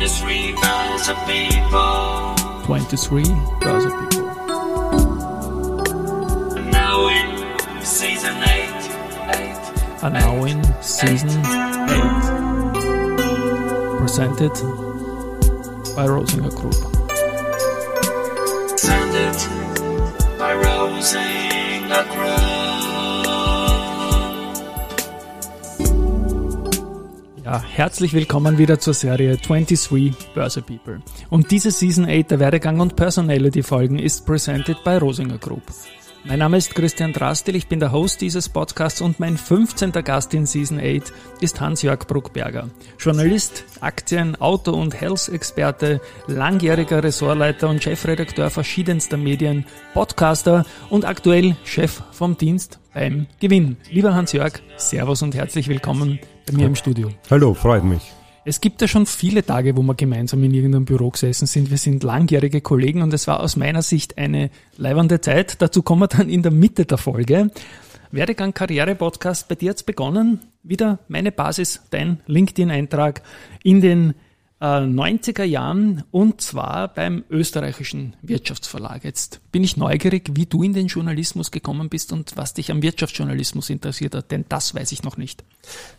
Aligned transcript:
23 0.00 0.52
browser 0.52 1.14
people. 1.26 2.34
23 2.64 3.22
people. 3.22 3.36
And 6.56 6.70
now 6.70 7.08
in 7.08 7.28
season 7.84 8.34
8. 8.34 8.40
8. 9.28 10.02
Are 10.02 10.08
now 10.08 10.44
in 10.46 10.64
season 10.82 11.28
8. 11.28 11.44
Presented 13.98 14.54
by 15.94 16.06
Rosinger 16.06 16.54
Group. 16.56 16.80
Presented 18.70 19.36
by 20.38 20.54
Rosinger 20.54 22.04
Group. 22.10 22.29
Ja, 27.50 27.60
herzlich 27.60 28.12
willkommen 28.12 28.58
wieder 28.58 28.78
zur 28.78 28.94
Serie 28.94 29.36
23 29.36 30.14
Börse 30.34 30.62
People. 30.62 31.00
Und 31.30 31.50
diese 31.50 31.72
Season 31.72 32.04
8 32.08 32.30
der 32.30 32.38
Werdegang 32.38 32.78
und 32.78 32.94
Personality 32.94 33.64
Folgen 33.64 33.98
ist 33.98 34.24
presented 34.24 34.84
by 34.84 34.98
Rosinger 34.98 35.38
Group. 35.38 35.64
Mein 36.24 36.38
Name 36.38 36.58
ist 36.58 36.74
Christian 36.74 37.14
Drastil, 37.14 37.56
ich 37.56 37.66
bin 37.66 37.80
der 37.80 37.92
Host 37.92 38.20
dieses 38.20 38.50
Podcasts 38.50 39.00
und 39.00 39.20
mein 39.20 39.38
15. 39.38 39.90
Gast 39.92 40.34
in 40.34 40.44
Season 40.44 40.78
8 40.78 41.12
ist 41.40 41.60
Hans-Jörg 41.60 42.06
Bruckberger. 42.06 42.68
Journalist, 42.98 43.64
Aktien-, 43.80 44.36
Auto- 44.36 44.74
und 44.74 45.00
Health-Experte, 45.00 46.02
langjähriger 46.26 47.02
Ressortleiter 47.02 47.70
und 47.70 47.82
Chefredakteur 47.82 48.50
verschiedenster 48.50 49.16
Medien, 49.16 49.64
Podcaster 49.94 50.66
und 50.90 51.06
aktuell 51.06 51.56
Chef 51.64 52.02
vom 52.12 52.36
Dienst 52.36 52.80
beim 52.92 53.26
Gewinn. 53.40 53.78
Lieber 53.90 54.14
Hans-Jörg, 54.14 54.60
Servus 54.76 55.22
und 55.22 55.34
herzlich 55.34 55.68
willkommen 55.68 56.20
bei 56.46 56.52
mir 56.52 56.66
im 56.66 56.76
Studio. 56.76 57.10
Hallo, 57.30 57.54
freut 57.54 57.84
mich. 57.84 58.12
Es 58.42 58.62
gibt 58.62 58.80
ja 58.80 58.88
schon 58.88 59.04
viele 59.04 59.44
Tage, 59.44 59.76
wo 59.76 59.82
wir 59.82 59.94
gemeinsam 59.94 60.42
in 60.42 60.54
irgendeinem 60.54 60.86
Büro 60.86 61.10
gesessen 61.10 61.46
sind. 61.46 61.70
Wir 61.70 61.76
sind 61.76 62.02
langjährige 62.02 62.62
Kollegen 62.62 63.02
und 63.02 63.12
es 63.12 63.26
war 63.26 63.40
aus 63.40 63.54
meiner 63.56 63.82
Sicht 63.82 64.16
eine 64.16 64.50
leibende 64.78 65.20
Zeit. 65.20 65.60
Dazu 65.60 65.82
kommen 65.82 66.02
wir 66.02 66.08
dann 66.08 66.30
in 66.30 66.42
der 66.42 66.50
Mitte 66.50 66.86
der 66.86 66.96
Folge. 66.96 67.50
Werdegang 68.12 68.54
Karriere 68.54 68.94
Podcast, 68.94 69.48
bei 69.48 69.56
dir 69.56 69.70
hat's 69.70 69.82
begonnen. 69.82 70.40
Wieder 70.62 71.00
meine 71.08 71.32
Basis, 71.32 71.82
dein 71.90 72.20
LinkedIn-Eintrag 72.26 73.22
in 73.62 73.82
den 73.82 74.14
äh, 74.60 74.64
90er 74.64 75.44
Jahren 75.44 76.04
und 76.10 76.40
zwar 76.40 76.88
beim 76.88 77.24
österreichischen 77.30 78.14
Wirtschaftsverlag. 78.22 79.04
Jetzt 79.04 79.40
bin 79.52 79.64
ich 79.64 79.76
neugierig, 79.76 80.30
wie 80.34 80.46
du 80.46 80.62
in 80.62 80.74
den 80.74 80.86
Journalismus 80.86 81.50
gekommen 81.50 81.88
bist 81.88 82.12
und 82.12 82.36
was 82.36 82.54
dich 82.54 82.70
am 82.70 82.82
Wirtschaftsjournalismus 82.82 83.70
interessiert 83.70 84.14
hat, 84.14 84.30
denn 84.30 84.44
das 84.48 84.74
weiß 84.74 84.92
ich 84.92 85.02
noch 85.02 85.16
nicht. 85.16 85.44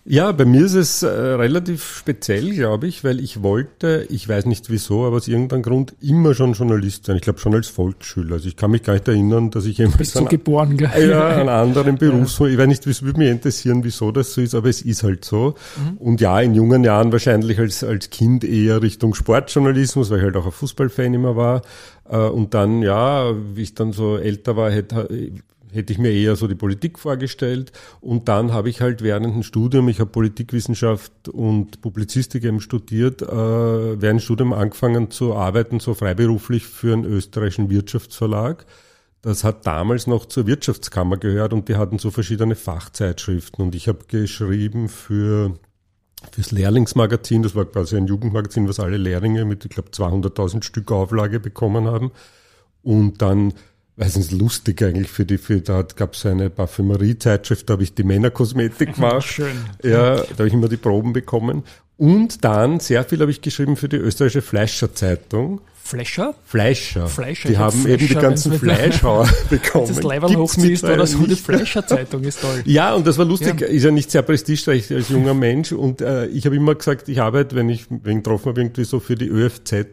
Ja, 0.06 0.32
bei 0.32 0.46
mir 0.46 0.66
ist 0.66 0.74
es 0.74 1.04
äh, 1.04 1.08
relativ 1.08 1.98
speziell, 1.98 2.52
glaube 2.54 2.88
ich, 2.88 3.04
weil 3.04 3.20
ich 3.20 3.44
wollte, 3.44 4.08
ich 4.10 4.28
weiß 4.28 4.46
nicht 4.46 4.70
wieso, 4.70 5.06
aber 5.06 5.18
aus 5.18 5.28
irgendeinem 5.28 5.62
Grund 5.62 5.94
immer 6.02 6.34
schon 6.34 6.54
Journalist 6.54 7.06
sein. 7.06 7.18
Ich 7.18 7.22
glaube 7.22 7.40
schon 7.40 7.54
als 7.54 7.68
Volksschüler. 7.68 8.36
Also 8.36 8.48
ich 8.48 8.56
kann 8.56 8.72
mich 8.72 8.84
gar 8.84 8.94
nicht 8.94 9.08
erinnern, 9.08 9.52
dass 9.52 9.66
ich 9.66 9.78
jemals 9.78 9.98
Bist 9.98 10.16
du 10.16 10.26
geboren, 10.26 10.78
gell? 10.78 11.10
ja, 11.10 11.30
einen 11.30 11.50
anderen 11.50 11.98
Beruf, 11.98 12.40
ich 12.42 12.58
weiß 12.58 12.68
nicht, 12.68 12.86
es 12.88 13.04
würde 13.04 13.20
mich 13.20 13.30
interessieren, 13.30 13.84
wieso 13.84 14.12
das 14.12 14.34
so 14.34 14.42
ist, 14.42 14.56
aber 14.56 14.70
es 14.70 14.82
ist 14.82 15.04
halt 15.04 15.26
so. 15.26 15.56
Mhm. 15.78 15.98
Und 15.98 16.22
ja, 16.22 16.40
in 16.42 16.56
jungen 16.56 16.84
Jahren 16.84 17.12
wahrscheinlich 17.12 17.60
als, 17.60 17.84
als 17.84 18.10
Kind 18.10 18.44
eher 18.52 18.82
Richtung 18.82 19.14
Sportjournalismus, 19.14 20.10
weil 20.10 20.20
ich 20.20 20.24
halt 20.26 20.38
auch 20.38 20.46
ein 20.46 20.52
Fußballfan 20.52 21.14
immer 21.14 21.36
war. 21.36 21.62
Äh, 22.10 22.18
Und 22.18 22.54
dann, 22.54 22.82
ja, 22.82 23.34
wie 23.56 23.62
ich 23.64 23.76
dann 23.76 23.94
so 23.94 24.18
älter 24.18 24.58
war, 24.58 24.72
hätte, 24.72 25.08
hätte 25.72 25.94
ich 25.94 26.00
mir 26.00 26.12
eher 26.12 26.36
so 26.36 26.48
die 26.48 26.56
Politik 26.56 27.00
vorgestellt. 27.00 27.72
Und 28.02 28.28
dann 28.28 28.52
habe 28.54 28.70
ich 28.70 28.82
halt 28.82 29.02
während 29.02 29.26
dem 29.26 29.44
Studium, 29.44 29.90
ich 29.90 30.00
habe 30.00 30.10
Politikwissenschaft 30.10 31.30
und 31.30 31.82
Publizistik 31.82 32.44
eben 32.44 32.62
studiert, 32.62 33.22
äh, 33.22 33.28
während 33.28 34.04
dem 34.04 34.20
Studium 34.20 34.54
angefangen 34.54 35.12
zu 35.12 35.34
arbeiten, 35.36 35.80
so 35.80 35.94
freiberuflich 35.94 36.66
für 36.66 36.94
einen 36.94 37.06
österreichischen 37.06 37.70
Wirtschaftsverlag. 37.70 38.66
Das 39.22 39.44
hat 39.44 39.68
damals 39.68 40.08
noch 40.08 40.26
zur 40.26 40.48
Wirtschaftskammer 40.48 41.18
gehört 41.18 41.54
und 41.54 41.70
die 41.70 41.76
hatten 41.76 42.00
so 42.00 42.10
verschiedene 42.10 42.56
Fachzeitschriften. 42.56 43.64
Und 43.64 43.76
ich 43.76 43.88
habe 43.88 44.00
geschrieben 44.08 44.90
für 44.90 45.60
fürs 46.32 46.52
Lehrlingsmagazin, 46.52 47.44
das 47.44 47.56
war 47.56 47.66
quasi 47.66 47.98
ein 47.98 48.08
Jugendmagazin, 48.08 48.68
was 48.68 48.80
alle 48.80 48.98
Lehrlinge 48.98 49.46
mit, 49.46 49.66
ich 49.66 49.72
glaube, 49.72 49.90
200.000 49.90 50.64
Stück 50.64 50.92
Auflage 50.92 51.40
bekommen 51.40 51.88
haben. 51.88 52.12
Und 52.84 53.22
dann, 53.22 53.54
weiß 53.98 54.18
nicht, 54.18 54.32
lustig 54.32 54.82
eigentlich 54.84 55.10
für 55.10 55.26
die, 55.26 55.38
für, 55.38 55.62
da 55.62 55.82
gab 55.82 56.14
es 56.14 56.26
eine 56.26 56.50
Parfümeriezeitschrift, 56.50 57.70
da 57.70 57.74
habe 57.74 57.84
ich 57.84 57.94
die 57.94 58.04
Männerkosmetik 58.04 58.96
gemacht. 58.96 59.24
Schön. 59.28 59.58
Ja, 59.84 60.16
da 60.16 60.38
habe 60.38 60.48
ich 60.48 60.54
immer 60.54 60.70
die 60.70 60.78
Proben 60.78 61.14
bekommen. 61.14 61.64
Und 61.98 62.44
dann 62.44 62.80
sehr 62.80 63.04
viel 63.04 63.20
habe 63.20 63.32
ich 63.32 63.42
geschrieben 63.42 63.76
für 63.76 63.90
die 63.90 63.98
österreichische 63.98 64.42
Fleischer 64.42 64.94
Zeitung. 64.96 65.62
Flasher? 65.92 66.34
Fleischer. 66.46 67.08
Fleischer, 67.08 67.50
Die 67.50 67.58
haben 67.58 67.80
hab 67.80 67.88
eben 67.88 67.98
die 68.00 68.08
Fleischer, 68.08 68.22
ganzen 68.22 68.54
Fleischhauer 68.54 69.30
bekommen. 69.50 69.88
Das 69.88 70.04
Level 70.04 70.36
hochziehst 70.38 70.84
oder 70.84 71.06
so, 71.06 71.26
die. 71.26 71.36
Flasher-Zeitung 71.36 72.24
ist 72.24 72.42
toll. 72.42 72.62
Ja, 72.66 72.94
und 72.96 73.06
das 73.06 73.18
war 73.18 73.26
lustig, 73.26 73.62
Ja. 73.62 73.68
ist 73.68 73.84
ja 73.84 73.92
nicht 73.92 74.10
sehr 74.12 74.22
prestigereich 74.22 74.92
als 74.94 75.10
junger 75.10 75.34
Mensch. 75.34 75.72
Und 75.72 76.02
äh, 76.02 76.28
ich 76.28 76.46
habe 76.46 76.56
immer 76.56 76.76
gesagt, 76.76 77.10
ich 77.10 77.22
arbeite, 77.22 77.56
wenn 77.56 77.70
ich 77.70 77.86
wen 77.90 78.18
getroffen 78.18 78.50
habe, 78.50 78.62
irgendwie 78.62 78.84
so 78.86 79.00
für 79.00 79.16
die 79.16 79.28
ÖFZ. 79.28 79.86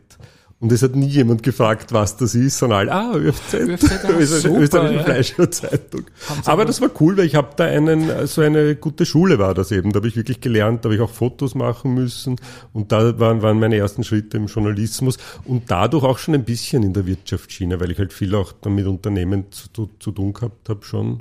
Und 0.60 0.72
es 0.72 0.82
hat 0.82 0.96
nie 0.96 1.06
jemand 1.06 1.44
gefragt, 1.44 1.92
was 1.92 2.16
das 2.16 2.34
ist, 2.34 2.58
sondern 2.58 2.88
alle, 2.88 2.92
ah, 2.92 3.16
ÖFZ, 3.16 3.54
ÖFZ, 3.54 4.04
ah, 4.04 4.10
Österreichische 4.18 4.40
super, 4.40 4.60
Österreichische 4.60 4.96
ja. 4.96 5.04
Fleischerzeitung. 5.04 6.02
Aber 6.46 6.64
das 6.64 6.80
war 6.80 6.90
cool, 7.00 7.16
weil 7.16 7.26
ich 7.26 7.36
habe 7.36 7.50
da 7.54 7.64
einen, 7.64 8.26
so 8.26 8.42
eine 8.42 8.74
gute 8.74 9.06
Schule 9.06 9.38
war 9.38 9.54
das 9.54 9.70
eben. 9.70 9.92
Da 9.92 9.98
habe 9.98 10.08
ich 10.08 10.16
wirklich 10.16 10.40
gelernt, 10.40 10.84
da 10.84 10.88
habe 10.88 10.96
ich 10.96 11.00
auch 11.00 11.10
Fotos 11.10 11.54
machen 11.54 11.94
müssen. 11.94 12.40
Und 12.72 12.90
da 12.90 13.20
waren, 13.20 13.40
waren 13.40 13.60
meine 13.60 13.76
ersten 13.76 14.02
Schritte 14.02 14.36
im 14.36 14.46
Journalismus. 14.46 15.18
Und 15.44 15.70
dadurch 15.70 16.02
auch 16.02 16.18
schon 16.18 16.34
ein 16.34 16.44
bisschen 16.44 16.82
in 16.82 16.92
der 16.92 17.06
Wirtschaftsschiene, 17.06 17.78
weil 17.78 17.92
ich 17.92 17.98
halt 17.98 18.12
viel 18.12 18.34
auch 18.34 18.50
dann 18.50 18.74
mit 18.74 18.86
Unternehmen 18.86 19.52
zu, 19.52 19.90
zu 20.00 20.10
tun 20.10 20.32
gehabt 20.32 20.68
habe 20.68 20.84
schon. 20.84 21.20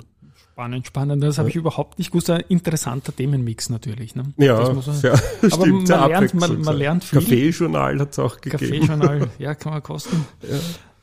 Spannend, 0.58 0.88
spannend. 0.88 1.22
Das 1.22 1.38
habe 1.38 1.48
ich 1.50 1.54
überhaupt 1.54 1.98
nicht 2.00 2.10
gewusst. 2.10 2.28
Ein 2.30 2.40
interessanter 2.48 3.14
Themenmix 3.14 3.70
natürlich. 3.70 4.16
Ne? 4.16 4.24
Ja, 4.38 4.58
man, 4.72 4.82
sehr, 4.82 5.12
aber 5.12 5.50
stimmt, 5.62 5.88
man 5.88 6.08
lernt, 6.10 6.34
man, 6.34 6.60
man 6.62 6.76
lernt 6.76 7.04
viel. 7.04 7.20
Kaffeejournal 7.20 8.00
hat 8.00 8.10
es 8.10 8.18
auch 8.18 8.40
gegeben. 8.40 8.58
Kaffeejournal, 8.58 9.30
ja, 9.38 9.54
kann 9.54 9.72
man 9.74 9.84
kosten. 9.84 10.26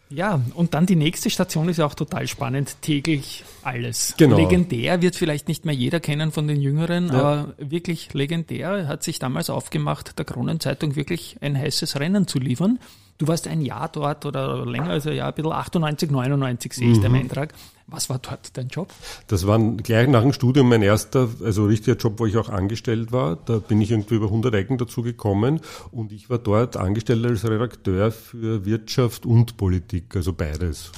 Ja. 0.09 0.41
und 0.55 0.73
dann 0.73 0.85
die 0.85 0.97
nächste 0.97 1.29
Station 1.29 1.69
ist 1.69 1.77
ja 1.77 1.85
auch 1.85 1.93
total 1.93 2.27
spannend. 2.27 2.81
Täglich 2.81 3.45
alles. 3.63 4.15
Genau. 4.17 4.35
Legendär 4.35 5.01
wird 5.01 5.15
vielleicht 5.15 5.47
nicht 5.47 5.63
mehr 5.63 5.73
jeder 5.73 6.01
kennen 6.01 6.33
von 6.33 6.49
den 6.49 6.59
Jüngeren, 6.59 7.07
Ja. 7.07 7.13
aber 7.13 7.53
wirklich 7.57 8.13
legendär 8.13 8.89
hat 8.89 9.03
sich 9.03 9.19
damals 9.19 9.49
aufgemacht, 9.49 10.19
der 10.19 10.25
Kronenzeitung 10.25 10.97
wirklich 10.97 11.37
ein 11.39 11.57
heißes 11.57 11.97
Rennen 11.97 12.27
zu 12.27 12.39
liefern. 12.39 12.77
Du 13.19 13.27
warst 13.29 13.47
ein 13.47 13.61
Jahr 13.61 13.87
dort 13.87 14.25
oder 14.25 14.65
länger, 14.65 14.89
also 14.89 15.11
ja, 15.11 15.29
ein 15.29 15.33
bisschen 15.33 15.53
98, 15.53 16.11
99 16.11 16.73
sehe 16.73 16.91
ich 16.91 16.97
Mhm. 16.97 17.03
dem 17.03 17.13
Eintrag. 17.15 17.53
Was 17.87 18.09
war 18.09 18.17
dort 18.17 18.57
dein 18.57 18.67
Job? 18.67 18.91
Das 19.27 19.45
war 19.45 19.59
gleich 19.59 20.07
nach 20.07 20.23
dem 20.23 20.33
Studium 20.33 20.69
mein 20.69 20.81
erster, 20.81 21.29
also 21.43 21.65
richtiger 21.65 21.95
Job, 21.95 22.19
wo 22.19 22.25
ich 22.25 22.35
auch 22.37 22.49
angestellt 22.49 23.11
war. 23.11 23.35
Da 23.35 23.59
bin 23.59 23.79
ich 23.79 23.91
irgendwie 23.91 24.15
über 24.15 24.25
100 24.25 24.53
Ecken 24.55 24.77
dazu 24.77 25.03
gekommen 25.03 25.59
und 25.91 26.11
ich 26.11 26.29
war 26.29 26.39
dort 26.39 26.77
angestellt 26.77 27.25
als 27.25 27.47
Redakteur 27.47 28.11
für 28.11 28.65
Wirtschaft 28.65 29.25
und 29.25 29.57
Politik, 29.57 30.15
also 30.15 30.33
beides. 30.33 30.91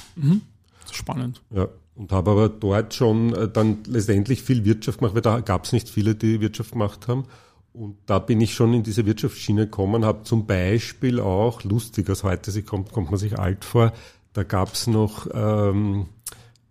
Spannend. 0.90 1.42
Ja. 1.50 1.68
Und 1.94 2.12
habe 2.12 2.30
aber 2.30 2.48
dort 2.48 2.94
schon 2.94 3.34
äh, 3.34 3.48
dann 3.48 3.78
letztendlich 3.86 4.42
viel 4.42 4.64
Wirtschaft 4.64 5.00
gemacht, 5.00 5.14
weil 5.14 5.22
da 5.22 5.40
gab 5.40 5.64
es 5.64 5.72
nicht 5.72 5.90
viele, 5.90 6.14
die 6.14 6.40
Wirtschaft 6.40 6.72
gemacht 6.72 7.08
haben. 7.08 7.24
Und 7.72 7.96
da 8.06 8.18
bin 8.18 8.40
ich 8.40 8.54
schon 8.54 8.72
in 8.72 8.82
diese 8.82 9.04
Wirtschaftsschiene 9.04 9.66
gekommen, 9.66 10.04
habe 10.04 10.22
zum 10.22 10.46
Beispiel 10.46 11.20
auch, 11.20 11.64
lustig, 11.64 12.08
aus 12.08 12.24
heute 12.24 12.50
sich 12.50 12.64
kommt, 12.66 12.92
kommt 12.92 13.10
man 13.10 13.18
sich 13.18 13.38
alt 13.38 13.64
vor, 13.64 13.92
da 14.32 14.42
gab 14.42 14.72
es 14.74 14.86
noch, 14.86 15.26
ähm, 15.32 16.06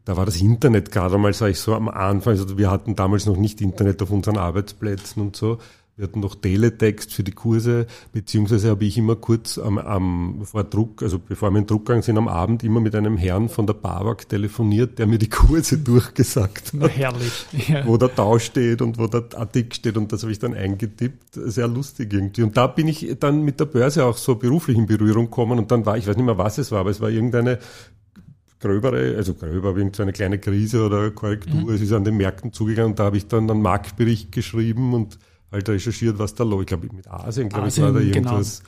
da 0.07 0.15
war 0.15 0.25
das 0.25 0.39
Internet 0.39 0.89
gerade 0.89 1.17
mal, 1.17 1.33
sag 1.33 1.49
ich 1.49 1.59
so, 1.59 1.75
am 1.75 1.89
Anfang, 1.89 2.31
also 2.31 2.57
wir 2.57 2.71
hatten 2.71 2.95
damals 2.95 3.25
noch 3.25 3.35
nicht 3.35 3.59
Internet 3.59 4.01
auf 4.01 4.09
unseren 4.09 4.37
Arbeitsplätzen 4.37 5.21
und 5.21 5.35
so. 5.35 5.57
Wir 5.97 6.07
hatten 6.07 6.21
noch 6.21 6.35
Teletext 6.35 7.11
für 7.11 7.23
die 7.23 7.33
Kurse, 7.33 7.87
beziehungsweise 8.13 8.69
habe 8.69 8.85
ich 8.85 8.97
immer 8.97 9.17
kurz 9.17 9.57
am, 9.57 9.77
am 9.77 10.43
vor 10.45 10.63
Druck, 10.63 11.03
also 11.03 11.19
bevor 11.19 11.51
wir 11.51 11.57
in 11.57 11.65
Druck 11.67 11.87
gegangen 11.87 12.03
sind, 12.03 12.17
am 12.17 12.29
Abend 12.29 12.63
immer 12.63 12.79
mit 12.79 12.95
einem 12.95 13.17
Herrn 13.17 13.49
von 13.49 13.67
der 13.67 13.73
BAWAG 13.73 14.29
telefoniert, 14.29 14.97
der 14.97 15.07
mir 15.07 15.17
die 15.17 15.27
Kurse 15.27 15.77
durchgesagt 15.83 16.69
Na, 16.71 16.85
hat, 16.85 16.95
herrlich. 16.95 17.45
Ja. 17.67 17.85
wo 17.85 17.97
der 17.97 18.15
Tau 18.15 18.39
steht 18.39 18.81
und 18.81 18.97
wo 18.99 19.07
der 19.07 19.25
Artikel 19.35 19.73
steht 19.73 19.97
und 19.97 20.13
das 20.13 20.21
habe 20.21 20.31
ich 20.31 20.39
dann 20.39 20.53
eingetippt. 20.53 21.33
Sehr 21.33 21.67
lustig 21.67 22.13
irgendwie. 22.13 22.43
Und 22.43 22.55
da 22.55 22.67
bin 22.67 22.87
ich 22.87 23.17
dann 23.19 23.41
mit 23.41 23.59
der 23.59 23.65
Börse 23.65 24.05
auch 24.05 24.15
so 24.15 24.35
beruflich 24.35 24.77
in 24.77 24.85
Berührung 24.85 25.25
gekommen 25.25 25.59
und 25.59 25.69
dann 25.69 25.85
war, 25.85 25.97
ich 25.97 26.07
weiß 26.07 26.15
nicht 26.15 26.25
mehr, 26.25 26.37
was 26.37 26.59
es 26.59 26.71
war, 26.71 26.79
aber 26.79 26.91
es 26.91 27.01
war 27.01 27.09
irgendeine 27.09 27.59
gröbere, 28.59 29.15
also 29.15 29.33
gröber, 29.33 29.75
irgend 29.75 29.95
so 29.95 30.03
eine 30.03 30.13
kleine 30.13 30.39
Krise 30.39 30.85
oder 30.85 31.11
Korrektur. 31.11 31.69
Es 31.73 31.81
ist 31.81 31.91
an 31.91 32.03
den 32.03 32.17
Märkten 32.17 32.53
zugegangen 32.53 32.91
und 32.91 32.99
da 32.99 33.05
habe 33.05 33.17
ich 33.17 33.27
dann 33.27 33.49
einen 33.49 33.61
Marktbericht 33.61 34.31
geschrieben 34.31 34.93
und 34.93 35.19
halt 35.51 35.69
recherchiert, 35.69 36.19
was 36.19 36.35
da 36.35 36.43
los. 36.43 36.61
Ich 36.61 36.67
glaube, 36.67 36.87
mit 36.93 37.07
Asien, 37.09 37.49
glaube 37.49 37.69
ich, 37.69 37.81
war 37.81 37.91
da 37.91 37.99
genau. 37.99 38.13
irgendwas. 38.13 38.63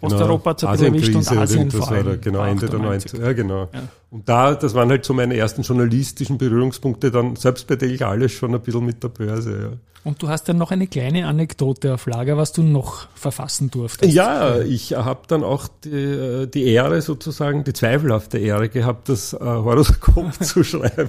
Osteuropa 0.00 0.50
hat 0.50 0.62
es 0.62 0.82
ein 0.82 0.92
bisschen 0.92 1.14
erwischt 1.14 1.30
und 1.30 1.38
Asien 1.38 1.70
vor 1.70 1.80
war 1.80 2.02
da, 2.02 2.10
allem. 2.10 2.20
genau, 2.20 2.44
Ende 2.44 2.66
der 2.66 2.80
98. 2.80 3.12
90er. 3.12 3.22
Ja, 3.24 3.32
genau. 3.32 3.68
Ja. 3.72 3.88
Und 4.10 4.28
da, 4.28 4.54
das 4.54 4.74
waren 4.74 4.90
halt 4.90 5.04
so 5.04 5.14
meine 5.14 5.36
ersten 5.36 5.62
journalistischen 5.62 6.38
Berührungspunkte, 6.38 7.10
dann 7.10 7.36
selbst 7.36 7.66
bei 7.66 7.76
Delch 7.76 8.04
alles 8.04 8.32
schon 8.32 8.54
ein 8.54 8.60
bisschen 8.60 8.84
mit 8.84 9.02
der 9.02 9.08
Börse, 9.08 9.60
ja. 9.60 9.70
Und 10.04 10.22
du 10.22 10.28
hast 10.28 10.48
ja 10.48 10.54
noch 10.54 10.70
eine 10.70 10.86
kleine 10.86 11.26
Anekdote 11.26 11.94
auf 11.94 12.04
Lager, 12.04 12.36
was 12.36 12.52
du 12.52 12.62
noch 12.62 13.08
verfassen 13.14 13.70
durftest. 13.70 14.12
Ja, 14.12 14.60
ich 14.60 14.92
habe 14.92 15.22
dann 15.28 15.42
auch 15.42 15.66
die, 15.66 16.46
die 16.52 16.64
Ehre 16.66 17.00
sozusagen, 17.00 17.64
die 17.64 17.72
zweifelhafte 17.72 18.36
Ehre 18.36 18.68
gehabt, 18.68 19.08
das 19.08 19.32
äh, 19.32 19.38
Horoskop 19.38 20.34
zu 20.44 20.62
schreiben. 20.62 21.08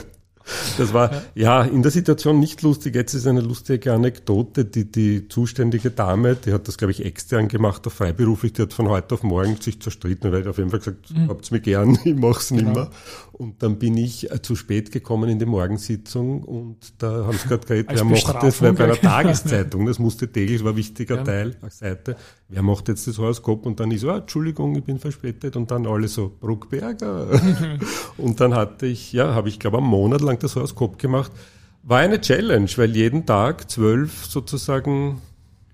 Das 0.77 0.93
war 0.93 1.09
ja 1.33 1.63
in 1.63 1.81
der 1.81 1.91
Situation 1.91 2.39
nicht 2.39 2.61
lustig. 2.61 2.93
Jetzt 2.95 3.13
ist 3.13 3.25
eine 3.27 3.41
lustige 3.41 3.93
Anekdote. 3.93 4.63
Die, 4.65 4.89
die 4.91 5.27
zuständige 5.27 5.89
Dame, 5.91 6.35
die 6.35 6.53
hat 6.53 6.67
das, 6.67 6.77
glaube 6.77 6.91
ich, 6.91 7.03
extern 7.03 7.47
gemacht, 7.47 7.85
auf 7.87 7.93
freiberuflich, 7.93 8.53
die 8.53 8.61
hat 8.61 8.73
von 8.73 8.87
heute 8.89 9.15
auf 9.15 9.23
morgen 9.23 9.55
sich 9.59 9.81
zerstritten, 9.81 10.31
weil 10.31 10.41
ich 10.41 10.47
auf 10.47 10.57
jeden 10.57 10.69
Fall 10.69 10.79
gesagt, 10.79 11.11
Mhm. 11.15 11.29
habt's 11.29 11.51
mir 11.51 11.61
gern, 11.61 11.97
ich 12.03 12.15
mach's 12.15 12.49
Genau. 12.49 12.61
nimmer. 12.61 12.89
Und 13.31 13.61
dann 13.63 13.79
bin 13.79 13.97
ich 13.97 14.31
äh, 14.31 14.41
zu 14.41 14.55
spät 14.55 14.91
gekommen 14.91 15.29
in 15.29 15.39
die 15.39 15.45
Morgensitzung 15.45 16.41
und 16.43 16.93
da 16.99 17.25
haben 17.25 17.37
sie 17.37 17.47
gerade 17.49 17.65
geredet, 17.67 17.89
wer 17.93 18.03
macht 18.05 18.35
das, 18.43 18.61
weil 18.61 18.71
bei 18.73 18.85
einer? 18.85 18.95
Tageszeitung, 18.95 19.85
das 19.87 19.99
musste 19.99 20.31
täglich, 20.31 20.63
war 20.63 20.71
ein 20.71 20.77
wichtiger 20.77 21.17
Ja. 21.17 21.23
Teil, 21.23 21.55
Seite, 21.69 22.15
wer 22.47 22.61
macht 22.61 22.87
jetzt 22.87 23.07
das 23.07 23.17
Horoskop? 23.17 23.65
Und 23.65 23.79
dann 23.81 23.91
ich 23.91 23.99
so, 23.99 24.09
ah, 24.09 24.19
Entschuldigung, 24.19 24.75
ich 24.77 24.83
bin 24.85 24.99
verspätet 24.99 25.57
und 25.57 25.69
dann 25.69 25.85
alle 25.85 26.07
so, 26.07 26.31
Bruckberger. 26.39 27.27
und 28.17 28.39
dann 28.39 28.53
hatte 28.53 28.85
ich, 28.85 29.11
ja, 29.11 29.33
habe 29.33 29.49
ich 29.49 29.59
glaube 29.59 29.79
einen 29.79 29.87
Monat 29.87 30.21
lang 30.21 30.34
das 30.43 30.55
Horoskop 30.55 30.99
gemacht. 30.99 31.31
War 31.83 31.99
eine 31.99 32.19
Challenge, 32.19 32.69
weil 32.77 32.95
jeden 32.95 33.25
Tag 33.25 33.69
zwölf 33.69 34.25
sozusagen 34.25 35.21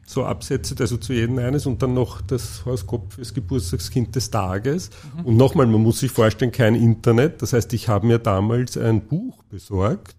so 0.06 0.26
Absätze, 0.26 0.76
also 0.80 0.98
zu 0.98 1.14
jedem 1.14 1.40
eines 1.40 1.66
und 1.66 1.82
dann 1.82 1.94
noch 1.94 2.22
das 2.22 2.66
Horoskop 2.66 3.14
fürs 3.14 3.34
Geburtstagskind 3.34 4.16
des 4.16 4.30
Tages. 4.30 4.90
Und 5.24 5.38
nochmal, 5.38 5.68
man 5.68 5.82
muss 5.82 6.00
sich 6.00 6.12
vorstellen, 6.12 6.52
kein 6.52 6.76
Internet. 6.76 7.42
Das 7.42 7.54
heißt, 7.54 7.72
ich 7.74 7.88
habe 7.88 8.08
mir 8.08 8.20
damals 8.20 8.78
ein 8.78 9.02
Buch 9.02 9.41
besorgt, 9.52 10.16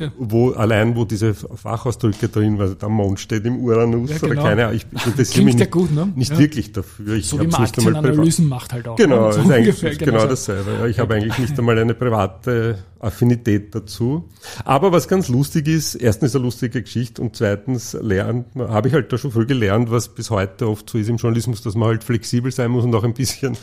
äh, 0.00 0.08
wo 0.18 0.50
allein 0.52 0.96
wo 0.96 1.04
diese 1.04 1.34
Fachausdrücke 1.34 2.28
drin 2.28 2.58
waren, 2.58 2.76
der 2.78 2.88
Mond 2.88 3.20
steht 3.20 3.44
im 3.44 3.58
Uranus 3.62 4.10
Ja, 4.10 4.16
oder 4.16 4.28
genau. 4.30 4.42
keine 4.42 4.64
Ahnung, 4.66 4.76
ich 4.76 4.86
interessiere 5.06 5.44
mich 5.44 5.56
nicht, 5.56 5.70
gut, 5.70 5.92
ne? 5.92 6.12
nicht 6.16 6.32
Ja. 6.32 6.38
wirklich 6.38 6.72
dafür. 6.72 7.14
Ich 7.14 7.26
so 7.28 7.36
wie 7.40 7.46
man 7.46 7.60
nicht 7.62 7.78
Aktienanalysen 7.78 8.48
macht 8.48 8.72
halt 8.72 8.88
auch. 8.88 8.96
Genau, 8.96 9.26
ne? 9.28 9.32
so 9.34 9.40
ist 9.42 9.50
eigentlich 9.50 9.82
ungefähr, 9.84 10.06
genau 10.06 10.20
so. 10.20 10.26
dasselbe. 10.28 10.88
Ich 10.88 10.98
habe 10.98 11.14
eigentlich 11.14 11.38
nicht 11.38 11.58
einmal 11.58 11.78
eine 11.78 11.94
private 11.94 12.78
Affinität 12.98 13.74
dazu. 13.74 14.28
Aber 14.64 14.92
was 14.92 15.06
ganz 15.08 15.28
lustig 15.28 15.68
ist, 15.68 15.94
erstens 15.94 16.30
ist 16.30 16.36
eine 16.36 16.44
lustige 16.44 16.82
Geschichte 16.82 17.22
und 17.22 17.36
zweitens 17.36 17.96
lernt 18.00 18.46
habe 18.56 18.88
ich 18.88 18.94
halt 18.94 19.12
da 19.12 19.18
schon 19.18 19.30
früh 19.32 19.46
gelernt, 19.46 19.90
was 19.90 20.08
bis 20.08 20.30
heute 20.30 20.68
oft 20.68 20.88
so 20.90 20.98
ist 20.98 21.08
im 21.08 21.16
Journalismus, 21.16 21.62
dass 21.62 21.74
man 21.74 21.88
halt 21.88 22.04
flexibel 22.04 22.50
sein 22.52 22.70
muss 22.70 22.84
und 22.84 22.94
auch 22.94 23.04
ein 23.04 23.14
bisschen 23.14 23.56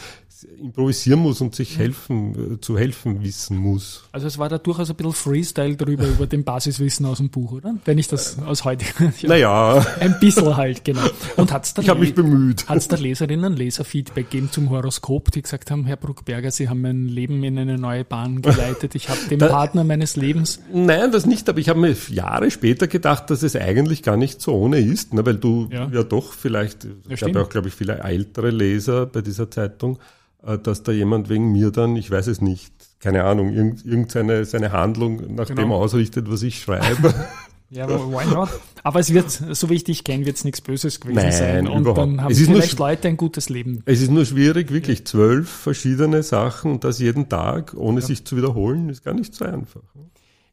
improvisieren 0.62 1.20
muss 1.20 1.42
und 1.42 1.48
Mhm. 1.48 1.54
sich 1.54 1.78
helfen, 1.80 2.54
äh, 2.56 2.62
zu 2.62 2.78
helfen 2.78 3.24
wissen 3.24 3.58
muss. 3.58 4.04
Also 4.12 4.28
es 4.28 4.38
war 4.38 4.50
da 4.50 4.58
durchaus 4.68 4.90
ein 4.90 4.96
bisschen 4.96 5.14
Freestyle 5.14 5.76
drüber, 5.76 6.08
über 6.08 6.28
dem 6.28 6.44
Basiswissen 6.44 7.06
aus 7.06 7.18
dem 7.18 7.30
Buch, 7.30 7.54
oder? 7.54 7.76
Wenn 7.86 7.98
ich 7.98 8.08
das 8.08 8.38
aus 8.40 8.64
heute... 8.66 8.86
ja, 9.22 9.28
Naja, 9.30 9.86
Ein 10.00 10.20
bisschen 10.20 10.56
halt, 10.58 10.84
genau. 10.86 11.02
Und 11.38 11.52
hat's 11.52 11.74
da 11.74 11.82
ich 11.82 11.90
habe 11.90 12.00
mich 12.02 12.14
bemüht. 12.14 12.68
Hat 12.68 12.78
es 12.78 12.88
der 12.88 13.00
Leserinnen 13.00 13.56
Leserfeedback 13.56 14.30
gegeben 14.30 14.50
zum 14.52 14.70
Horoskop, 14.70 15.32
die 15.32 15.42
gesagt 15.42 15.72
haben, 15.72 15.86
Herr 15.86 15.98
Bruckberger, 15.98 16.52
Sie 16.52 16.70
haben 16.70 16.82
mein 16.82 17.08
Leben 17.08 17.44
in 17.44 17.58
eine 17.58 17.78
neue 17.78 18.04
Bahn 18.04 18.42
geleitet. 18.42 18.94
Ich 18.96 19.10
habe 19.10 19.20
den 19.30 19.40
Da- 19.40 19.48
Partner 19.48 19.84
meines 19.84 20.16
Lebens. 20.16 20.60
Nein, 20.74 21.12
das 21.12 21.26
nicht, 21.26 21.48
aber 21.50 21.60
ich 21.60 21.70
habe 21.70 21.80
mir 21.80 21.96
Jahre 22.10 22.52
später 22.52 22.88
gedacht, 22.88 23.30
dass 23.30 23.44
es 23.44 23.56
eigentlich 23.56 24.04
gar 24.04 24.18
nicht 24.18 24.42
so 24.42 24.54
ohne 24.54 24.80
ist, 24.80 25.14
ne, 25.14 25.26
weil 25.26 25.36
du 25.38 25.70
Ja. 25.72 25.90
ja, 25.92 26.04
doch 26.04 26.34
vielleicht, 26.34 26.84
es 26.86 26.92
gab 27.10 27.18
stimmt. 27.18 27.36
ja 27.36 27.42
auch, 27.42 27.50
glaube 27.50 27.68
ich, 27.70 27.74
viele 27.74 28.00
ältere 28.00 28.50
Leser 28.52 29.06
bei 29.06 29.22
dieser 29.22 29.50
Zeitung, 29.50 29.98
äh, 30.46 30.58
dass 30.58 30.84
da 30.84 30.92
jemand 30.92 31.30
wegen 31.30 31.52
mir 31.52 31.72
dann, 31.72 31.96
ich 31.96 32.12
weiß 32.12 32.28
es 32.28 32.42
nicht, 32.42 32.74
keine 33.00 33.24
Ahnung, 33.24 33.54
irgend, 33.54 33.86
irgendeine 33.86 34.46
seine 34.46 34.72
Handlung 34.72 35.36
nach 35.36 35.48
Genau. 35.48 35.62
dem 35.62 35.72
ausrichtet, 35.72 36.30
was 36.30 36.42
ich 36.44 36.62
schreibe. 36.62 37.14
Ja, 37.70 37.84
aber 37.84 38.00
why 38.10 38.26
not? 38.34 38.48
Aber 38.84 39.02
es 39.02 39.14
wird, 39.14 39.30
so 39.30 39.70
wie 39.70 39.74
ich 39.74 39.84
dich 39.84 40.06
kenne, 40.06 40.26
wird 40.26 40.38
es 40.38 40.46
nichts 40.46 40.62
Böses 40.62 41.02
gewesen 41.02 41.18
Nein, 41.18 41.32
sein. 41.34 41.68
Und 41.68 41.82
überhaupt. 41.82 41.98
dann 41.98 42.22
haben 42.22 42.32
Es 42.32 42.40
ist 42.40 42.48
nur 42.48 42.62
vielleicht 42.62 42.80
Leute 42.80 43.10
ein 43.10 43.18
gutes 43.18 43.50
Leben. 43.50 43.82
es 43.86 44.02
ist 44.02 44.10
nur 44.10 44.24
schwierig, 44.26 44.72
wirklich 44.72 45.06
zwölf 45.06 45.50
verschiedene 45.50 46.24
Sachen 46.24 46.72
und 46.72 46.86
das 46.86 47.00
jeden 47.00 47.28
Tag, 47.28 47.74
ohne 47.76 48.00
sich 48.02 48.24
zu 48.24 48.38
wiederholen, 48.38 48.88
ist 48.88 49.04
gar 49.04 49.14
nicht 49.14 49.36
so 49.36 49.44
einfach. 49.44 49.82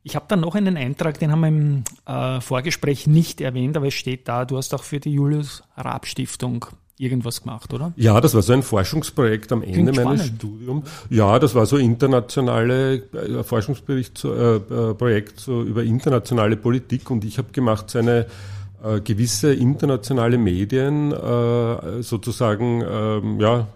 Ich 0.02 0.16
habe 0.16 0.24
dann 0.26 0.40
noch 0.40 0.56
einen 0.56 0.76
Eintrag, 0.76 1.20
den 1.20 1.30
haben 1.30 1.40
wir 1.42 1.48
im 1.48 1.84
äh, 2.04 2.40
Vorgespräch 2.40 3.06
nicht 3.06 3.40
erwähnt, 3.40 3.76
aber 3.76 3.86
es 3.86 3.94
steht 3.94 4.26
da, 4.26 4.44
du 4.44 4.56
hast 4.56 4.74
auch 4.74 4.82
für 4.82 4.98
die 4.98 5.12
Julius 5.12 5.62
Raab 5.76 6.06
Stiftung 6.08 6.66
irgendwas 6.98 7.42
gemacht, 7.42 7.72
oder? 7.72 7.92
Ja, 7.96 8.20
das 8.20 8.34
war 8.34 8.42
so 8.42 8.52
ein 8.52 8.62
Forschungsprojekt 8.62 9.52
am 9.52 9.62
Ende 9.62 9.92
Klingt 9.92 10.04
meines 10.04 10.26
spannend. 10.26 10.40
Studiums. 10.40 10.90
Ja, 11.10 11.38
das 11.38 11.54
war 11.54 11.66
so 11.66 11.76
internationale 11.76 13.02
äh, 13.12 13.42
Forschungsbericht, 13.42 14.16
so, 14.16 14.34
äh, 14.34 14.56
äh, 14.56 14.94
Projekt 14.94 15.40
so 15.40 15.62
über 15.62 15.82
internationale 15.82 16.56
Politik 16.56 17.10
und 17.10 17.24
ich 17.24 17.38
habe 17.38 17.48
gemacht 17.52 17.90
so 17.90 17.98
eine 17.98 18.26
äh, 18.82 19.00
gewisse 19.00 19.52
internationale 19.52 20.38
Medien 20.38 21.12
äh, 21.12 22.02
sozusagen 22.02 22.84
ähm, 22.86 23.40
ja 23.40 23.66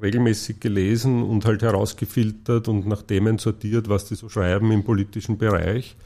regelmäßig 0.00 0.60
gelesen 0.60 1.22
und 1.22 1.44
halt 1.44 1.62
herausgefiltert 1.62 2.68
und 2.68 2.86
nach 2.86 3.02
Themen 3.02 3.38
sortiert, 3.38 3.88
was 3.88 4.04
die 4.04 4.14
so 4.14 4.28
schreiben 4.28 4.70
im 4.70 4.84
politischen 4.84 5.38
Bereich. 5.38 5.96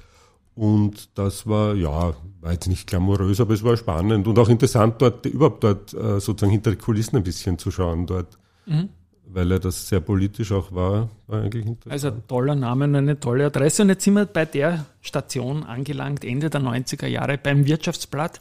Und 0.54 1.16
das 1.18 1.46
war, 1.46 1.74
ja, 1.74 2.14
war 2.40 2.52
jetzt 2.52 2.68
nicht 2.68 2.86
glamourös, 2.86 3.40
aber 3.40 3.54
es 3.54 3.64
war 3.64 3.76
spannend 3.76 4.26
und 4.26 4.38
auch 4.38 4.48
interessant, 4.48 4.96
dort 4.98 5.24
überhaupt 5.24 5.64
dort 5.64 5.94
äh, 5.94 6.20
sozusagen 6.20 6.52
hinter 6.52 6.72
die 6.72 6.76
Kulissen 6.76 7.16
ein 7.16 7.22
bisschen 7.22 7.58
zu 7.58 7.70
schauen 7.70 8.06
dort. 8.06 8.38
Weil 9.34 9.50
er 9.50 9.60
das 9.60 9.88
sehr 9.88 10.00
politisch 10.00 10.52
auch 10.52 10.72
war, 10.72 11.08
war 11.26 11.42
eigentlich 11.42 11.64
interessant. 11.64 11.92
Also 11.92 12.08
ein 12.08 12.26
toller 12.28 12.54
Name 12.54 12.84
und 12.84 12.96
eine 12.96 13.18
tolle 13.18 13.46
Adresse. 13.46 13.82
Und 13.82 13.88
jetzt 13.88 14.04
sind 14.04 14.14
wir 14.14 14.26
bei 14.26 14.44
der 14.44 14.84
Station 15.00 15.62
angelangt, 15.62 16.22
Ende 16.24 16.50
der 16.50 16.60
90er 16.60 17.06
Jahre 17.06 17.38
beim 17.38 17.66
Wirtschaftsblatt, 17.66 18.40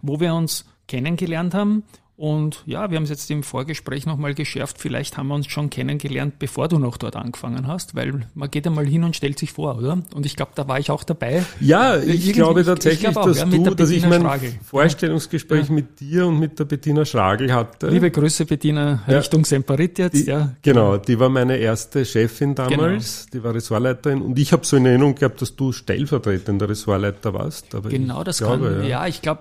wo 0.00 0.18
wir 0.18 0.34
uns 0.34 0.64
kennengelernt 0.88 1.52
haben. 1.52 1.82
Und 2.20 2.62
ja, 2.66 2.90
wir 2.90 2.96
haben 2.98 3.04
es 3.04 3.08
jetzt 3.08 3.30
im 3.30 3.42
Vorgespräch 3.42 4.04
nochmal 4.04 4.34
geschärft. 4.34 4.76
Vielleicht 4.78 5.16
haben 5.16 5.28
wir 5.28 5.34
uns 5.36 5.46
schon 5.46 5.70
kennengelernt, 5.70 6.34
bevor 6.38 6.68
du 6.68 6.78
noch 6.78 6.98
dort 6.98 7.16
angefangen 7.16 7.66
hast, 7.66 7.94
weil 7.94 8.26
man 8.34 8.50
geht 8.50 8.66
einmal 8.66 8.84
hin 8.86 9.04
und 9.04 9.16
stellt 9.16 9.38
sich 9.38 9.52
vor, 9.52 9.78
oder? 9.78 10.02
Und 10.14 10.26
ich 10.26 10.36
glaube, 10.36 10.52
da 10.54 10.68
war 10.68 10.78
ich 10.78 10.90
auch 10.90 11.02
dabei. 11.02 11.42
ja, 11.60 11.96
ich 11.96 12.08
irgendwie- 12.26 12.32
glaube 12.32 12.60
ich- 12.60 12.66
ich 12.66 12.72
tatsächlich, 12.74 13.00
glaube 13.00 13.20
auch, 13.22 13.26
dass 13.26 13.38
ja, 13.38 13.46
du, 13.46 13.74
dass 13.74 13.88
ich 13.88 14.06
mein 14.06 14.20
Schragel. 14.20 14.52
Vorstellungsgespräch 14.62 15.70
mit 15.70 15.98
dir 16.00 16.26
und 16.26 16.38
mit 16.38 16.58
der 16.58 16.66
Bettina 16.66 17.06
Schragel 17.06 17.54
hatte. 17.54 17.88
Liebe 17.88 18.10
Grüße, 18.10 18.44
Bettina, 18.44 19.02
Ja. 19.06 19.16
Richtung 19.20 19.46
Semperit 19.46 19.98
jetzt. 19.98 20.14
Die, 20.14 20.24
ja, 20.24 20.54
Genau, 20.60 20.98
die 20.98 21.18
war 21.18 21.30
meine 21.30 21.56
erste 21.56 22.04
Chefin 22.04 22.54
Genau. 22.54 22.68
damals, 22.68 23.28
die 23.32 23.42
war 23.42 23.54
Ressortleiterin 23.54 24.20
und 24.20 24.38
ich 24.38 24.52
habe 24.52 24.66
so 24.66 24.76
in 24.76 24.84
Erinnerung 24.84 25.14
gehabt, 25.14 25.40
dass 25.40 25.56
du 25.56 25.72
stellvertretender 25.72 26.68
Ressortleiter 26.68 27.32
warst. 27.32 27.68
Genau, 27.88 28.18
ich 28.18 28.24
das 28.24 28.38
glaube, 28.38 28.76
kann, 28.80 28.86
ja, 28.86 29.06
ich 29.06 29.22
glaube, 29.22 29.40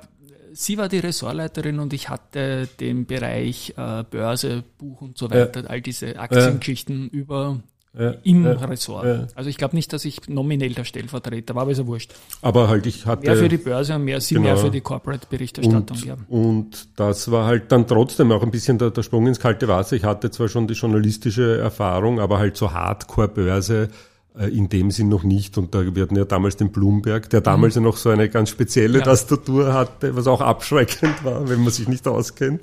sie 0.62 0.78
war 0.78 0.90
die 0.90 1.00
Ressortleiterin 1.00 1.80
und 1.80 1.94
ich 1.94 2.10
hatte 2.10 2.68
den 2.80 3.06
Bereich 3.06 3.74
äh, 3.78 4.04
Börse, 4.04 4.64
Buch 4.78 5.02
und 5.02 5.18
so 5.18 5.32
weiter, 5.32 5.64
all 5.70 5.82
diese 5.82 6.20
Aktiengeschichten 6.20 7.08
über 7.10 7.60
Ja, 7.98 8.12
im 8.24 8.46
ja, 8.46 8.52
Ressort. 8.52 9.06
ja. 9.06 9.28
Also 9.36 9.50
ich 9.50 9.58
glaube 9.58 9.76
nicht, 9.76 9.92
dass 9.94 10.04
ich 10.06 10.28
nominell 10.28 10.74
der 10.74 10.84
Stellvertreter 10.84 11.56
war, 11.56 11.64
aber 11.64 11.72
ist 11.72 11.80
ja 11.80 11.88
wurscht. 11.88 12.14
Aber 12.42 12.68
halt, 12.68 12.86
ich 12.86 13.06
hatte. 13.06 13.26
Mehr 13.26 13.36
für 13.38 13.50
die 13.50 13.58
Börse 13.58 13.96
und 13.96 14.04
mehr, 14.04 14.20
sie 14.22 14.38
mehr 14.38 14.54
Genau. 14.54 14.66
für 14.66 14.72
die 14.72 14.82
Corporate-Berichterstattung. 14.82 15.98
Und, 15.98 16.06
Ja. 16.06 16.18
und 16.28 16.88
das 17.00 17.32
war 17.32 17.46
halt 17.46 17.72
dann 17.72 17.88
trotzdem 17.88 18.32
auch 18.32 18.44
ein 18.44 18.52
bisschen 18.52 18.78
der, 18.78 18.92
der 18.92 19.02
Sprung 19.04 19.26
ins 19.28 19.40
kalte 19.40 19.68
Wasser. 19.68 19.96
Ich 19.96 20.04
hatte 20.04 20.30
zwar 20.30 20.50
schon 20.50 20.68
die 20.68 20.76
journalistische 20.76 21.58
Erfahrung, 21.58 22.20
aber 22.20 22.38
halt 22.38 22.58
so 22.58 22.72
Hardcore-Börse 22.74 23.90
in 24.38 24.70
dem 24.70 24.92
Sinn 24.92 25.10
noch 25.10 25.24
nicht. 25.24 25.58
Und 25.58 25.74
da 25.76 25.96
wir 25.96 26.04
hatten 26.04 26.16
ja 26.16 26.26
damals 26.26 26.56
den 26.56 26.72
Bloomberg, 26.72 27.30
der 27.30 27.42
damals 27.42 27.76
ja 27.76 27.82
noch 27.82 27.98
so 27.98 28.10
eine 28.10 28.30
ganz 28.30 28.50
spezielle 28.50 29.00
Ja. 29.00 29.06
Tastatur 29.06 29.74
hatte, 29.74 30.16
was 30.16 30.28
auch 30.28 30.42
abschreckend 30.42 31.24
war, 31.24 31.50
wenn 31.50 31.62
man 31.62 31.72
sich 31.72 31.88
nicht 31.88 32.08
auskennt. 32.08 32.62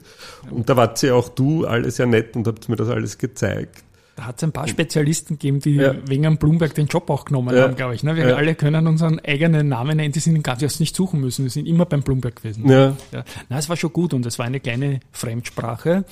Und 0.51 0.69
da 0.69 0.77
wart 0.77 1.03
ja 1.03 1.15
auch 1.15 1.29
du 1.29 1.67
alle 1.67 1.91
sehr 1.91 2.07
nett 2.07 2.35
und 2.37 2.47
habt 2.47 2.69
mir 2.69 2.77
das 2.77 2.89
alles 2.89 3.19
gezeigt. 3.19 3.83
Da 4.15 4.25
hat 4.25 4.37
es 4.39 4.45
ein 4.45 4.53
paar 4.53 4.67
Spezialisten 4.67 5.35
gegeben, 5.35 5.61
die 5.61 5.75
Ja. 5.75 5.95
wegen 6.07 6.25
am 6.25 6.39
Bloomberg 6.39 6.75
den 6.75 6.87
Job 6.87 7.11
auch 7.11 7.27
genommen 7.27 7.55
Ja. 7.55 7.65
haben, 7.65 7.77
glaube 7.77 7.95
ich. 7.95 8.03
Ne? 8.03 8.17
Wir 8.17 8.31
Ja. 8.31 8.37
alle 8.37 8.55
können 8.55 8.87
unseren 8.87 9.19
eigenen 9.21 9.69
Namen 9.69 9.99
nennen, 9.99 10.13
die 10.13 10.21
sind 10.21 10.43
gar 10.43 10.57
nicht, 10.59 10.81
nicht 10.81 10.97
suchen 10.97 11.21
müssen, 11.21 11.45
die 11.45 11.51
sind 11.51 11.67
immer 11.67 11.85
beim 11.85 12.01
Bloomberg 12.03 12.37
gewesen. 12.37 12.67
Ja. 12.67 12.97
Ja, 13.13 13.25
na, 13.51 13.59
es 13.59 13.69
war 13.69 13.77
schon 13.77 13.93
gut 13.93 14.15
und 14.15 14.25
es 14.25 14.39
war 14.39 14.47
eine 14.47 14.61
kleine 14.61 15.01
Fremdsprache. 15.13 16.07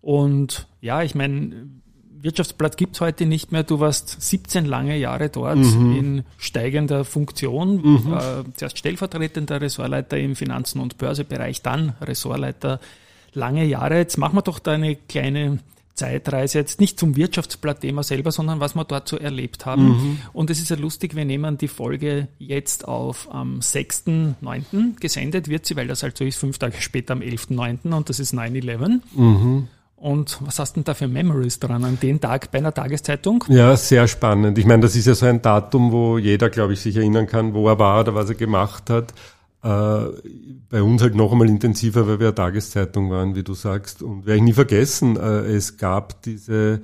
Und 0.00 0.68
ja, 0.80 1.02
ich 1.02 1.16
meine, 1.16 1.66
Wirtschaftsblatt 2.22 2.76
gibt's 2.76 3.00
heute 3.00 3.26
nicht 3.26 3.52
mehr. 3.52 3.62
Du 3.62 3.80
warst 3.80 4.20
17 4.20 4.64
lange 4.66 4.96
Jahre 4.98 5.28
dort 5.28 5.56
Mhm. 5.56 5.96
in 5.96 6.22
steigender 6.38 7.04
Funktion. 7.04 8.02
Äh, 8.12 8.44
zuerst 8.56 8.78
stellvertretender 8.78 9.60
Ressortleiter 9.60 10.18
im 10.18 10.36
Finanzen- 10.36 10.80
und 10.80 10.98
Börsebereich, 10.98 11.62
dann 11.62 11.94
Ressortleiter 12.00 12.80
lange 13.32 13.64
Jahre. 13.64 13.96
Jetzt 13.98 14.18
machen 14.18 14.36
wir 14.36 14.42
doch 14.42 14.58
da 14.58 14.72
eine 14.72 14.96
kleine 14.96 15.58
Zeitreise, 15.94 16.58
jetzt 16.58 16.80
nicht 16.80 16.98
zum 16.98 17.14
Wirtschaftsblatt-Thema 17.16 18.02
selber, 18.02 18.32
sondern 18.32 18.58
was 18.58 18.74
wir 18.74 18.84
dort 18.84 19.06
so 19.08 19.18
erlebt 19.18 19.66
haben. 19.66 19.88
Mhm. 19.88 20.18
Und 20.32 20.48
es 20.48 20.58
ist 20.60 20.70
ja 20.70 20.76
lustig, 20.76 21.14
wir 21.14 21.26
nehmen 21.26 21.58
die 21.58 21.68
Folge 21.68 22.28
jetzt 22.38 22.88
auf 22.88 23.28
am 23.34 23.60
6.9. 23.60 24.96
gesendet 24.98 25.48
wird 25.48 25.66
sie, 25.66 25.76
weil 25.76 25.88
das 25.88 26.02
halt 26.02 26.16
so 26.16 26.24
ist, 26.24 26.38
fünf 26.38 26.58
Tage 26.58 26.80
später 26.80 27.12
am 27.12 27.20
11.9. 27.20 27.92
und 27.92 28.08
das 28.08 28.18
ist 28.18 28.32
9-11. 28.32 29.00
Mhm. 29.14 29.68
Und 30.00 30.38
was 30.40 30.58
hast 30.58 30.72
du 30.72 30.80
denn 30.80 30.84
da 30.84 30.94
für 30.94 31.08
Memories 31.08 31.58
dran 31.58 31.84
an 31.84 31.98
den 32.00 32.22
Tag 32.22 32.50
bei 32.50 32.58
einer 32.58 32.72
Tageszeitung? 32.72 33.44
Ja, 33.48 33.76
sehr 33.76 34.08
spannend. 34.08 34.56
Ich 34.56 34.64
meine, 34.64 34.80
das 34.80 34.96
ist 34.96 35.06
ja 35.06 35.14
so 35.14 35.26
ein 35.26 35.42
Datum, 35.42 35.92
wo 35.92 36.16
jeder, 36.16 36.48
glaube 36.48 36.72
ich, 36.72 36.80
sich 36.80 36.96
erinnern 36.96 37.26
kann, 37.26 37.52
wo 37.52 37.68
er 37.68 37.78
war 37.78 38.00
oder 38.00 38.14
was 38.14 38.30
er 38.30 38.34
gemacht 38.34 38.88
hat. 38.88 39.12
Äh, 39.62 39.68
bei 40.70 40.82
uns 40.82 41.02
halt 41.02 41.14
noch 41.14 41.32
einmal 41.32 41.50
intensiver, 41.50 42.08
weil 42.08 42.18
wir 42.18 42.28
eine 42.28 42.34
Tageszeitung 42.34 43.10
waren, 43.10 43.34
wie 43.34 43.42
du 43.42 43.52
sagst. 43.52 44.02
Und 44.02 44.24
werde 44.24 44.38
ich 44.38 44.42
nie 44.42 44.52
vergessen, 44.54 45.18
äh, 45.18 45.40
es 45.52 45.76
gab 45.76 46.22
diese 46.22 46.80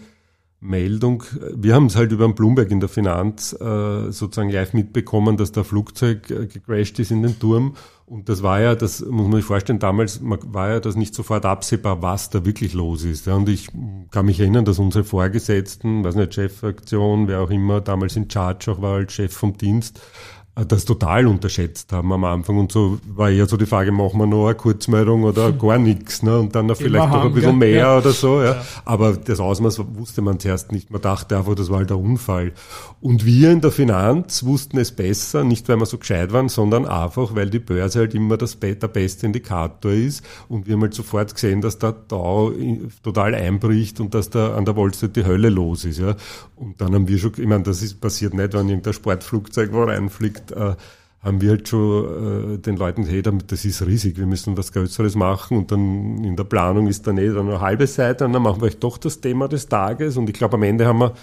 Meldung, 0.67 1.23
wir 1.55 1.75
haben 1.75 1.87
es 1.87 1.97
halt 1.97 2.13
über 2.13 2.27
den 2.27 2.35
Bloomberg 2.35 2.71
in 2.71 2.81
der 2.81 2.89
Finanz 2.89 3.53
äh, 3.53 4.11
sozusagen 4.11 4.51
live 4.51 4.73
mitbekommen, 4.73 5.37
dass 5.37 5.53
der 5.53 5.65
Flugzeug 5.65 6.31
äh, 6.31 6.47
gecrashed 6.47 6.99
ist 6.99 7.11
in 7.11 7.23
den 7.23 7.39
Turm. 7.39 7.75
Und 8.07 8.29
das 8.29 8.43
war 8.45 8.61
ja, 8.61 8.77
das 8.77 9.01
muss 9.05 9.27
man 9.27 9.37
sich 9.37 9.45
vorstellen, 9.45 9.81
damals 9.81 10.21
war 10.23 10.69
ja 10.69 10.81
das 10.81 10.95
nicht 10.95 11.13
sofort 11.13 11.45
absehbar, 11.45 12.03
was 12.03 12.31
da 12.31 12.45
wirklich 12.45 12.73
los 12.73 13.03
ist. 13.03 13.27
Ja, 13.27 13.35
und 13.35 13.49
ich 13.49 13.69
kann 14.13 14.27
mich 14.27 14.39
erinnern, 14.39 14.65
dass 14.65 14.79
unsere 14.79 15.03
Vorgesetzten, 15.03 16.05
weiß 16.05 16.15
nicht, 16.15 16.35
Chefaktion, 16.35 17.27
wer 17.27 17.41
auch 17.41 17.51
immer 17.51 17.81
damals 17.81 18.15
in 18.15 18.31
Charge 18.31 18.71
auch 18.71 18.81
war 18.81 18.95
als 18.95 19.13
Chef 19.13 19.33
vom 19.33 19.57
Dienst, 19.57 20.01
das 20.65 20.87
total 20.87 21.27
unterschätzt 21.27 21.93
haben 21.93 22.11
am 22.13 22.25
Anfang. 22.25 22.59
Und 22.59 22.73
so 22.73 22.99
war 23.07 23.31
eher 23.31 23.47
so 23.47 23.59
die 23.59 23.67
Frage, 23.67 23.93
machen 23.93 24.19
wir 24.19 24.27
noch 24.27 24.47
eine 24.47 24.55
Kurzmeldung 24.55 25.25
oder 25.25 25.53
gar 25.53 25.79
nichts, 25.79 26.23
ne? 26.23 26.39
Und 26.39 26.55
dann 26.55 26.75
vielleicht 26.75 27.11
noch 27.11 27.25
ein 27.25 27.33
bisschen 27.35 27.59
mehr 27.59 27.77
ja. 27.77 27.99
oder 27.99 28.13
so, 28.13 28.41
ja. 28.41 28.53
ja. 28.53 28.63
Aber 28.87 29.13
das 29.13 29.39
Ausmaß 29.39 29.81
wusste 29.95 30.23
man 30.23 30.41
zuerst 30.41 30.73
nicht. 30.73 30.91
Man 30.91 31.03
dachte 31.03 31.37
einfach, 31.37 31.55
das 31.55 31.69
war 31.69 31.79
halt 31.79 31.91
der 31.91 31.99
Unfall. 31.99 32.53
Und 33.03 33.27
wir 33.27 33.53
in 33.53 33.61
der 33.61 33.71
Finanz 33.71 34.45
wussten 34.45 34.79
es 34.79 34.93
besser, 34.93 35.45
nicht 35.45 35.69
weil 35.69 35.77
wir 35.77 35.87
so 35.87 35.99
gescheit 35.99 36.33
waren, 36.33 36.49
sondern 36.49 36.87
einfach, 36.87 37.35
weil 37.35 37.51
die 37.51 37.59
Börse 37.59 37.99
halt 37.99 38.15
immer 38.15 38.39
das, 38.39 38.59
der 38.59 38.75
beste 38.89 39.27
Indikator 39.27 39.93
ist. 39.93 40.25
Und 40.49 40.67
wir 40.67 40.75
haben 40.75 40.83
halt 40.83 40.95
sofort 40.95 41.35
gesehen, 41.35 41.61
dass 41.61 41.79
der 41.79 41.93
Dow 41.93 42.53
total 43.03 43.35
einbricht 43.35 44.01
und 44.01 44.15
dass 44.15 44.31
da 44.31 44.55
an 44.55 44.65
der 44.65 44.77
Wall 44.77 44.93
Street 44.95 45.17
die 45.17 45.25
Hölle 45.27 45.51
los 45.51 45.85
ist, 45.85 45.99
ja. 45.99 46.17
Und 46.57 46.81
dann 46.81 46.95
haben 46.95 47.09
wir 47.09 47.19
schon, 47.19 47.33
ich 47.37 47.47
meine, 47.47 47.65
das 47.65 47.83
ist 47.83 48.01
passiert 48.01 48.33
nicht, 48.33 48.55
wenn 48.55 48.69
irgendein 48.69 48.95
Sportflugzeug 48.95 49.73
wo 49.73 49.85
reinfliegt, 49.85 50.46
äh, 50.53 50.75
haben 51.27 51.41
wir 51.41 51.51
halt 51.51 51.69
schon 51.69 52.55
äh, 52.55 52.59
den 52.59 52.77
Leuten 52.77 53.03
gesagt, 53.03 53.27
hey, 53.27 53.43
das 53.47 53.65
ist 53.65 53.85
riesig, 53.85 54.17
wir 54.17 54.27
müssen 54.27 54.57
was 54.57 54.73
Größeres 54.73 55.17
machen 55.17 55.59
und 55.59 55.73
dann 55.73 56.23
in 56.23 56.37
der 56.37 56.45
Planung 56.45 56.87
ist 56.87 57.07
dann 57.07 57.19
eh 57.19 57.29
dann 57.29 57.49
eine 57.49 57.61
halbe 57.61 57.87
Seite 57.87 58.25
und 58.25 58.33
dann 58.33 58.43
machen 58.43 58.61
wir 58.61 58.67
euch 58.67 58.79
doch 58.79 58.97
das 58.97 59.21
Thema 59.21 59.49
des 59.49 59.69
Tages 59.69 60.17
und 60.17 60.29
ich 60.29 60.35
glaube 60.35 60.55
am 60.55 60.63
Ende 60.63 60.87
haben 60.87 61.01
wir, 61.01 61.15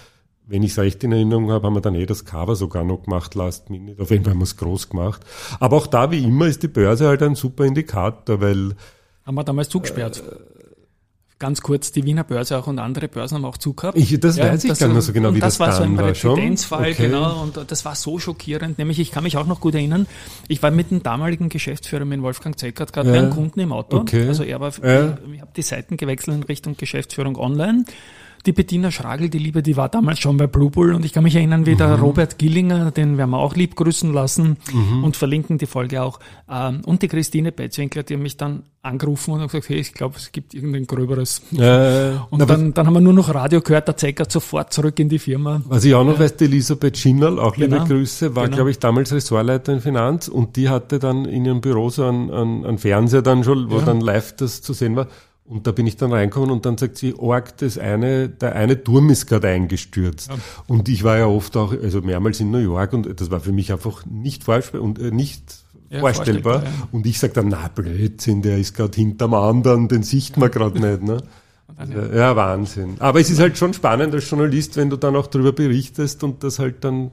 wenn 0.46 0.62
ich 0.62 0.72
es 0.72 0.78
recht 0.78 1.02
in 1.04 1.12
Erinnerung 1.12 1.50
habe, 1.50 1.66
haben 1.66 1.74
wir 1.74 1.80
dann 1.80 1.94
eh 1.94 2.04
das 2.04 2.26
Cover 2.26 2.54
sogar 2.54 2.84
noch 2.84 3.04
gemacht, 3.04 3.34
last 3.34 3.70
minute, 3.70 4.02
auf 4.02 4.10
jeden 4.10 4.24
Fall 4.24 4.34
haben 4.34 4.40
wir 4.40 4.44
es 4.44 4.58
groß 4.58 4.90
gemacht. 4.90 5.22
Aber 5.58 5.78
auch 5.78 5.86
da, 5.86 6.10
wie 6.10 6.22
immer, 6.22 6.46
ist 6.46 6.62
die 6.62 6.68
Börse 6.68 7.08
halt 7.08 7.22
ein 7.22 7.34
super 7.34 7.64
Indikator, 7.64 8.42
weil... 8.42 8.74
Haben 9.24 9.36
wir 9.36 9.44
damals 9.44 9.70
zugesperrt? 9.70 10.22
Äh, 10.22 10.53
ganz 11.44 11.60
kurz, 11.60 11.92
die 11.92 12.04
Wiener 12.04 12.24
Börse 12.24 12.56
auch 12.56 12.68
und 12.68 12.78
andere 12.78 13.06
Börsen 13.06 13.34
haben 13.34 13.44
auch 13.44 13.58
zugehabt. 13.58 13.98
Ich, 13.98 14.18
das 14.18 14.38
ja, 14.38 14.46
weiß 14.46 14.64
ich 14.64 14.70
das, 14.70 14.78
gar 14.78 14.88
nicht 14.88 15.02
so 15.02 15.12
genau, 15.12 15.34
wie 15.34 15.40
das, 15.40 15.58
das 15.58 15.60
war. 15.60 15.72
so 15.72 15.82
ein 15.82 15.94
Präzedenzfall, 15.94 16.92
okay. 16.92 17.08
genau, 17.08 17.42
und 17.42 17.70
das 17.70 17.84
war 17.84 17.94
so 17.96 18.18
schockierend. 18.18 18.78
Nämlich, 18.78 18.98
ich 18.98 19.10
kann 19.10 19.24
mich 19.24 19.36
auch 19.36 19.46
noch 19.46 19.60
gut 19.60 19.74
erinnern, 19.74 20.06
ich 20.48 20.62
war 20.62 20.70
mit 20.70 20.90
dem 20.90 21.02
damaligen 21.02 21.50
Geschäftsführer, 21.50 22.06
mit 22.06 22.22
Wolfgang 22.22 22.58
Zeckert, 22.58 22.94
gerade 22.94 23.10
ja. 23.10 23.14
bei 23.14 23.18
einem 23.20 23.30
Kunden 23.30 23.60
im 23.60 23.72
Auto. 23.72 23.98
Okay. 23.98 24.26
Also 24.26 24.42
er 24.42 24.58
war, 24.58 24.72
ja. 24.82 25.18
ich, 25.26 25.34
ich 25.34 25.40
habe 25.42 25.50
die 25.54 25.60
Seiten 25.60 25.98
gewechselt 25.98 26.34
in 26.34 26.42
Richtung 26.44 26.78
Geschäftsführung 26.78 27.36
online 27.36 27.84
die 28.46 28.52
Bettina 28.52 28.90
Schragel, 28.90 29.28
die 29.28 29.38
Liebe, 29.38 29.62
die 29.62 29.76
war 29.76 29.88
damals 29.88 30.18
schon 30.18 30.36
bei 30.36 30.46
Blue 30.46 30.70
Bull 30.70 30.94
und 30.94 31.04
ich 31.04 31.12
kann 31.12 31.24
mich 31.24 31.34
erinnern, 31.34 31.66
wie 31.66 31.74
mhm. 31.74 31.78
der 31.78 31.98
Robert 31.98 32.38
Gillinger, 32.38 32.90
den 32.90 33.16
werden 33.16 33.30
wir 33.30 33.38
auch 33.38 33.54
lieb 33.54 33.74
grüßen 33.76 34.12
lassen 34.12 34.56
mhm. 34.72 35.04
und 35.04 35.16
verlinken 35.16 35.58
die 35.58 35.66
Folge 35.66 36.02
auch. 36.02 36.20
Ähm, 36.50 36.82
und 36.84 37.02
die 37.02 37.08
Christine 37.08 37.52
Betzwinkler, 37.52 38.02
die 38.02 38.14
haben 38.14 38.22
mich 38.22 38.36
dann 38.36 38.64
angerufen 38.82 39.32
und 39.32 39.40
gesagt, 39.40 39.68
hey, 39.70 39.78
ich 39.78 39.94
glaube, 39.94 40.16
es 40.18 40.30
gibt 40.30 40.52
irgendein 40.52 40.86
gröberes. 40.86 41.40
Äh, 41.56 42.12
und 42.28 42.48
dann, 42.48 42.74
dann 42.74 42.86
haben 42.86 42.92
wir 42.92 43.00
nur 43.00 43.14
noch 43.14 43.34
Radio 43.34 43.62
gehört, 43.62 43.88
der 43.88 43.96
Zecker 43.96 44.26
sofort 44.28 44.72
zurück 44.72 44.98
in 44.98 45.08
die 45.08 45.18
Firma. 45.18 45.62
Was 45.66 45.84
ich 45.84 45.94
auch 45.94 46.04
noch 46.04 46.14
ja. 46.14 46.20
weiß, 46.20 46.36
die 46.36 46.44
Elisabeth 46.44 46.98
Schinnerl, 46.98 47.38
auch 47.38 47.56
liebe 47.56 47.70
genau. 47.70 47.86
Grüße, 47.86 48.36
war, 48.36 48.44
genau. 48.44 48.56
glaube 48.56 48.70
ich, 48.70 48.78
damals 48.78 49.12
Ressortleiterin 49.12 49.80
Finanz 49.80 50.28
und 50.28 50.56
die 50.56 50.68
hatte 50.68 50.98
dann 50.98 51.24
in 51.24 51.46
ihrem 51.46 51.62
Büro 51.62 51.88
so 51.88 52.04
einen, 52.04 52.30
einen, 52.30 52.66
einen 52.66 52.78
Fernseher 52.78 53.22
dann 53.22 53.42
schon, 53.42 53.70
wo 53.70 53.78
ja. 53.78 53.84
dann 53.84 54.00
live 54.00 54.36
das 54.36 54.60
zu 54.60 54.74
sehen 54.74 54.96
war. 54.96 55.08
Und 55.46 55.66
da 55.66 55.72
bin 55.72 55.86
ich 55.86 55.96
dann 55.96 56.10
reingekommen 56.10 56.50
und 56.50 56.64
dann 56.64 56.78
sagt 56.78 56.96
sie, 56.96 57.14
Org, 57.14 57.58
das 57.58 57.76
eine, 57.76 58.30
der 58.30 58.56
eine 58.56 58.82
Turm 58.82 59.10
ist 59.10 59.26
gerade 59.26 59.48
eingestürzt. 59.48 60.30
Ja. 60.30 60.36
Und 60.66 60.88
ich 60.88 61.04
war 61.04 61.18
ja 61.18 61.26
oft 61.26 61.54
auch, 61.58 61.72
also 61.72 62.00
mehrmals 62.00 62.40
in 62.40 62.50
New 62.50 62.58
York 62.58 62.94
und 62.94 63.20
das 63.20 63.30
war 63.30 63.40
für 63.40 63.52
mich 63.52 63.70
einfach 63.70 64.06
nicht 64.06 64.44
vorstellbar 64.44 64.82
und 64.82 64.98
äh, 64.98 65.10
nicht 65.10 65.64
ja, 65.90 66.00
vorstellbar. 66.00 66.60
vorstellbar 66.60 66.64
ja. 66.64 66.88
Und 66.92 67.06
ich 67.06 67.18
sage 67.18 67.34
dann, 67.34 67.48
na 67.48 67.68
Blödsinn, 67.68 68.40
der 68.40 68.56
ist 68.56 68.74
gerade 68.74 68.96
hinterm 68.96 69.34
anderen, 69.34 69.88
den 69.88 70.02
sieht 70.02 70.38
man 70.38 70.50
gerade 70.50 70.80
nicht. 70.80 71.02
Ne? 71.02 71.18
Ja, 72.14 72.36
Wahnsinn. 72.36 72.96
Aber 73.00 73.18
es 73.18 73.30
ist 73.30 73.40
halt 73.40 73.58
schon 73.58 73.74
spannend 73.74 74.14
als 74.14 74.30
Journalist, 74.30 74.76
wenn 74.76 74.90
du 74.90 74.96
dann 74.96 75.16
auch 75.16 75.26
darüber 75.26 75.52
berichtest 75.52 76.22
und 76.22 76.44
das 76.44 76.60
halt 76.60 76.84
dann, 76.84 77.10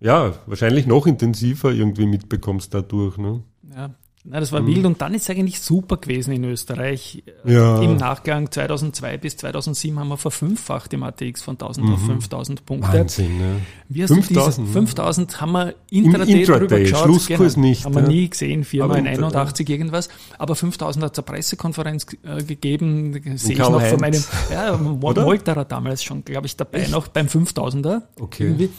ja, 0.00 0.34
wahrscheinlich 0.46 0.86
noch 0.86 1.06
intensiver 1.06 1.72
irgendwie 1.72 2.04
mitbekommst 2.04 2.74
dadurch. 2.74 3.16
Ne? 3.16 3.42
Ja, 3.74 3.94
na, 4.24 4.38
das 4.38 4.52
war 4.52 4.60
mhm. 4.60 4.66
wild 4.68 4.86
und 4.86 5.02
dann 5.02 5.14
ist 5.14 5.22
es 5.22 5.30
eigentlich 5.30 5.60
super 5.60 5.96
gewesen 5.96 6.32
in 6.32 6.44
Österreich. 6.44 7.24
Ja. 7.44 7.82
Im 7.82 7.96
Nachgang 7.96 8.48
2002 8.48 9.18
bis 9.18 9.36
2007 9.38 9.98
haben 9.98 10.08
wir 10.08 10.16
verfünffacht 10.16 10.92
im 10.92 11.02
ATX 11.02 11.42
von 11.42 11.54
1000 11.54 11.86
mhm. 11.86 11.94
auf 11.94 12.06
5000 12.06 12.64
Punkte. 12.64 12.98
Wahnsinn, 13.00 13.38
ne? 13.38 13.56
Wie 13.88 14.06
5000, 14.06 14.68
5000 14.68 15.40
haben 15.40 15.52
wir 15.52 15.74
Intraday, 15.90 16.40
Intraday 16.40 16.60
drüber 16.60 16.78
geschaut. 16.78 17.04
Schlusskurs 17.04 17.54
genau, 17.54 17.66
nicht. 17.66 17.84
Haben 17.84 17.94
wir 17.96 18.02
nie 18.02 18.30
gesehen, 18.30 18.62
Firma 18.62 18.96
in 18.96 19.08
81 19.08 19.68
irgendwas. 19.68 20.08
Aber 20.38 20.54
5000 20.54 21.04
hat 21.04 21.12
es 21.12 21.18
eine 21.18 21.24
Pressekonferenz 21.24 22.06
äh, 22.22 22.44
gegeben, 22.44 23.20
sehe 23.36 23.54
ich 23.54 23.58
noch 23.58 23.82
von 23.82 24.00
meinem, 24.00 24.22
ja, 24.52 24.76
Molterer 24.78 25.64
damals 25.64 26.04
schon, 26.04 26.24
glaube 26.24 26.46
ich, 26.46 26.56
dabei 26.56 26.82
Echt? 26.82 26.92
noch 26.92 27.08
beim 27.08 27.26
5000er. 27.26 28.02
Okay. 28.20 28.44
Irgendwie. 28.44 28.70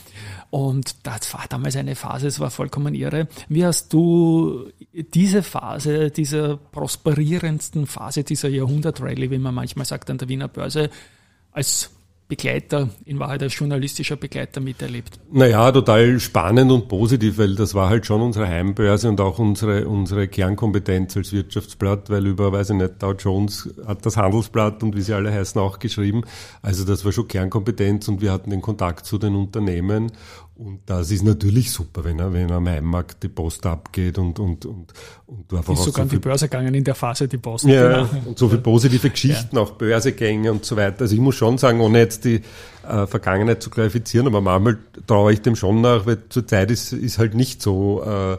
Und 0.53 0.98
das 1.01 1.33
war 1.33 1.45
damals 1.50 1.75
eine 1.77 1.95
Phase, 1.95 2.27
es 2.27 2.39
war 2.39 2.51
vollkommen 2.51 2.93
irre. 2.93 3.27
Wie 3.50 3.65
hast 3.65 3.91
du 3.91 4.69
diese 4.91 5.41
Phase, 5.41 6.12
diese 6.12 6.60
prosperierendsten 6.72 7.88
Phase 7.88 8.24
dieser 8.24 8.50
Jahrhundertrallye, 8.50 9.31
wie 9.31 9.39
man 9.39 9.55
manchmal 9.55 9.88
sagt, 9.88 10.12
an 10.12 10.19
der 10.19 10.29
Wiener 10.29 10.48
Börse, 10.48 10.91
als 11.53 11.89
Begleiter, 12.27 12.89
in 13.06 13.20
Wahrheit 13.20 13.44
als 13.44 13.58
journalistischer 13.58 14.15
Begleiter 14.15 14.62
miterlebt? 14.62 15.20
Naja, 15.32 15.72
total 15.72 16.20
spannend 16.20 16.72
und 16.72 16.88
positiv, 16.88 17.38
weil 17.38 17.56
das 17.56 17.75
war 17.75 17.89
halt 17.89 18.06
schon 18.06 18.22
unsere 18.22 18.48
Heimbörse 18.48 19.10
und 19.10 19.20
auch 19.22 19.39
unsere, 19.39 19.88
unsere 19.88 20.27
Kernkompetenz 20.27 21.15
als 21.18 21.34
Wirtschaftsblatt, 21.34 22.10
weil 22.10 22.25
über, 22.25 22.51
weiß 22.51 22.72
ich 22.72 22.75
nicht, 22.77 23.03
Dow 23.03 23.13
Jones 23.13 23.70
hat 23.86 24.06
das 24.06 24.18
Handelsblatt 24.18 24.82
und 24.84 24.96
wie 24.96 25.01
sie 25.01 25.13
alle 25.13 25.32
heißen 25.32 25.60
auch 25.60 25.80
geschrieben. 25.80 26.24
Also 26.62 26.86
das 26.86 27.03
war 27.06 27.12
schon 27.12 27.27
Kernkompetenz 27.27 28.08
und 28.08 28.22
wir 28.22 28.32
hatten 28.32 28.50
den 28.50 28.62
Kontakt 28.62 29.06
zu 29.06 29.18
den 29.18 29.36
Unternehmen 29.36 30.12
und 30.55 30.81
das 30.86 31.10
ist 31.10 31.24
natürlich 31.24 31.72
super, 31.72 32.03
wenn, 32.03 32.19
er, 32.19 32.31
wenn 32.31 32.51
am 32.51 32.67
Heimmarkt 32.67 33.24
die 33.24 33.27
Post 33.27 33.65
abgeht 33.65 34.19
und, 34.19 34.38
und, 34.39 34.65
und, 34.65 34.93
und 35.25 35.51
du 35.51 35.57
einfach 35.57 35.74
ist 35.74 35.83
sogar 35.83 36.05
so 36.05 36.10
viel, 36.10 36.19
die 36.19 36.24
Börse 36.24 36.48
gegangen 36.48 36.74
in 36.75 36.83
der 36.83 36.93
Phase, 36.93 37.27
die 37.27 37.38
Post. 37.38 37.65
Ja, 37.65 38.03
genau. 38.03 38.10
und 38.27 38.38
so 38.38 38.48
viele 38.50 38.62
positive 38.62 39.10
Geschichten, 39.10 39.55
ja. 39.55 39.62
auch 39.63 39.72
Börsegänge 39.72 40.51
und 40.51 40.63
so 40.63 40.75
weiter. 40.75 41.01
Also 41.01 41.15
ich 41.15 41.22
muss 41.22 41.36
schon 41.36 41.57
sagen, 41.57 41.81
ohne 41.81 41.98
jetzt 41.98 42.25
die 42.25 42.41
äh, 42.87 43.07
Vergangenheit 43.07 43.63
zu 43.63 43.69
qualifizieren, 43.69 44.27
aber 44.27 44.41
manchmal 44.41 44.77
traue 45.07 45.33
ich 45.33 45.41
dem 45.41 45.55
schon 45.55 45.81
nach, 45.81 46.05
weil 46.05 46.17
zurzeit 46.29 46.71
ist, 46.71 46.93
ist 46.93 47.17
halt 47.17 47.33
nicht 47.33 47.61
so 47.61 48.03
äh, 48.03 48.37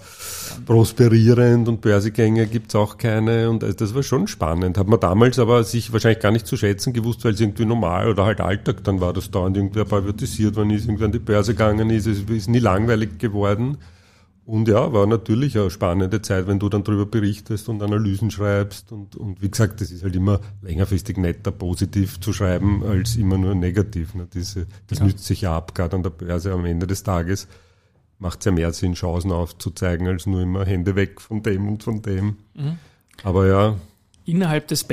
prosperierend 0.66 1.68
und 1.68 1.80
Börsegänge 1.80 2.46
gibt's 2.46 2.74
auch 2.74 2.98
keine 2.98 3.50
und 3.50 3.64
also 3.64 3.76
das 3.76 3.94
war 3.94 4.02
schon 4.02 4.26
spannend. 4.26 4.78
Hat 4.78 4.86
man 4.86 5.00
damals 5.00 5.38
aber 5.38 5.64
sich 5.64 5.92
wahrscheinlich 5.92 6.20
gar 6.20 6.32
nicht 6.32 6.46
zu 6.46 6.56
schätzen 6.56 6.92
gewusst, 6.92 7.24
weil 7.24 7.34
es 7.34 7.40
irgendwie 7.40 7.64
normal 7.64 8.08
oder 8.08 8.24
halt 8.24 8.40
Alltag 8.40 8.84
dann 8.84 9.00
war, 9.00 9.12
dass 9.12 9.30
dauernd 9.30 9.56
irgendwer 9.56 9.84
privatisiert 9.84 10.56
worden 10.56 10.70
ist, 10.70 10.86
irgendwann 10.86 11.12
die 11.12 11.18
Börse 11.18 11.52
gegangen 11.52 11.90
ist, 11.90 12.06
es 12.06 12.20
ist 12.20 12.48
nie 12.48 12.58
langweilig 12.58 13.18
geworden. 13.18 13.78
Und 14.46 14.68
ja, 14.68 14.92
war 14.92 15.06
natürlich 15.06 15.58
eine 15.58 15.70
spannende 15.70 16.20
Zeit, 16.20 16.46
wenn 16.46 16.58
du 16.58 16.68
dann 16.68 16.84
darüber 16.84 17.06
berichtest 17.06 17.68
und 17.70 17.82
Analysen 17.82 18.30
schreibst. 18.30 18.92
Und, 18.92 19.16
und 19.16 19.40
wie 19.40 19.50
gesagt, 19.50 19.80
das 19.80 19.90
ist 19.90 20.02
halt 20.02 20.14
immer 20.14 20.40
längerfristig 20.60 21.16
netter, 21.16 21.50
positiv 21.50 22.20
zu 22.20 22.34
schreiben, 22.34 22.84
als 22.84 23.16
immer 23.16 23.38
nur 23.38 23.54
negativ. 23.54 24.14
Ne? 24.14 24.28
Diese, 24.32 24.66
das 24.88 24.98
ja. 24.98 25.06
nützt 25.06 25.24
sich 25.24 25.42
ja 25.42 25.56
ab, 25.56 25.74
gerade 25.74 25.96
an 25.96 26.02
der 26.02 26.10
Börse 26.10 26.52
am 26.52 26.66
Ende 26.66 26.86
des 26.86 27.02
Tages. 27.02 27.48
Macht 28.18 28.40
es 28.40 28.44
ja 28.44 28.52
mehr 28.52 28.72
Sinn, 28.74 28.94
Chancen 28.94 29.32
aufzuzeigen, 29.32 30.06
als 30.06 30.26
nur 30.26 30.42
immer 30.42 30.66
Hände 30.66 30.94
weg 30.94 31.22
von 31.22 31.42
dem 31.42 31.66
und 31.66 31.82
von 31.82 32.02
dem. 32.02 32.36
Mhm. 32.54 32.78
Aber 33.22 33.46
ja, 33.46 33.76
innerhalb 34.26 34.68
des 34.68 34.86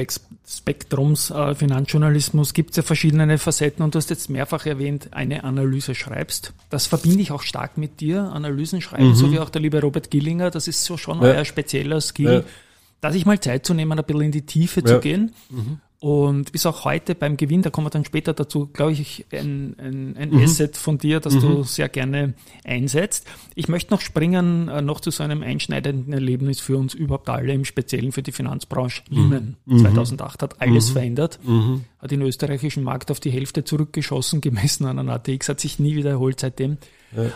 Spektrums 0.47 1.31
äh, 1.31 1.55
Finanzjournalismus 1.55 2.53
gibt 2.53 2.71
es 2.71 2.77
ja 2.77 2.83
verschiedene 2.83 3.37
Facetten 3.37 3.83
und 3.83 3.95
du 3.95 3.97
hast 3.97 4.09
jetzt 4.09 4.29
mehrfach 4.29 4.65
erwähnt, 4.65 5.09
eine 5.11 5.43
Analyse 5.43 5.95
schreibst. 5.95 6.53
Das 6.69 6.87
verbinde 6.87 7.21
ich 7.21 7.31
auch 7.31 7.43
stark 7.43 7.77
mit 7.77 8.01
dir, 8.01 8.23
Analysen 8.33 8.81
schreiben, 8.81 9.09
mhm. 9.09 9.15
so 9.15 9.31
wie 9.31 9.39
auch 9.39 9.49
der 9.49 9.61
liebe 9.61 9.79
Robert 9.81 10.11
Gillinger. 10.11 10.51
Das 10.51 10.67
ist 10.67 10.83
so 10.83 10.97
schon 10.97 11.21
ja. 11.21 11.29
euer 11.29 11.45
spezieller 11.45 12.01
Skill, 12.01 12.43
ja. 12.45 12.51
da 12.99 13.11
sich 13.11 13.25
mal 13.25 13.39
Zeit 13.39 13.65
zu 13.65 13.73
nehmen, 13.73 13.97
ein 13.97 14.05
bisschen 14.05 14.21
in 14.21 14.31
die 14.31 14.45
Tiefe 14.45 14.81
ja. 14.81 14.87
zu 14.87 14.99
gehen. 14.99 15.33
Mhm. 15.49 15.79
Und 16.01 16.49
ist 16.49 16.65
auch 16.65 16.83
heute 16.83 17.13
beim 17.13 17.37
Gewinn, 17.37 17.61
da 17.61 17.69
kommen 17.69 17.85
wir 17.85 17.91
dann 17.91 18.05
später 18.05 18.33
dazu, 18.33 18.65
glaube 18.65 18.93
ich, 18.93 19.27
ein, 19.31 19.75
ein, 19.77 20.17
ein 20.17 20.31
mhm. 20.31 20.43
Asset 20.43 20.75
von 20.75 20.97
dir, 20.97 21.19
das 21.19 21.35
mhm. 21.35 21.41
du 21.41 21.63
sehr 21.63 21.89
gerne 21.89 22.33
einsetzt. 22.63 23.27
Ich 23.53 23.67
möchte 23.67 23.93
noch 23.93 24.01
springen, 24.01 24.67
äh, 24.67 24.81
noch 24.81 24.99
zu 24.99 25.11
so 25.11 25.21
einem 25.21 25.43
einschneidenden 25.43 26.11
Erlebnis 26.11 26.59
für 26.59 26.75
uns 26.75 26.95
überhaupt 26.95 27.29
alle, 27.29 27.53
im 27.53 27.65
Speziellen 27.65 28.11
für 28.11 28.23
die 28.23 28.31
Finanzbranche. 28.31 29.03
Mhm. 29.11 29.17
Lehman 29.17 29.57
mhm. 29.65 29.77
2008 29.77 30.41
hat 30.41 30.59
alles 30.59 30.89
mhm. 30.89 30.93
verändert, 30.93 31.39
mhm. 31.43 31.85
hat 31.99 32.09
den 32.09 32.23
österreichischen 32.23 32.81
Markt 32.81 33.11
auf 33.11 33.19
die 33.19 33.29
Hälfte 33.29 33.63
zurückgeschossen, 33.63 34.41
gemessen 34.41 34.87
an 34.87 34.97
einer 34.97 35.13
ATX, 35.13 35.49
hat 35.49 35.59
sich 35.59 35.77
nie 35.77 35.95
wieder 35.95 36.09
erholt 36.09 36.39
seitdem. 36.39 36.79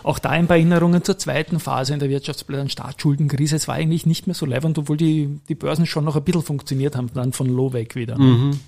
Auch 0.04 0.20
da 0.20 0.30
ein 0.30 0.48
paar 0.48 0.58
Erinnerungen 0.58 1.04
zur 1.04 1.18
zweiten 1.18 1.60
Phase 1.60 1.94
in 1.94 2.00
der 2.00 2.10
Wirtschaftsplan 2.10 2.70
Staatsschuldenkrise. 2.70 3.56
Es 3.56 3.68
war 3.68 3.76
eigentlich 3.76 4.06
nicht 4.06 4.28
mehr 4.28 4.34
so 4.34 4.46
leibend, 4.46 4.78
obwohl 4.78 4.98
die, 4.98 5.40
die 5.50 5.56
Börsen 5.56 5.86
schon 5.86 6.06
noch 6.06 6.16
ein 6.16 6.24
bisschen 6.24 6.44
funktioniert 6.44 6.96
haben, 6.96 7.10
dann 7.14 7.34
von 7.34 7.48
Low 7.48 7.74
weg 7.74 7.96
wieder. 7.96 8.18
Mhm. 8.18 8.60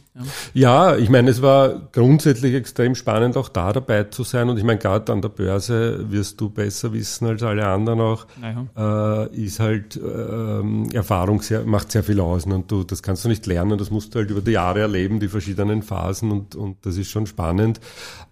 Ja. 0.53 0.91
ja, 0.91 0.97
ich 0.97 1.09
meine, 1.09 1.29
es 1.29 1.41
war 1.41 1.89
grundsätzlich 1.91 2.55
extrem 2.55 2.95
spannend, 2.95 3.37
auch 3.37 3.49
da 3.49 3.71
dabei 3.71 4.03
zu 4.05 4.23
sein. 4.23 4.49
Und 4.49 4.57
ich 4.57 4.63
meine, 4.63 4.79
gerade 4.79 5.11
an 5.11 5.21
der 5.21 5.29
Börse 5.29 6.09
wirst 6.09 6.41
du 6.41 6.49
besser 6.49 6.91
wissen 6.93 7.27
als 7.27 7.43
alle 7.43 7.67
anderen 7.67 8.01
auch, 8.01 8.25
naja. 8.41 9.27
äh, 9.27 9.35
ist 9.35 9.59
halt 9.59 9.95
äh, 9.95 10.95
Erfahrung 10.95 11.41
sehr, 11.41 11.63
macht 11.63 11.91
sehr 11.91 12.03
viel 12.03 12.19
aus. 12.19 12.45
Und 12.45 12.71
du, 12.71 12.83
das 12.83 13.03
kannst 13.03 13.25
du 13.25 13.29
nicht 13.29 13.45
lernen, 13.45 13.77
das 13.77 13.91
musst 13.91 14.15
du 14.15 14.19
halt 14.19 14.31
über 14.31 14.41
die 14.41 14.51
Jahre 14.51 14.79
erleben, 14.81 15.19
die 15.19 15.27
verschiedenen 15.27 15.83
Phasen 15.83 16.31
und, 16.31 16.55
und 16.55 16.85
das 16.85 16.97
ist 16.97 17.09
schon 17.09 17.27
spannend. 17.27 17.79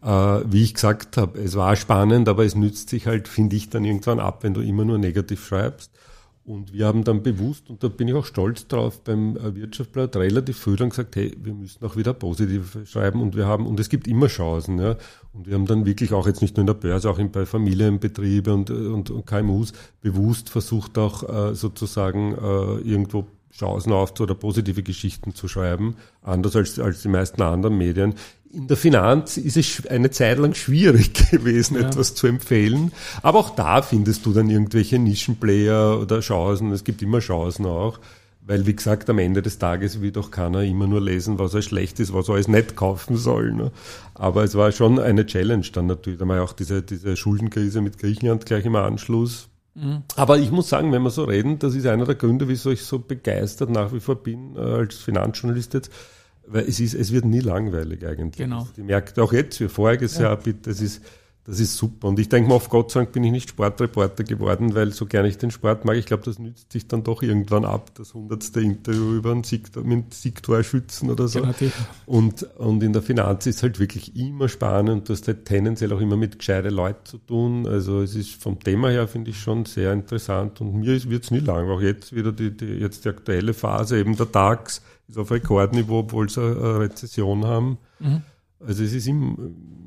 Äh, 0.04 0.10
wie 0.10 0.64
ich 0.64 0.74
gesagt 0.74 1.18
habe, 1.18 1.40
es 1.40 1.56
war 1.56 1.76
spannend, 1.76 2.28
aber 2.30 2.46
es 2.46 2.56
nützt 2.56 2.90
sich 2.90 3.06
halt, 3.06 3.28
finde 3.28 3.56
ich, 3.56 3.70
dann 3.70 3.86
irgendwann 3.86 4.20
ab, 4.20 4.44
wenn 4.44 4.54
du 4.54 4.62
immer 4.62 4.86
nur 4.86 4.98
negativ 4.98 5.46
schreibst. 5.46 5.92
Und 6.46 6.74
wir 6.74 6.86
haben 6.86 7.04
dann 7.04 7.24
bewusst, 7.24 7.72
und 7.72 7.84
da 7.84 7.88
bin 7.88 8.08
ich 8.08 8.14
auch 8.14 8.26
stolz 8.26 8.68
drauf, 8.68 9.04
beim 9.04 9.36
äh, 9.36 9.56
Wirtschaftsblatt 9.56 10.16
relativ 10.16 10.60
früh 10.60 10.76
dann 10.76 10.92
gesagt, 10.92 11.16
hey, 11.16 11.36
wir 11.42 11.56
müssen 11.56 11.84
auch 11.84 11.96
wieder 11.96 12.14
positiv 12.14 12.78
schreiben 12.86 13.20
und 13.24 13.36
wir 13.36 13.48
haben, 13.48 13.66
und 13.66 13.80
es 13.80 13.90
gibt 13.90 14.08
immer 14.08 14.28
Chancen, 14.28 14.78
ja. 14.78 14.96
Und 15.34 15.48
wir 15.48 15.56
haben 15.56 15.66
dann 15.66 15.88
wirklich 15.88 16.14
auch 16.14 16.28
jetzt 16.28 16.44
nicht 16.44 16.56
nur 16.56 16.62
in 16.62 16.68
der 16.68 16.76
Börse, 16.76 17.10
auch 17.10 17.20
bei 17.20 17.48
Familienbetriebe 17.48 18.54
und, 18.54 18.70
und, 18.70 19.10
und 19.10 19.26
KMUs 19.26 19.74
bewusst 20.02 20.52
versucht 20.52 21.00
auch 21.00 21.28
äh, 21.28 21.56
sozusagen 21.56 22.36
äh, 22.36 22.88
irgendwo 22.88 23.26
Chancen 23.58 23.94
auf 23.94 24.20
oder 24.20 24.36
positive 24.36 24.84
Geschichten 24.84 25.34
zu 25.34 25.48
schreiben, 25.48 25.96
anders 26.22 26.56
als, 26.56 26.78
als 26.80 27.02
die 27.02 27.08
meisten 27.08 27.42
anderen 27.42 27.78
Medien 27.78 28.16
in 28.56 28.68
der 28.68 28.78
Finanz 28.78 29.36
ist 29.38 29.58
es 29.58 29.86
eine 29.88 30.12
Zeit 30.12 30.38
lang 30.38 30.54
schwierig 30.54 31.14
gewesen, 31.32 31.76
ja. 31.76 31.88
etwas 31.88 32.16
zu 32.16 32.26
empfehlen. 32.26 32.92
Aber 33.22 33.40
auch 33.40 33.50
da 33.50 33.82
findest 33.82 34.26
du 34.26 34.32
dann 34.32 34.50
irgendwelche 34.50 34.98
Nischenplayer 34.98 36.00
oder 36.00 36.22
Chancen. 36.22 36.72
Es 36.72 36.84
gibt 36.84 37.02
immer 37.02 37.20
Chancen 37.20 37.66
auch. 37.66 38.00
Weil, 38.48 38.68
wie 38.68 38.76
gesagt, 38.76 39.10
am 39.10 39.18
Ende 39.18 39.42
des 39.42 39.58
Tages 39.58 40.02
will 40.02 40.12
doch 40.12 40.30
keiner 40.30 40.62
immer 40.62 40.86
nur 40.86 41.02
lesen, 41.02 41.40
was 41.40 41.54
alles 41.54 41.66
schlecht 41.66 42.00
ist, 42.00 42.14
was 42.14 42.30
er 42.30 42.36
alles 42.36 42.48
nicht 42.48 42.76
kaufen 42.76 43.18
soll. 43.18 43.52
Ne? 43.52 43.72
Aber 44.14 44.44
es 44.44 44.54
war 44.54 44.72
schon 44.72 45.00
eine 45.00 45.26
Challenge 45.26 45.66
dann 45.74 45.88
natürlich. 45.88 46.20
Da 46.20 46.28
war 46.28 46.38
ja 46.38 46.44
auch 46.44 46.54
diese, 46.54 46.84
diese 46.84 47.18
Schuldenkrise 47.18 47.82
mit 47.82 47.98
Griechenland 47.98 48.46
gleich 48.46 48.66
im 48.66 48.76
Anschluss. 48.76 49.50
Mhm. 49.76 50.04
Aber 50.16 50.38
ich 50.38 50.52
muss 50.52 50.70
sagen, 50.70 50.92
wenn 50.92 51.04
wir 51.04 51.10
so 51.10 51.26
reden, 51.26 51.60
das 51.60 51.76
ist 51.76 51.86
einer 51.86 52.06
der 52.06 52.16
Gründe, 52.16 52.48
wieso 52.48 52.72
ich 52.72 52.84
so 52.84 53.00
begeistert 53.00 53.70
nach 53.70 53.94
wie 53.94 54.00
vor 54.00 54.16
bin 54.16 54.56
äh, 54.56 54.60
als 54.60 54.96
Finanzjournalist 54.96 55.74
jetzt, 55.74 55.92
weil 56.48 56.64
es 56.64 56.80
ist, 56.80 56.94
es 56.94 57.12
wird 57.12 57.26
nie 57.26 57.42
langweilig 57.42 58.06
eigentlich. 58.06 58.38
Genau. 58.38 58.68
Die 58.78 58.84
merkt 58.84 59.20
auch 59.20 59.34
jetzt, 59.34 59.60
wie 59.60 59.68
voriges 59.68 60.16
ja. 60.18 60.24
Jahr, 60.24 60.38
bitte, 60.38 60.70
das 60.70 60.80
ist, 60.80 61.04
das 61.46 61.60
ist 61.60 61.78
super. 61.78 62.08
Und 62.08 62.18
ich 62.18 62.28
denke 62.28 62.50
mal, 62.50 62.56
auf 62.56 62.70
Gott 62.70 62.90
sei 62.90 63.02
Dank 63.02 63.12
bin 63.12 63.24
ich 63.24 63.32
nicht 63.32 63.50
Sportreporter 63.50 64.24
geworden, 64.24 64.74
weil 64.74 64.92
so 64.92 65.06
gerne 65.06 65.28
ich 65.28 65.38
den 65.38 65.52
Sport 65.52 65.86
mag, 65.86 65.96
ich 65.96 66.08
glaube, 66.08 66.24
das 66.24 66.40
nützt 66.40 66.74
sich 66.74 66.88
dann 66.88 67.04
doch 67.04 67.22
irgendwann 67.22 67.66
ab, 67.66 67.92
das 67.94 68.16
hundertste 68.16 68.62
Interview 68.62 69.14
über 69.14 69.32
einen 69.32 69.44
Sieg, 69.44 69.76
mit 69.84 70.16
Siegtorschützen 70.16 71.12
oder 71.12 71.28
so. 71.28 71.42
Genau. 71.42 71.54
Und, 72.08 72.44
und 72.58 72.82
in 72.82 72.94
der 72.94 73.04
Finanz 73.04 73.46
ist 73.46 73.62
halt 73.62 73.80
wirklich 73.80 74.16
immer 74.16 74.50
spannend. 74.50 75.08
Du 75.08 75.14
hast 75.14 75.28
halt 75.28 75.46
tendenziell 75.46 75.94
auch 75.94 76.02
immer 76.02 76.18
mit 76.18 76.40
gescheite 76.40 76.70
Leuten 76.70 77.06
zu 77.06 77.20
tun. 77.20 77.68
Also 77.68 78.02
es 78.02 78.16
ist 78.16 78.42
vom 78.42 78.60
Thema 78.60 78.90
her, 78.90 79.08
finde 79.08 79.30
ich, 79.30 79.40
schon 79.40 79.66
sehr 79.66 79.94
interessant. 79.94 80.62
Und 80.62 80.74
mir 80.74 81.04
wird 81.10 81.26
es 81.26 81.30
nie 81.30 81.40
lang. 81.40 81.70
Auch 81.70 81.82
jetzt 81.82 82.16
wieder 82.16 82.32
die, 82.32 82.58
die, 82.58 82.66
jetzt 82.66 83.06
die 83.06 83.10
aktuelle 83.10 83.54
Phase, 83.54 84.00
eben 84.00 84.18
der 84.18 84.26
DAX, 84.26 84.82
ist 85.08 85.20
auf 85.20 85.30
Rekordniveau, 85.30 86.00
obwohl 86.00 86.28
sie 86.28 86.42
eine 86.42 86.80
Rezession 86.80 87.46
haben. 87.46 87.78
Mhm. 88.00 88.24
Also 88.60 88.84
es 88.84 88.94
ist 88.94 89.08
immer, 89.08 89.38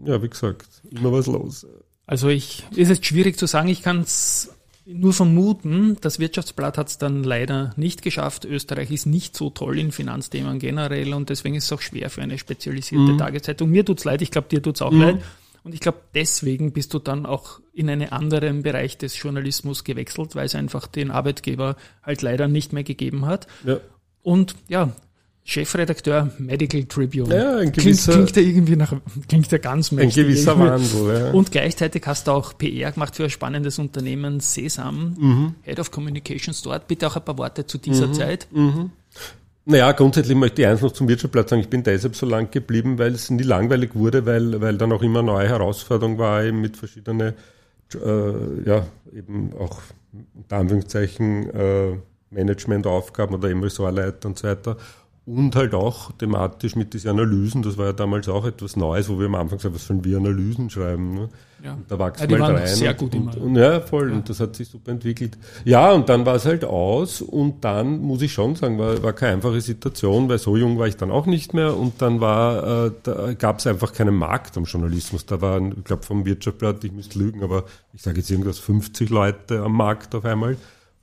ja, 0.04 0.22
wie 0.22 0.28
gesagt, 0.28 0.68
immer 0.90 1.12
was 1.12 1.26
los. 1.26 1.66
Also 2.06 2.28
ich, 2.28 2.64
ist 2.74 2.88
jetzt 2.88 3.04
schwierig 3.04 3.38
zu 3.38 3.46
sagen, 3.46 3.68
ich 3.68 3.82
kann 3.82 4.00
es 4.00 4.50
nur 4.86 5.12
vermuten, 5.12 5.98
das 6.00 6.18
Wirtschaftsblatt 6.18 6.78
hat 6.78 6.88
es 6.88 6.96
dann 6.96 7.22
leider 7.22 7.72
nicht 7.76 8.00
geschafft. 8.00 8.46
Österreich 8.46 8.90
ist 8.90 9.04
nicht 9.04 9.36
so 9.36 9.50
toll 9.50 9.78
in 9.78 9.92
Finanzthemen 9.92 10.58
generell 10.58 11.12
und 11.12 11.28
deswegen 11.28 11.54
ist 11.56 11.64
es 11.64 11.72
auch 11.72 11.82
schwer 11.82 12.08
für 12.08 12.22
eine 12.22 12.38
spezialisierte 12.38 13.12
mhm. 13.12 13.18
Tageszeitung. 13.18 13.68
Mir 13.68 13.84
tut's 13.84 14.04
leid, 14.04 14.22
ich 14.22 14.30
glaube, 14.30 14.48
dir 14.48 14.62
tut's 14.62 14.80
auch 14.80 14.90
mhm. 14.90 15.00
leid. 15.00 15.22
Und 15.64 15.74
ich 15.74 15.80
glaube, 15.80 15.98
deswegen 16.14 16.72
bist 16.72 16.94
du 16.94 16.98
dann 16.98 17.26
auch 17.26 17.60
in 17.74 17.90
einen 17.90 18.10
anderen 18.10 18.62
Bereich 18.62 18.96
des 18.96 19.20
Journalismus 19.20 19.84
gewechselt, 19.84 20.34
weil 20.34 20.46
es 20.46 20.54
einfach 20.54 20.86
den 20.86 21.10
Arbeitgeber 21.10 21.76
halt 22.02 22.22
leider 22.22 22.48
nicht 22.48 22.72
mehr 22.72 22.84
gegeben 22.84 23.26
hat. 23.26 23.46
Ja. 23.66 23.80
Und 24.22 24.54
ja, 24.68 24.92
Chefredakteur 25.48 26.30
Medical 26.36 26.84
Tribune. 26.84 27.34
Ja, 27.34 27.56
ein 27.56 27.72
gewisser, 27.72 28.12
klingt, 28.12 28.34
klingt 28.34 28.46
ja 28.46 28.52
irgendwie 28.52 28.76
nach, 28.76 28.92
klingt 29.28 29.50
ja 29.50 29.56
ganz 29.56 29.92
mächtig. 29.92 30.18
Ein 30.18 30.28
gewisser 30.28 30.58
Wandel, 30.58 31.20
ja. 31.20 31.30
Und 31.30 31.50
gleichzeitig 31.50 32.02
hast 32.04 32.26
du 32.26 32.32
auch 32.32 32.52
PR 32.58 32.92
gemacht 32.92 33.16
für 33.16 33.24
ein 33.24 33.30
spannendes 33.30 33.78
Unternehmen 33.78 34.40
Sesam, 34.40 35.16
mhm. 35.18 35.54
Head 35.62 35.80
of 35.80 35.90
Communications 35.90 36.60
dort. 36.60 36.86
Bitte 36.86 37.06
auch 37.06 37.16
ein 37.16 37.24
paar 37.24 37.38
Worte 37.38 37.66
zu 37.66 37.78
dieser 37.78 38.08
mhm. 38.08 38.12
Zeit. 38.12 38.46
Mhm. 38.52 38.90
Naja, 39.64 39.90
grundsätzlich 39.92 40.36
möchte 40.36 40.60
ich 40.60 40.68
eins 40.68 40.82
noch 40.82 40.92
zum 40.92 41.08
Wirtschaftsblatt 41.08 41.48
sagen. 41.48 41.62
Ich 41.62 41.70
bin 41.70 41.82
deshalb 41.82 42.14
so 42.14 42.26
lang 42.26 42.50
geblieben, 42.50 42.98
weil 42.98 43.14
es 43.14 43.30
nie 43.30 43.42
langweilig 43.42 43.94
wurde, 43.94 44.26
weil, 44.26 44.60
weil 44.60 44.76
dann 44.76 44.92
auch 44.92 45.02
immer 45.02 45.22
neue 45.22 45.48
Herausforderungen 45.48 46.18
war, 46.18 46.44
eben 46.44 46.60
mit 46.60 46.76
verschiedenen, 46.76 47.32
äh, 47.94 48.66
ja, 48.66 48.86
eben 49.16 49.54
auch 49.58 49.80
unter 50.34 50.56
Anführungszeichen, 50.56 51.50
äh, 51.54 51.96
Managementaufgaben 52.32 53.34
oder 53.36 53.48
eben 53.48 53.62
Ressortleiter 53.62 54.28
und 54.28 54.38
so 54.38 54.46
weiter 54.46 54.76
und 55.28 55.54
halt 55.56 55.74
auch 55.74 56.12
thematisch 56.12 56.74
mit 56.74 56.94
diesen 56.94 57.10
Analysen, 57.10 57.62
das 57.62 57.76
war 57.76 57.86
ja 57.86 57.92
damals 57.92 58.28
auch 58.28 58.46
etwas 58.46 58.76
Neues, 58.76 59.08
wo 59.08 59.18
wir 59.18 59.26
am 59.26 59.34
Anfang 59.34 59.58
gesagt 59.58 59.74
was 59.74 59.86
sollen 59.86 60.02
wir 60.04 60.16
Analysen 60.16 60.70
schreiben? 60.70 61.14
Ne? 61.14 61.28
Ja. 61.62 61.76
da 61.88 61.98
wächst 61.98 62.30
ja, 62.30 62.38
mal 62.38 62.54
rein. 62.54 62.66
Sehr 62.66 62.94
gut 62.94 63.14
und, 63.14 63.36
und, 63.36 63.56
ja, 63.56 63.80
voll. 63.80 64.10
Ja. 64.10 64.16
Und 64.16 64.28
das 64.28 64.38
hat 64.40 64.54
sich 64.54 64.68
super 64.68 64.92
entwickelt. 64.92 65.36
Ja, 65.64 65.92
und 65.92 66.08
dann 66.08 66.24
war 66.24 66.36
es 66.36 66.46
halt 66.46 66.64
aus 66.64 67.20
und 67.20 67.64
dann 67.64 68.00
muss 68.00 68.22
ich 68.22 68.32
schon 68.32 68.54
sagen, 68.54 68.78
war, 68.78 69.02
war 69.02 69.12
keine 69.12 69.34
einfache 69.34 69.60
Situation, 69.60 70.28
weil 70.28 70.38
so 70.38 70.56
jung 70.56 70.78
war 70.78 70.86
ich 70.86 70.96
dann 70.96 71.10
auch 71.10 71.26
nicht 71.26 71.54
mehr 71.54 71.76
und 71.76 72.00
dann 72.00 72.20
war, 72.20 72.86
äh, 72.86 72.92
da 73.02 73.34
gab 73.34 73.58
es 73.58 73.66
einfach 73.66 73.92
keinen 73.92 74.14
Markt 74.14 74.56
am 74.56 74.64
Journalismus. 74.64 75.26
Da 75.26 75.40
waren, 75.40 75.74
ich 75.76 75.84
glaube 75.84 76.04
vom 76.04 76.24
Wirtschaftsblatt, 76.24 76.84
ich 76.84 76.92
müsste 76.92 77.18
lügen, 77.18 77.42
aber 77.42 77.64
ich 77.92 78.02
sage 78.02 78.18
jetzt 78.18 78.30
irgendwas 78.30 78.58
50 78.60 79.10
Leute 79.10 79.62
am 79.62 79.72
Markt 79.72 80.14
auf 80.14 80.24
einmal. 80.24 80.56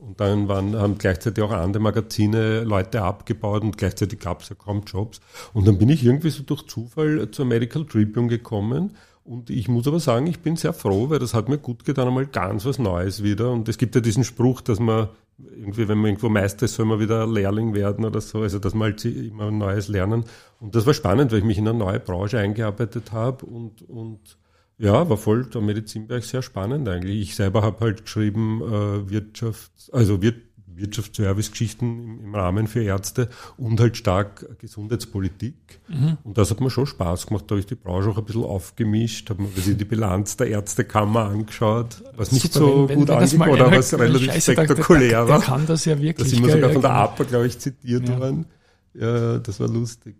Und 0.06 0.20
dann 0.20 0.48
waren, 0.48 0.76
haben 0.76 0.98
gleichzeitig 1.00 1.44
auch 1.44 1.52
andere 1.52 1.82
Magazine 1.82 2.64
Leute 2.64 3.02
abgebaut 3.02 3.64
und 3.64 3.78
gleichzeitig 3.78 4.20
gab 4.20 4.42
es 4.42 4.50
ja 4.50 4.56
kaum 4.56 4.84
Jobs. 4.86 5.20
Und 5.54 5.68
dann 5.68 5.80
bin 5.80 5.90
ich 5.90 6.06
irgendwie 6.06 6.30
so 6.30 6.44
durch 6.44 6.68
Zufall 6.68 7.32
zur 7.32 7.46
Medical 7.46 7.86
Tribune 7.86 8.28
gekommen. 8.28 8.92
Und 9.24 9.50
ich 9.50 9.68
muss 9.68 9.88
aber 9.88 10.00
sagen, 10.00 10.28
ich 10.28 10.42
bin 10.42 10.58
sehr 10.58 10.74
froh, 10.74 11.10
weil 11.10 11.18
das 11.18 11.34
hat 11.34 11.50
mir 11.50 11.58
gut 11.58 11.86
getan, 11.86 12.08
einmal 12.08 12.28
ganz 12.28 12.66
was 12.66 12.78
Neues 12.78 13.24
wieder. 13.24 13.52
Und 13.52 13.68
es 13.68 13.80
gibt 13.80 13.96
ja 13.96 14.02
diesen 14.02 14.24
Spruch, 14.24 14.62
dass 14.62 14.80
man 14.80 15.10
irgendwie, 15.40 15.88
wenn 15.88 15.98
man 15.98 16.12
irgendwo 16.12 16.30
Meister 16.30 16.66
ist, 16.66 16.76
soll 16.76 16.86
man 16.86 17.00
wieder 17.00 17.26
Lehrling 17.26 17.74
werden 17.74 18.06
oder 18.06 18.22
so. 18.22 18.42
Also, 18.42 18.60
dass 18.60 18.76
man 18.76 18.92
halt 18.92 19.04
immer 19.06 19.50
Neues 19.50 19.88
lernen. 19.88 20.26
Und 20.60 20.76
das 20.76 20.86
war 20.86 20.94
spannend, 20.94 21.32
weil 21.32 21.40
ich 21.40 21.46
mich 21.46 21.58
in 21.58 21.68
eine 21.68 21.78
neue 21.78 22.00
Branche 22.00 22.38
eingearbeitet 22.38 23.12
habe 23.12 23.44
und, 23.48 23.82
und 23.90 24.38
ja, 24.78 25.10
war 25.10 25.18
voll 25.18 25.46
der 25.46 25.62
Medizinbereich 25.62 26.26
sehr 26.26 26.42
spannend 26.42 26.88
eigentlich. 26.90 27.22
Ich 27.22 27.36
selber 27.36 27.62
habe 27.62 27.80
halt 27.80 28.04
geschrieben 28.04 28.62
äh, 28.62 29.12
Wirtschafts-, 29.12 29.92
also 29.92 30.22
Wir 30.22 30.34
Wirtschaftsservice-Geschichten 30.76 31.86
im, 31.86 32.26
im, 32.26 32.36
Rahmen 32.36 32.68
für 32.68 32.84
Ärzte 32.84 33.30
und 33.58 33.80
halt 33.80 33.98
stark 33.98 34.60
Gesundheitspolitik. 34.60 35.56
Mhm. 35.88 36.18
Und 36.24 36.38
das 36.38 36.52
hat 36.52 36.62
mir 36.62 36.70
schon 36.70 36.86
Spaß 36.86 37.28
gemacht. 37.28 37.46
Da 37.48 37.54
habe 37.54 37.60
ich 37.60 37.66
die 37.66 37.76
Branche 37.76 38.10
auch 38.10 38.18
ein 38.18 38.26
bisschen 38.26 38.44
aufgemischt, 38.44 39.30
habe 39.30 39.44
mir 39.44 39.50
die 39.50 39.86
Bilanz 39.86 40.38
der 40.38 40.48
Ärztekammer 40.48 41.26
angeschaut, 41.26 42.04
was 42.16 42.32
nicht 42.32 42.54
Super, 42.54 42.66
so 42.66 42.90
wenn, 42.90 43.00
gut 43.00 43.10
angekommen 43.10 43.52
oder 43.52 43.72
was 43.72 43.94
relativ 43.98 44.34
spektakulär 44.34 45.28
war. 45.28 45.42
kann 45.42 45.66
das 45.66 45.86
ja 45.86 46.00
wirklich. 46.00 46.30
Da 46.30 46.36
sind 46.36 46.46
wir 46.46 46.54
sogar 46.54 46.70
von 46.72 46.82
der 46.82 46.92
APA, 46.92 47.24
glaube 47.24 47.48
ich, 47.48 47.60
zitiert 47.60 48.08
ja. 48.08 48.20
worden. 48.20 48.46
Ja, 48.94 49.40
das 49.40 49.60
war 49.60 49.68
lustig. 49.68 50.16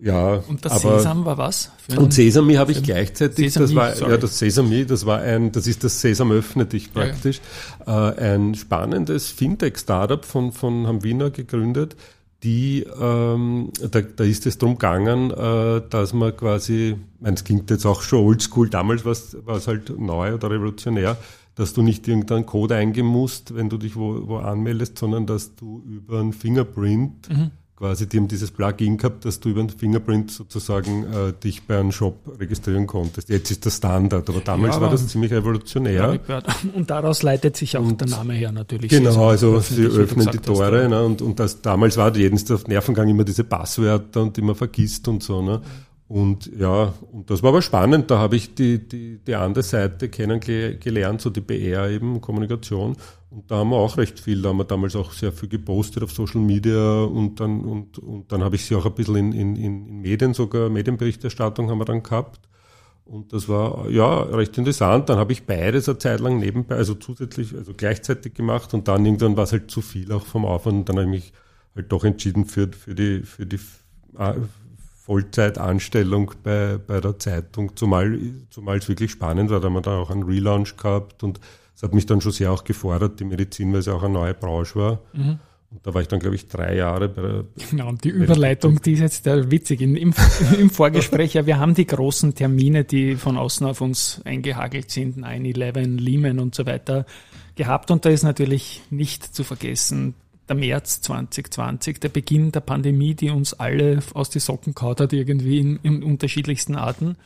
Ja, 0.00 0.34
und 0.48 0.64
das 0.64 0.84
aber, 0.84 0.98
Sesam 0.98 1.24
war 1.24 1.38
was? 1.38 1.72
und 1.96 2.14
Sesami 2.14 2.54
habe 2.54 2.72
ich 2.72 2.82
gleichzeitig, 2.82 3.52
Sesami, 3.52 3.66
das 3.66 3.74
war 3.74 3.94
sorry. 3.94 4.10
ja 4.12 4.16
das 4.16 4.38
Sesami, 4.38 4.86
das 4.86 5.06
war 5.06 5.20
ein, 5.20 5.50
das 5.50 5.66
ist 5.66 5.82
das 5.82 6.00
Sesam 6.00 6.30
öffne 6.30 6.66
dich 6.66 6.92
praktisch, 6.92 7.40
ja. 7.86 8.10
äh, 8.10 8.34
ein 8.34 8.54
spannendes 8.54 9.30
Fintech-Startup 9.30 10.24
von 10.24 10.52
von 10.52 10.86
haben 10.86 11.02
Wiener 11.02 11.30
gegründet, 11.30 11.96
die 12.44 12.86
ähm, 13.00 13.72
da, 13.90 14.00
da 14.00 14.22
ist 14.22 14.46
es 14.46 14.58
drum 14.58 14.74
gegangen, 14.74 15.32
äh, 15.32 15.82
dass 15.90 16.12
man 16.12 16.36
quasi, 16.36 16.96
es 17.22 17.42
klingt 17.42 17.68
jetzt 17.70 17.84
auch 17.84 18.02
schon 18.02 18.24
oldschool, 18.24 18.70
damals 18.70 19.04
war 19.04 19.56
es 19.56 19.66
halt 19.66 19.98
neu 19.98 20.34
oder 20.34 20.50
revolutionär, 20.50 21.16
dass 21.56 21.72
du 21.72 21.82
nicht 21.82 22.06
irgendeinen 22.06 22.46
Code 22.46 22.76
eingeben 22.76 23.08
musst, 23.08 23.56
wenn 23.56 23.68
du 23.68 23.78
dich 23.78 23.96
wo, 23.96 24.28
wo 24.28 24.36
anmeldest, 24.36 24.96
sondern 24.96 25.26
dass 25.26 25.56
du 25.56 25.82
über 25.84 26.20
ein 26.20 26.32
Fingerprint 26.32 27.28
mhm 27.30 27.50
quasi, 27.78 28.08
die 28.08 28.16
haben 28.16 28.26
dieses 28.26 28.50
Plugin 28.50 28.96
gehabt, 28.96 29.24
dass 29.24 29.38
du 29.38 29.50
über 29.50 29.62
den 29.62 29.70
Fingerprint 29.70 30.32
sozusagen 30.32 31.04
äh, 31.04 31.32
dich 31.32 31.62
bei 31.62 31.78
einem 31.78 31.92
Shop 31.92 32.16
registrieren 32.40 32.88
konntest. 32.88 33.28
Jetzt 33.28 33.52
ist 33.52 33.64
das 33.64 33.76
Standard, 33.76 34.28
aber 34.28 34.40
damals 34.40 34.74
Ja, 34.74 34.80
war 34.80 34.90
das 34.90 35.06
ziemlich 35.06 35.32
revolutionär. 35.32 36.18
Und 36.74 36.90
daraus 36.90 37.22
leitet 37.22 37.56
sich 37.56 37.76
auch 37.76 37.92
der 37.92 38.08
Name 38.08 38.34
her 38.34 38.50
natürlich. 38.50 38.90
Genau, 38.90 39.12
sind 39.12 39.22
also 39.22 39.60
sie 39.60 39.84
öffnen 39.86 40.28
die 40.32 40.38
Tore 40.38 40.88
ne, 40.88 41.04
und, 41.04 41.22
und 41.22 41.38
das 41.38 41.62
damals 41.62 41.96
war 41.96 42.14
jeden 42.16 42.38
auf 42.52 42.66
Nervengang 42.66 43.08
immer 43.08 43.24
diese 43.24 43.44
Passwörter 43.44 44.22
und 44.22 44.36
die 44.36 44.42
man 44.42 44.56
vergisst 44.56 45.06
und 45.06 45.22
so. 45.22 45.40
Ne. 45.40 45.60
Und 46.08 46.50
ja, 46.58 46.94
und 47.12 47.28
das 47.28 47.42
war 47.42 47.50
aber 47.50 47.60
spannend. 47.60 48.10
Da 48.10 48.18
habe 48.18 48.36
ich 48.36 48.54
die, 48.54 48.78
die, 48.88 49.18
die 49.18 49.34
andere 49.34 49.62
Seite 49.62 50.08
kennengelernt, 50.08 51.20
so 51.20 51.28
die 51.28 51.42
PR 51.42 51.90
eben, 51.90 52.22
Kommunikation. 52.22 52.96
Und 53.30 53.50
da 53.50 53.56
haben 53.56 53.70
wir 53.70 53.76
auch 53.76 53.98
recht 53.98 54.18
viel, 54.18 54.40
da 54.40 54.48
haben 54.48 54.56
wir 54.56 54.64
damals 54.64 54.96
auch 54.96 55.12
sehr 55.12 55.32
viel 55.32 55.50
gepostet 55.50 56.02
auf 56.02 56.12
Social 56.12 56.40
Media 56.40 57.02
und 57.02 57.40
dann, 57.40 57.60
und, 57.60 57.98
und 57.98 58.32
dann 58.32 58.42
habe 58.42 58.56
ich 58.56 58.64
sie 58.64 58.74
auch 58.74 58.86
ein 58.86 58.94
bisschen 58.94 59.16
in, 59.16 59.32
in, 59.32 59.56
in 59.56 59.86
in 59.86 60.00
Medien, 60.00 60.32
sogar 60.32 60.70
Medienberichterstattung 60.70 61.68
haben 61.68 61.78
wir 61.78 61.84
dann 61.84 62.02
gehabt. 62.02 62.40
Und 63.04 63.32
das 63.32 63.48
war 63.48 63.88
ja 63.90 64.22
recht 64.22 64.56
interessant. 64.56 65.08
Dann 65.08 65.18
habe 65.18 65.32
ich 65.32 65.44
beides 65.44 65.88
eine 65.88 65.98
Zeit 65.98 66.20
lang 66.20 66.38
nebenbei, 66.38 66.76
also 66.76 66.94
zusätzlich, 66.94 67.54
also 67.54 67.72
gleichzeitig 67.74 68.34
gemacht 68.34 68.72
und 68.74 68.88
dann 68.88 69.04
irgendwann 69.04 69.36
war 69.36 69.44
es 69.44 69.52
halt 69.52 69.70
zu 69.70 69.82
viel 69.82 70.10
auch 70.12 70.24
vom 70.24 70.44
Aufwand. 70.46 70.78
Und 70.78 70.88
dann 70.88 70.96
habe 70.96 71.06
ich 71.06 71.10
mich 71.10 71.32
halt 71.74 71.92
doch 71.92 72.04
entschieden 72.04 72.46
für, 72.46 72.68
für 72.68 72.94
die, 72.94 73.20
für 73.22 73.46
die 73.46 73.58
äh, 74.18 74.34
Vollzeitanstellung 75.08 76.32
bei, 76.42 76.78
bei 76.86 77.00
der 77.00 77.18
Zeitung, 77.18 77.74
zumal, 77.76 78.18
zumal 78.50 78.76
es 78.76 78.88
wirklich 78.88 79.10
spannend 79.10 79.48
war. 79.50 79.58
Da 79.58 79.66
haben 79.66 79.72
wir 79.72 79.80
dann 79.80 79.98
auch 79.98 80.10
einen 80.10 80.24
Relaunch 80.24 80.76
gehabt 80.76 81.22
und 81.22 81.40
es 81.74 81.82
hat 81.82 81.94
mich 81.94 82.04
dann 82.04 82.20
schon 82.20 82.32
sehr 82.32 82.52
auch 82.52 82.62
gefordert, 82.62 83.18
die 83.18 83.24
Medizin, 83.24 83.72
weil 83.72 83.80
es 83.80 83.86
ja 83.86 83.94
auch 83.94 84.02
eine 84.02 84.12
neue 84.12 84.34
Branche 84.34 84.78
war. 84.78 85.00
Und 85.70 85.86
da 85.86 85.94
war 85.94 86.02
ich 86.02 86.08
dann, 86.08 86.20
glaube 86.20 86.36
ich, 86.36 86.48
drei 86.48 86.76
Jahre 86.76 87.08
bei 87.08 87.22
der, 87.22 87.44
Genau, 87.70 87.88
und 87.88 88.04
die 88.04 88.10
Überleitung, 88.10 88.82
die 88.82 88.92
ist 88.92 89.00
jetzt 89.00 89.26
äh, 89.26 89.50
witzig. 89.50 89.80
In, 89.80 89.96
im, 89.96 90.12
Im 90.58 90.68
Vorgespräch, 90.68 91.34
ja, 91.34 91.46
wir 91.46 91.58
haben 91.58 91.74
die 91.74 91.86
großen 91.86 92.34
Termine, 92.34 92.84
die 92.84 93.16
von 93.16 93.38
außen 93.38 93.66
auf 93.66 93.80
uns 93.80 94.20
eingehagelt 94.24 94.90
sind, 94.90 95.24
9-11, 95.24 95.98
Lehman 95.98 96.38
und 96.38 96.54
so 96.54 96.66
weiter, 96.66 97.06
gehabt. 97.54 97.90
Und 97.90 98.04
da 98.04 98.10
ist 98.10 98.24
natürlich 98.24 98.82
nicht 98.90 99.34
zu 99.34 99.42
vergessen, 99.42 100.14
der 100.48 100.56
März 100.56 101.00
2020, 101.02 102.00
der 102.00 102.08
Beginn 102.08 102.52
der 102.52 102.60
Pandemie, 102.60 103.14
die 103.14 103.30
uns 103.30 103.54
alle 103.54 104.00
aus 104.14 104.30
die 104.30 104.40
Socken 104.40 104.74
kaut 104.74 105.00
hat, 105.00 105.12
irgendwie 105.12 105.58
in, 105.58 105.78
in 105.82 106.02
unterschiedlichsten 106.02 106.74
Arten. 106.74 107.16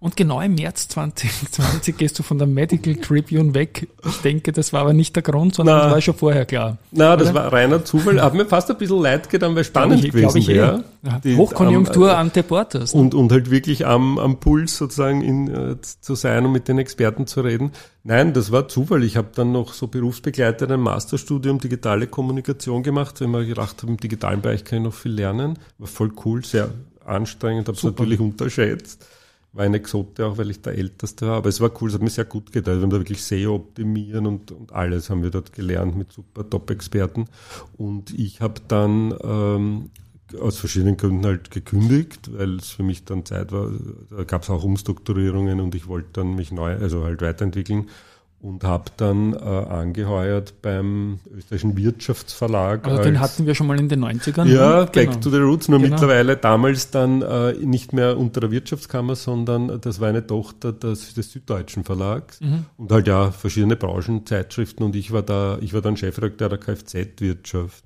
Und 0.00 0.16
genau 0.16 0.40
im 0.40 0.54
März 0.54 0.86
2020 0.88 1.96
gehst 1.96 2.16
du 2.18 2.22
von 2.22 2.38
der 2.38 2.46
Medical 2.46 2.94
Tribune 2.96 3.52
weg. 3.54 3.88
Ich 4.08 4.18
denke, 4.18 4.52
das 4.52 4.72
war 4.72 4.82
aber 4.82 4.92
nicht 4.92 5.16
der 5.16 5.24
Grund, 5.24 5.56
sondern 5.56 5.76
Na. 5.76 5.82
das 5.84 5.92
war 5.94 6.00
schon 6.00 6.14
vorher 6.14 6.44
klar. 6.46 6.78
Na, 6.92 7.16
das 7.16 7.34
war 7.34 7.52
reiner 7.52 7.84
Zufall. 7.84 8.22
Hat 8.22 8.32
mir 8.34 8.46
fast 8.46 8.70
ein 8.70 8.78
bisschen 8.78 9.00
leid 9.02 9.28
getan, 9.28 9.56
weil 9.56 9.64
spannend 9.64 10.04
ich, 10.04 10.12
glaub 10.12 10.32
gewesen 10.32 10.38
ich 10.38 10.48
eh. 10.50 10.54
wäre. 10.54 10.84
Die- 11.24 11.36
Hochkonjunktur 11.36 12.12
am- 12.12 12.26
ante 12.26 12.44
portas. 12.44 12.92
und, 12.94 13.14
und 13.14 13.32
halt 13.32 13.50
wirklich 13.50 13.86
am, 13.86 14.18
am 14.18 14.38
Puls 14.38 14.76
sozusagen 14.76 15.22
in, 15.22 15.48
äh, 15.52 15.76
zu 15.80 16.14
sein 16.14 16.46
und 16.46 16.52
mit 16.52 16.68
den 16.68 16.78
Experten 16.78 17.26
zu 17.26 17.40
reden. 17.40 17.72
Nein, 18.04 18.32
das 18.32 18.52
war 18.52 18.68
Zufall. 18.68 19.02
Ich 19.02 19.16
habe 19.16 19.28
dann 19.34 19.50
noch 19.50 19.72
so 19.72 19.88
berufsbegleitet 19.88 20.70
ein 20.70 20.80
Masterstudium 20.80 21.58
digitale 21.58 22.06
Kommunikation 22.06 22.84
gemacht, 22.84 23.20
weil 23.20 23.26
ich 23.26 23.32
mir 23.32 23.46
gedacht 23.46 23.82
habe, 23.82 23.90
im 23.92 23.96
digitalen 23.96 24.42
Bereich 24.42 24.62
kann 24.64 24.78
ich 24.78 24.84
noch 24.84 24.94
viel 24.94 25.12
lernen. 25.12 25.58
War 25.78 25.88
voll 25.88 26.12
cool, 26.24 26.44
sehr 26.44 26.68
anstrengend, 27.04 27.66
habe 27.66 27.76
es 27.76 27.82
natürlich 27.82 28.20
unterschätzt. 28.20 29.04
War 29.58 29.64
eine 29.64 29.78
Exote 29.78 30.24
auch, 30.24 30.38
weil 30.38 30.50
ich 30.50 30.62
der 30.62 30.78
Älteste 30.78 31.26
war. 31.26 31.38
Aber 31.38 31.48
es 31.48 31.60
war 31.60 31.72
cool, 31.82 31.88
es 31.88 31.94
hat 31.96 32.00
mir 32.00 32.10
sehr 32.10 32.26
gut 32.26 32.52
getan. 32.52 32.76
Wir 32.76 32.82
haben 32.82 32.90
da 32.90 32.98
wirklich 32.98 33.24
SEO 33.24 33.56
optimieren 33.56 34.24
und, 34.26 34.52
und 34.52 34.72
alles 34.72 35.10
haben 35.10 35.24
wir 35.24 35.30
dort 35.30 35.52
gelernt 35.52 35.96
mit 35.96 36.12
super 36.12 36.48
Top-Experten. 36.48 37.24
Und 37.76 38.16
ich 38.16 38.40
habe 38.40 38.60
dann 38.68 39.12
ähm, 39.20 39.90
aus 40.40 40.58
verschiedenen 40.58 40.96
Gründen 40.96 41.26
halt 41.26 41.50
gekündigt, 41.50 42.30
weil 42.38 42.58
es 42.58 42.70
für 42.70 42.84
mich 42.84 43.04
dann 43.04 43.24
Zeit 43.24 43.50
war. 43.50 43.72
Da 44.16 44.22
gab 44.22 44.44
es 44.44 44.50
auch 44.50 44.62
Umstrukturierungen 44.62 45.58
und 45.58 45.74
ich 45.74 45.88
wollte 45.88 46.10
dann 46.12 46.36
mich 46.36 46.52
neu, 46.52 46.76
also 46.76 47.02
halt 47.02 47.20
weiterentwickeln 47.20 47.88
und 48.40 48.62
habe 48.62 48.84
dann 48.96 49.32
äh, 49.32 49.36
angeheuert 49.38 50.62
beim 50.62 51.18
österreichischen 51.36 51.76
Wirtschaftsverlag. 51.76 52.86
Also 52.86 53.02
den 53.02 53.18
hatten 53.18 53.46
wir 53.46 53.54
schon 53.56 53.66
mal 53.66 53.78
in 53.80 53.88
den 53.88 54.04
90ern. 54.04 54.44
ja, 54.46 54.80
ne? 54.84 54.90
Back 54.92 55.20
to 55.20 55.30
the 55.30 55.38
Roots, 55.38 55.68
nur 55.68 55.80
Genau. 55.80 55.90
mittlerweile 55.92 56.36
damals 56.36 56.90
dann 56.90 57.22
äh, 57.22 57.54
nicht 57.54 57.92
mehr 57.92 58.16
unter 58.16 58.40
der 58.40 58.50
Wirtschaftskammer, 58.52 59.16
sondern 59.16 59.80
das 59.80 60.00
war 60.00 60.08
eine 60.08 60.24
Tochter 60.26 60.72
des, 60.72 61.14
des 61.14 61.32
Süddeutschen 61.32 61.82
Verlags 61.84 62.40
Mhm. 62.40 62.66
und 62.76 62.92
halt 62.92 63.08
ja 63.08 63.32
verschiedene 63.32 63.74
Branchenzeitschriften 63.76 64.86
und 64.86 64.94
ich 64.94 65.12
war 65.12 65.22
da, 65.22 65.58
ich 65.60 65.74
war 65.74 65.80
dann 65.80 65.96
Chefredakteur 65.96 66.48
der 66.48 66.58
Kfz-Wirtschaft. 66.58 67.84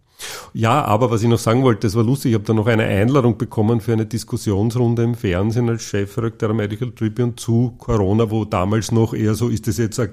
Ja, 0.53 0.85
aber 0.85 1.11
was 1.11 1.23
ich 1.23 1.29
noch 1.29 1.39
sagen 1.39 1.63
wollte, 1.65 1.87
das 1.87 1.97
war 1.97 2.05
lustig, 2.05 2.31
ich 2.31 2.35
habe 2.35 2.45
dann 2.45 2.57
noch 2.57 2.67
eine 2.69 2.85
Einladung 2.85 3.39
bekommen 3.39 3.81
für 3.81 3.93
eine 3.93 4.07
Diskussionsrunde 4.07 5.03
im 5.03 5.15
Fernsehen 5.15 5.69
als 5.69 5.83
Chefredakteur 5.83 6.51
der 6.51 6.57
Medical 6.57 6.93
Tribune 6.93 7.35
zu 7.37 7.75
Corona, 7.79 8.31
wo 8.31 8.45
damals 8.45 8.93
noch 8.93 9.15
eher 9.15 9.35
so, 9.35 9.49
ist 9.49 9.67
das 9.67 9.79
jetzt 9.79 9.99
eine 9.99 10.11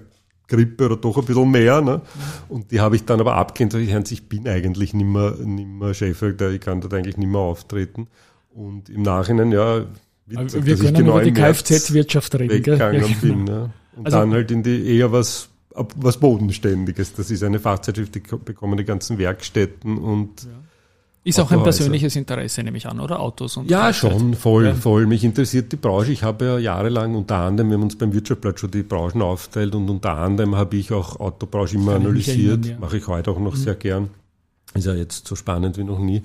Grippe 0.50 0.86
oder 0.88 0.98
doch 0.98 1.18
ein 1.18 1.26
bisschen 1.26 1.50
mehr. 1.52 1.80
Ne? 1.82 2.02
Und 2.50 2.72
die 2.72 2.82
habe 2.82 2.96
ich 2.98 3.06
dann 3.06 3.20
aber 3.22 3.36
abgelehnt, 3.36 3.74
ich, 3.76 4.12
ich 4.12 4.28
bin 4.28 4.48
eigentlich 4.48 4.94
nicht 4.94 5.06
mehr, 5.08 5.36
nicht 5.44 5.70
mehr 5.70 5.94
Chefredakteur, 5.94 6.52
ich 6.52 6.60
kann 6.62 6.82
dort 6.82 6.94
eigentlich 6.94 7.16
nicht 7.18 7.30
mehr 7.30 7.40
auftreten. 7.40 8.08
Und 8.54 8.90
im 8.90 9.04
Nachhinein, 9.04 9.52
ja, 9.52 9.86
witzig, 10.26 10.38
Also 10.38 10.66
wir 10.66 10.76
können 10.78 10.94
genau 10.96 11.12
über 11.14 11.24
die 11.24 11.34
Kfz-Wirtschaft 11.34 12.36
reden. 12.36 12.50
Weggegangen 12.54 13.02
Ja, 13.02 13.08
genau. 13.08 13.20
bin. 13.22 13.44
Ne? 13.46 13.70
Und 13.96 14.06
Also- 14.06 14.18
dann 14.18 14.32
halt 14.34 14.52
in 14.52 14.64
die 14.64 14.98
eher 14.98 15.12
was, 15.12 15.50
was 15.96 16.18
Bodenständiges. 16.18 17.14
Das 17.14 17.32
ist 17.32 17.44
eine 17.44 17.60
Fachzeitschrift, 17.60 18.16
die 18.16 18.20
ko- 18.22 18.38
bekommen 18.38 18.78
die 18.78 18.86
ganzen 18.86 19.18
Werkstätten 19.18 19.98
und 19.98 20.48
Ist 21.24 21.38
auch 21.40 21.52
ein 21.52 21.58
Autohäuser. 21.60 21.64
persönliches 21.80 22.16
Interesse, 22.16 22.64
nehme 22.64 22.78
ich 22.78 22.88
an, 22.88 23.00
oder? 23.00 23.20
Autos 23.20 23.58
und 23.58 23.70
ja, 23.70 23.92
Freizeit. 23.92 24.12
schon, 24.14 24.34
voll, 24.36 24.66
Ja. 24.68 24.74
voll. 24.74 25.06
Mich 25.06 25.24
interessiert 25.24 25.72
die 25.72 25.76
Branche. 25.76 26.12
Ich 26.14 26.24
habe 26.24 26.46
ja 26.46 26.58
jahrelang 26.60 27.14
unter 27.16 27.38
anderem, 27.38 27.70
wir 27.70 27.76
haben 27.78 27.84
uns 27.84 27.98
beim 27.98 28.14
Wirtschaftsblatt 28.14 28.60
schon 28.60 28.72
die 28.72 28.84
Branchen 28.84 29.22
aufteilt 29.22 29.76
und 29.76 29.90
unter 29.90 30.12
anderem 30.18 30.56
habe 30.56 30.78
ich 30.78 30.92
auch 30.94 31.20
Autobranche 31.20 31.76
immer 31.76 31.96
analysiert. 31.96 32.38
erinnern, 32.38 32.64
ja. 32.64 32.76
Mhm. 32.76 32.82
Mache 32.82 32.98
ich 32.98 33.08
heute 33.08 33.32
auch 33.32 33.40
noch 33.40 33.56
sehr 33.58 33.76
gern. 33.76 34.10
Ist 34.74 34.86
ja 34.86 34.94
jetzt 34.94 35.28
so 35.28 35.36
spannend 35.36 35.78
wie 35.78 35.84
noch 35.84 36.00
nie. 36.00 36.24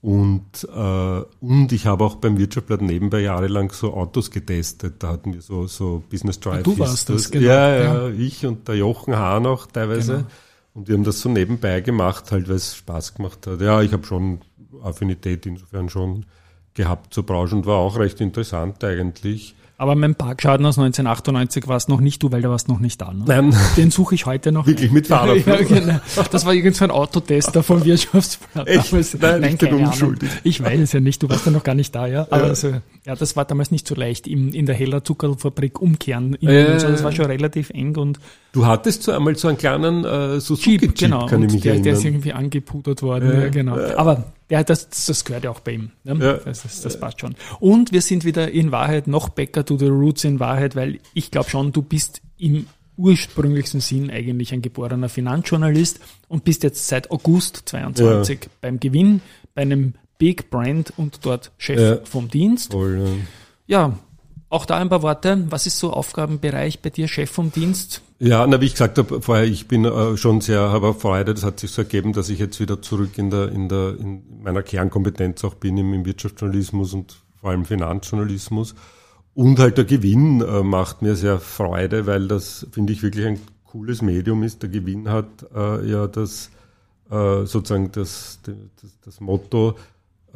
Und, 0.00 0.68
äh, 0.72 1.20
und 1.40 1.72
ich 1.72 1.86
habe 1.86 2.04
auch 2.04 2.16
beim 2.16 2.38
Wirtschaftsblatt 2.38 2.82
nebenbei 2.82 3.20
jahrelang 3.22 3.72
so 3.72 3.92
Autos 3.94 4.30
getestet. 4.30 4.94
Da 5.02 5.08
hatten 5.08 5.32
wir 5.34 5.40
so, 5.42 5.66
so 5.66 6.04
Business 6.08 6.38
Drive. 6.38 6.62
du 6.62 6.70
hieß 6.72 6.78
warst 6.78 7.08
das, 7.10 7.30
genau. 7.30 7.46
Ja, 7.46 7.74
ja, 7.76 8.08
Ja. 8.08 8.08
ich 8.16 8.46
und 8.46 8.68
der 8.68 8.76
Jochen 8.76 9.16
Hahn 9.16 9.46
auch 9.46 9.66
teilweise. 9.66 10.12
Genau. 10.18 10.26
Und 10.76 10.88
wir 10.88 10.94
haben 10.94 11.04
das 11.04 11.20
so 11.20 11.30
nebenbei 11.30 11.80
gemacht, 11.80 12.30
halt, 12.32 12.48
weil 12.50 12.56
es 12.56 12.76
Spaß 12.76 13.14
gemacht 13.14 13.46
hat. 13.46 13.62
Ja, 13.62 13.80
ich 13.80 13.92
habe 13.94 14.04
schon 14.06 14.40
Affinität 14.82 15.46
insofern 15.46 15.88
schon 15.88 16.26
gehabt 16.74 17.14
zur 17.14 17.24
Branche 17.24 17.56
und 17.56 17.64
war 17.64 17.76
auch 17.78 17.98
recht 17.98 18.20
interessant 18.20 18.84
eigentlich. 18.84 19.54
Aber 19.78 19.94
mein 19.94 20.14
Parkschaden 20.14 20.64
aus 20.64 20.78
1998 20.78 21.66
war 21.66 21.76
es 21.76 21.88
noch 21.88 22.00
nicht 22.00 22.22
du, 22.22 22.30
weil 22.32 22.40
da 22.42 22.50
warst 22.50 22.68
noch 22.68 22.78
nicht 22.78 23.00
da. 23.00 23.12
Ne? 23.12 23.24
Nein, 23.26 23.54
Den 23.76 23.90
suche 23.90 24.14
ich 24.14 24.24
heute 24.26 24.52
noch. 24.52 24.66
wirklich 24.66 24.90
mit 24.90 25.06
Fahrrad. 25.08 25.44
Ja, 25.46 25.56
genau. 25.62 26.00
Das 26.30 26.46
war 26.46 26.54
irgend 26.54 26.76
so 26.76 26.84
ein 26.84 26.90
Autotester 26.90 27.62
vom 27.62 27.84
Wirtschaftsblatt. 27.84 28.66
Echt? 28.66 28.92
Nein, 29.20 29.44
ich 29.44 29.48
bin 29.50 29.58
keine 29.58 29.72
Ahnung. 29.72 29.86
unschuldig. 29.88 30.30
Ich 30.44 30.62
weiß 30.62 30.80
es 30.80 30.92
ja 30.92 31.00
nicht, 31.00 31.22
du 31.22 31.28
warst 31.28 31.44
ja 31.44 31.52
noch 31.52 31.62
gar 31.62 31.74
nicht 31.74 31.94
da, 31.94 32.06
ja. 32.06 32.22
Aber 32.30 32.44
Ja. 32.44 32.48
Also, 32.48 32.74
ja, 33.04 33.14
das 33.16 33.36
war 33.36 33.44
damals 33.44 33.70
nicht 33.70 33.86
so 33.86 33.94
leicht, 33.94 34.26
im, 34.26 34.52
in 34.54 34.64
der 34.66 34.74
Heller 34.74 35.04
Zuckerfabrik 35.04 35.80
umkehren. 35.80 36.34
In, 36.34 36.80
so. 36.80 36.88
Das 36.88 37.04
war 37.04 37.12
schon 37.12 37.26
relativ 37.26 37.68
eng 37.70 37.96
und 37.96 38.18
Du 38.56 38.64
hattest 38.64 39.02
so 39.02 39.12
einmal 39.12 39.36
so 39.36 39.48
einen 39.48 39.58
kleinen 39.58 40.02
äh, 40.06 40.40
Suzuki-Jeep, 40.40 40.80
Jeep, 40.80 40.94
genau. 40.98 41.26
kann 41.26 41.42
ich 41.42 41.52
mich 41.52 41.60
der, 41.60 41.74
der 41.74 41.92
ist 41.92 41.98
erinnern. 41.98 42.14
irgendwie 42.14 42.32
angepudert 42.32 43.02
worden. 43.02 43.30
Ja. 43.30 43.40
Ja, 43.42 43.48
genau. 43.50 43.78
Aber 43.96 44.32
der, 44.48 44.64
das, 44.64 44.88
das 44.88 45.26
gehört 45.26 45.44
ja 45.44 45.50
auch 45.50 45.60
bei 45.60 45.72
ihm. 45.72 45.90
Ne? 46.04 46.16
Ja. 46.24 46.32
Das, 46.38 46.62
das, 46.62 46.80
das 46.80 46.98
passt 46.98 47.20
schon. 47.20 47.34
Und 47.60 47.92
wir 47.92 48.00
sind 48.00 48.24
wieder 48.24 48.50
in 48.50 48.72
Wahrheit 48.72 49.08
noch 49.08 49.28
backer 49.28 49.62
to 49.62 49.76
the 49.76 49.88
roots 49.88 50.24
in 50.24 50.40
Wahrheit, 50.40 50.74
weil 50.74 51.00
ich 51.12 51.30
glaube 51.30 51.50
schon, 51.50 51.70
du 51.72 51.82
bist 51.82 52.22
im 52.38 52.66
ursprünglichsten 52.96 53.80
Sinn 53.80 54.10
eigentlich 54.10 54.54
ein 54.54 54.62
geborener 54.62 55.10
Finanzjournalist 55.10 56.00
und 56.28 56.44
bist 56.44 56.62
jetzt 56.62 56.88
seit 56.88 57.10
August 57.10 57.64
22 57.66 58.48
beim 58.62 58.80
Gewinn 58.80 59.20
bei 59.54 59.60
einem 59.62 59.92
Big 60.16 60.48
Brand 60.48 60.94
und 60.96 61.26
dort 61.26 61.52
Chef 61.58 61.78
Ja. 61.78 61.98
vom 62.04 62.28
Dienst. 62.30 62.72
Voll, 62.72 62.98
ja. 63.68 63.80
Ja, 63.88 63.98
auch 64.48 64.64
da 64.64 64.78
ein 64.78 64.88
paar 64.88 65.02
Worte. 65.02 65.44
Was 65.50 65.66
ist 65.66 65.78
so 65.78 65.92
Aufgabenbereich 65.92 66.80
bei 66.80 66.88
dir, 66.88 67.06
Chef 67.06 67.30
vom 67.30 67.52
Dienst? 67.52 68.00
Ja, 68.18 68.46
na, 68.46 68.60
wie 68.62 68.64
ich 68.64 68.72
gesagt 68.72 68.96
habe 68.96 69.20
vorher, 69.20 69.44
ich 69.44 69.68
bin 69.68 69.84
äh, 69.84 70.16
schon 70.16 70.40
sehr, 70.40 70.60
habe 70.70 70.94
Freude, 70.94 71.34
das 71.34 71.44
hat 71.44 71.60
sich 71.60 71.70
so 71.70 71.82
ergeben, 71.82 72.14
dass 72.14 72.30
ich 72.30 72.38
jetzt 72.38 72.58
wieder 72.60 72.80
zurück 72.80 73.18
in 73.18 73.28
der, 73.28 73.50
in 73.52 73.68
der, 73.68 73.94
in 73.98 74.22
meiner 74.42 74.62
Kernkompetenz 74.62 75.44
auch 75.44 75.54
bin 75.54 75.76
im, 75.76 75.92
im 75.92 76.06
Wirtschaftsjournalismus 76.06 76.94
und 76.94 77.16
vor 77.38 77.50
allem 77.50 77.66
Finanzjournalismus. 77.66 78.74
Und 79.34 79.58
halt 79.58 79.76
der 79.76 79.84
Gewinn 79.84 80.40
äh, 80.40 80.62
macht 80.62 81.02
mir 81.02 81.14
sehr 81.14 81.38
Freude, 81.38 82.06
weil 82.06 82.26
das, 82.26 82.66
finde 82.72 82.94
ich, 82.94 83.02
wirklich 83.02 83.26
ein 83.26 83.38
cooles 83.66 84.00
Medium 84.00 84.42
ist. 84.44 84.62
Der 84.62 84.70
Gewinn 84.70 85.10
hat 85.10 85.44
äh, 85.54 85.86
ja 85.86 86.06
das, 86.06 86.50
äh, 87.10 87.44
sozusagen 87.44 87.92
das, 87.92 88.40
das, 88.44 88.98
das 89.04 89.20
Motto, 89.20 89.76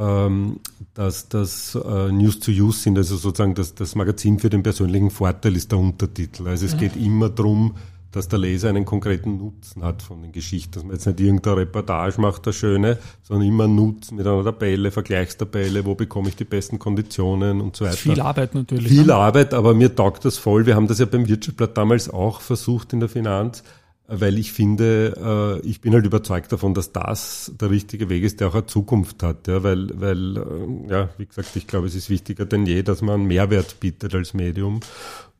ähm, 0.00 0.60
dass 0.94 1.28
das 1.28 1.74
äh, 1.74 2.10
News 2.10 2.40
to 2.40 2.50
Use 2.50 2.80
sind, 2.80 2.96
also 2.98 3.16
sozusagen 3.16 3.54
das, 3.54 3.74
das 3.74 3.94
Magazin 3.94 4.38
für 4.38 4.50
den 4.50 4.62
persönlichen 4.62 5.10
Vorteil 5.10 5.54
ist 5.54 5.70
der 5.70 5.78
Untertitel. 5.78 6.48
Also 6.48 6.66
es 6.66 6.76
geht 6.76 6.96
immer 6.96 7.28
drum 7.28 7.74
dass 8.12 8.28
der 8.28 8.38
Leser 8.38 8.68
einen 8.68 8.84
konkreten 8.84 9.36
Nutzen 9.36 9.84
hat 9.84 10.02
von 10.02 10.22
den 10.22 10.32
Geschichten, 10.32 10.72
dass 10.72 10.82
man 10.82 10.94
jetzt 10.94 11.06
nicht 11.06 11.20
irgendeine 11.20 11.58
Reportage 11.58 12.20
macht, 12.20 12.44
der 12.44 12.52
schöne, 12.52 12.98
sondern 13.22 13.46
immer 13.46 13.68
Nutzen 13.68 14.16
mit 14.16 14.26
einer 14.26 14.42
Tabelle, 14.42 14.90
Vergleichstabelle, 14.90 15.84
wo 15.84 15.94
bekomme 15.94 16.28
ich 16.28 16.36
die 16.36 16.44
besten 16.44 16.78
Konditionen 16.78 17.60
und 17.60 17.76
so 17.76 17.84
weiter. 17.84 17.96
Viel 17.96 18.20
Arbeit 18.20 18.54
natürlich. 18.54 18.88
Viel 18.88 19.06
ne? 19.06 19.14
Arbeit, 19.14 19.54
aber 19.54 19.74
mir 19.74 19.94
taugt 19.94 20.24
das 20.24 20.38
voll. 20.38 20.66
Wir 20.66 20.74
haben 20.74 20.88
das 20.88 20.98
ja 20.98 21.06
beim 21.06 21.28
Wirtschaftsblatt 21.28 21.76
damals 21.76 22.10
auch 22.10 22.40
versucht 22.40 22.92
in 22.92 23.00
der 23.00 23.08
Finanz, 23.08 23.62
weil 24.12 24.38
ich 24.38 24.52
finde, 24.52 25.60
äh, 25.62 25.66
ich 25.66 25.80
bin 25.80 25.94
halt 25.94 26.04
überzeugt 26.04 26.50
davon, 26.52 26.74
dass 26.74 26.92
das 26.92 27.52
der 27.60 27.70
richtige 27.70 28.08
Weg 28.08 28.24
ist, 28.24 28.40
der 28.40 28.48
auch 28.48 28.54
eine 28.54 28.66
Zukunft 28.66 29.22
hat. 29.22 29.46
Ja, 29.46 29.62
weil, 29.62 29.88
weil, 30.00 30.36
äh, 30.36 30.90
ja, 30.90 31.08
wie 31.16 31.26
gesagt, 31.26 31.54
ich 31.54 31.68
glaube, 31.68 31.86
es 31.86 31.94
ist 31.94 32.10
wichtiger 32.10 32.44
denn 32.44 32.66
je, 32.66 32.82
dass 32.82 33.02
man 33.02 33.20
einen 33.20 33.28
Mehrwert 33.28 33.78
bietet 33.78 34.12
als 34.14 34.34
Medium. 34.34 34.80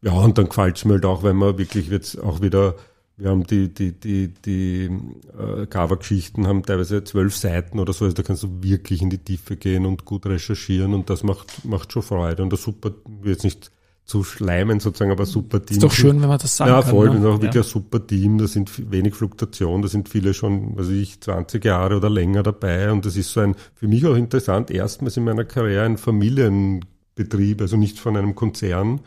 Ja, 0.02 0.12
und 0.12 0.38
dann 0.38 0.48
gefällt 0.48 0.76
es 0.76 0.84
mir 0.84 0.94
halt 0.94 1.04
auch, 1.04 1.24
wenn 1.24 1.36
man 1.36 1.58
wirklich 1.58 1.88
jetzt 1.88 2.22
auch 2.22 2.40
wieder, 2.40 2.76
wir 3.16 3.30
haben 3.30 3.44
die, 3.44 3.74
die, 3.74 3.92
die, 3.92 4.28
die 4.28 4.88
äh, 5.36 5.66
Cover-Geschichten 5.66 6.46
haben 6.46 6.62
teilweise 6.62 7.02
zwölf 7.02 7.36
Seiten 7.36 7.80
oder 7.80 7.92
so, 7.92 8.04
also 8.04 8.14
da 8.14 8.22
kannst 8.22 8.44
du 8.44 8.62
wirklich 8.62 9.02
in 9.02 9.10
die 9.10 9.18
Tiefe 9.18 9.56
gehen 9.56 9.84
und 9.84 10.04
gut 10.04 10.26
recherchieren 10.26 10.94
und 10.94 11.10
das 11.10 11.24
macht, 11.24 11.64
macht 11.64 11.92
schon 11.92 12.02
Freude. 12.02 12.44
Und 12.44 12.52
das 12.52 12.62
super, 12.62 12.92
jetzt 13.24 13.42
nicht 13.42 13.72
zu 14.10 14.24
schleimen 14.24 14.80
sozusagen, 14.80 15.12
aber 15.12 15.24
super 15.24 15.64
Team. 15.64 15.76
Ist 15.76 15.84
doch 15.84 15.92
schön, 15.92 16.20
wenn 16.20 16.28
man 16.28 16.38
das 16.40 16.56
sagen 16.56 16.72
ja, 16.72 16.80
kann. 16.80 16.86
Ja, 16.88 16.90
voll, 16.90 17.10
ne? 17.10 17.22
wir 17.22 17.28
auch 17.28 17.40
wirklich 17.40 17.64
ein 17.64 17.70
super 17.70 18.04
Team, 18.04 18.38
da 18.38 18.48
sind 18.48 18.90
wenig 18.90 19.14
Fluktuation, 19.14 19.82
da 19.82 19.88
sind 19.88 20.08
viele 20.08 20.34
schon, 20.34 20.76
weiß 20.76 20.88
ich, 20.88 21.20
20 21.20 21.64
Jahre 21.64 21.98
oder 21.98 22.10
länger 22.10 22.42
dabei 22.42 22.90
und 22.90 23.06
das 23.06 23.14
ist 23.14 23.32
so 23.32 23.38
ein, 23.38 23.54
für 23.76 23.86
mich 23.86 24.04
auch 24.04 24.16
interessant, 24.16 24.72
erstmals 24.72 25.16
in 25.16 25.22
meiner 25.22 25.44
Karriere 25.44 25.84
ein 25.84 25.96
Familienbetrieb, 25.96 27.60
also 27.60 27.76
nicht 27.76 28.00
von 28.00 28.16
einem 28.16 28.34
Konzern 28.34 29.00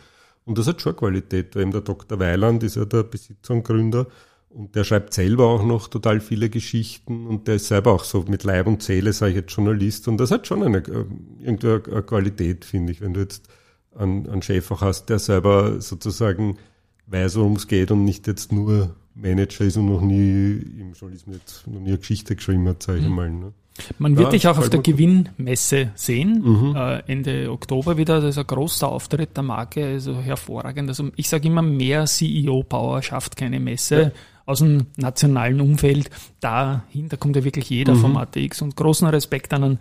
und 0.46 0.58
das 0.58 0.68
hat 0.68 0.82
schon 0.82 0.96
Qualität, 0.96 1.54
eben 1.58 1.72
der 1.72 1.82
Dr. 1.82 2.18
Weiland 2.18 2.64
ist 2.64 2.78
ja 2.78 2.86
der 2.86 3.04
Besitzer 3.04 3.56
und 3.56 3.66
Gründer 3.66 4.08
und 4.52 4.74
der 4.74 4.86
schreibt 4.86 5.14
selber 5.14 5.48
auch 5.48 5.66
noch 5.66 5.90
total 5.90 6.22
viele 6.22 6.50
Geschichten 6.50 7.28
und 7.28 7.50
der 7.50 7.56
ist 7.56 7.68
selber 7.68 7.92
auch 7.92 8.06
so 8.06 8.24
mit 8.30 8.46
Leib 8.46 8.68
und 8.68 8.82
Seele, 8.82 9.12
sage 9.12 9.32
ich 9.32 9.38
jetzt 9.40 9.52
Journalist 9.52 10.08
und 10.08 10.16
das 10.16 10.32
hat 10.32 10.48
schon 10.48 10.64
eine, 10.64 10.78
äh, 10.78 11.04
irgendwie 11.42 11.92
eine 11.92 12.04
Qualität, 12.04 12.64
finde 12.64 12.94
ich, 12.94 13.02
wenn 13.02 13.14
du 13.14 13.20
jetzt 13.20 13.50
einen, 13.96 14.30
einen 14.30 14.42
Chef 14.42 14.70
auch 14.72 14.82
hast, 14.82 15.08
der 15.08 15.20
selber 15.20 15.82
sozusagen 15.82 16.58
weiß, 17.08 17.36
worum 17.38 17.56
es 17.56 17.68
geht 17.68 17.92
und 17.92 18.06
nicht 18.06 18.28
jetzt 18.28 18.52
nur 18.52 18.96
Manager 19.16 19.66
ist 19.66 19.78
und 19.78 19.88
noch 19.88 20.02
nie 20.02 20.54
im 20.80 20.94
Journalismus 20.94 21.38
jetzt 21.38 21.68
noch 21.68 21.80
nie 21.80 21.90
eine 21.90 21.98
Geschichte 21.98 22.36
geschrieben 22.36 22.68
hat, 22.68 22.84
sage 22.84 23.00
ich 23.00 23.08
mhm. 23.08 23.16
mal. 23.16 23.30
Ne? 23.30 23.54
Man 23.98 24.18
wird 24.18 24.28
ja, 24.28 24.32
dich 24.32 24.48
auch 24.48 24.58
auf 24.58 24.70
der 24.70 24.82
Gewinnmesse 24.82 25.92
sehen, 25.96 26.42
mhm. 26.44 26.76
äh, 26.76 27.00
Ende 27.08 27.52
Oktober 27.52 27.98
wieder. 27.98 28.22
Das 28.22 28.32
ist 28.32 28.38
ein 28.38 28.48
großer 28.48 28.88
Auftritt 28.88 29.36
der 29.36 29.44
Marke, 29.44 29.86
also 29.86 30.20
hervorragend. 30.22 30.90
Also 30.90 31.10
ich 31.16 31.28
sage 31.28 31.48
immer, 31.48 31.62
mehr 31.64 32.06
CEO-Power 32.06 33.02
schafft 33.02 33.36
keine 33.36 33.60
Messe. 33.60 34.02
Ja. 34.02 34.12
Aus 34.46 34.60
dem 34.60 34.88
nationalen 34.98 35.62
Umfeld 35.62 36.10
dahinter 36.40 37.18
kommt 37.18 37.36
ja 37.36 37.44
wirklich 37.44 37.70
jeder 37.70 37.96
mhm. 37.96 38.00
vom 38.00 38.18
ATX 38.18 38.62
und 38.62 38.76
großen 38.76 39.08
Respekt 39.08 39.54
an 39.54 39.64
einen 39.64 39.80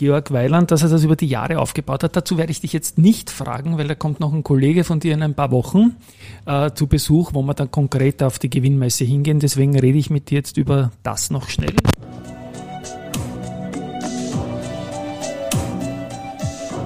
Georg 0.00 0.32
Weiland, 0.32 0.70
dass 0.70 0.82
er 0.82 0.88
das 0.88 1.04
über 1.04 1.14
die 1.14 1.26
Jahre 1.26 1.58
aufgebaut 1.58 2.02
hat. 2.02 2.16
Dazu 2.16 2.38
werde 2.38 2.52
ich 2.52 2.62
dich 2.62 2.72
jetzt 2.72 2.96
nicht 2.96 3.28
fragen, 3.28 3.76
weil 3.76 3.86
da 3.86 3.94
kommt 3.94 4.18
noch 4.18 4.32
ein 4.32 4.42
Kollege 4.42 4.82
von 4.82 4.98
dir 4.98 5.12
in 5.12 5.22
ein 5.22 5.34
paar 5.34 5.50
Wochen 5.50 5.94
äh, 6.46 6.70
zu 6.70 6.86
Besuch, 6.86 7.34
wo 7.34 7.42
wir 7.42 7.52
dann 7.52 7.70
konkret 7.70 8.22
auf 8.22 8.38
die 8.38 8.48
Gewinnmesse 8.48 9.04
hingehen. 9.04 9.40
Deswegen 9.40 9.78
rede 9.78 9.98
ich 9.98 10.08
mit 10.08 10.30
dir 10.30 10.36
jetzt 10.36 10.56
über 10.56 10.90
das 11.02 11.28
noch 11.28 11.50
schnell. 11.50 11.74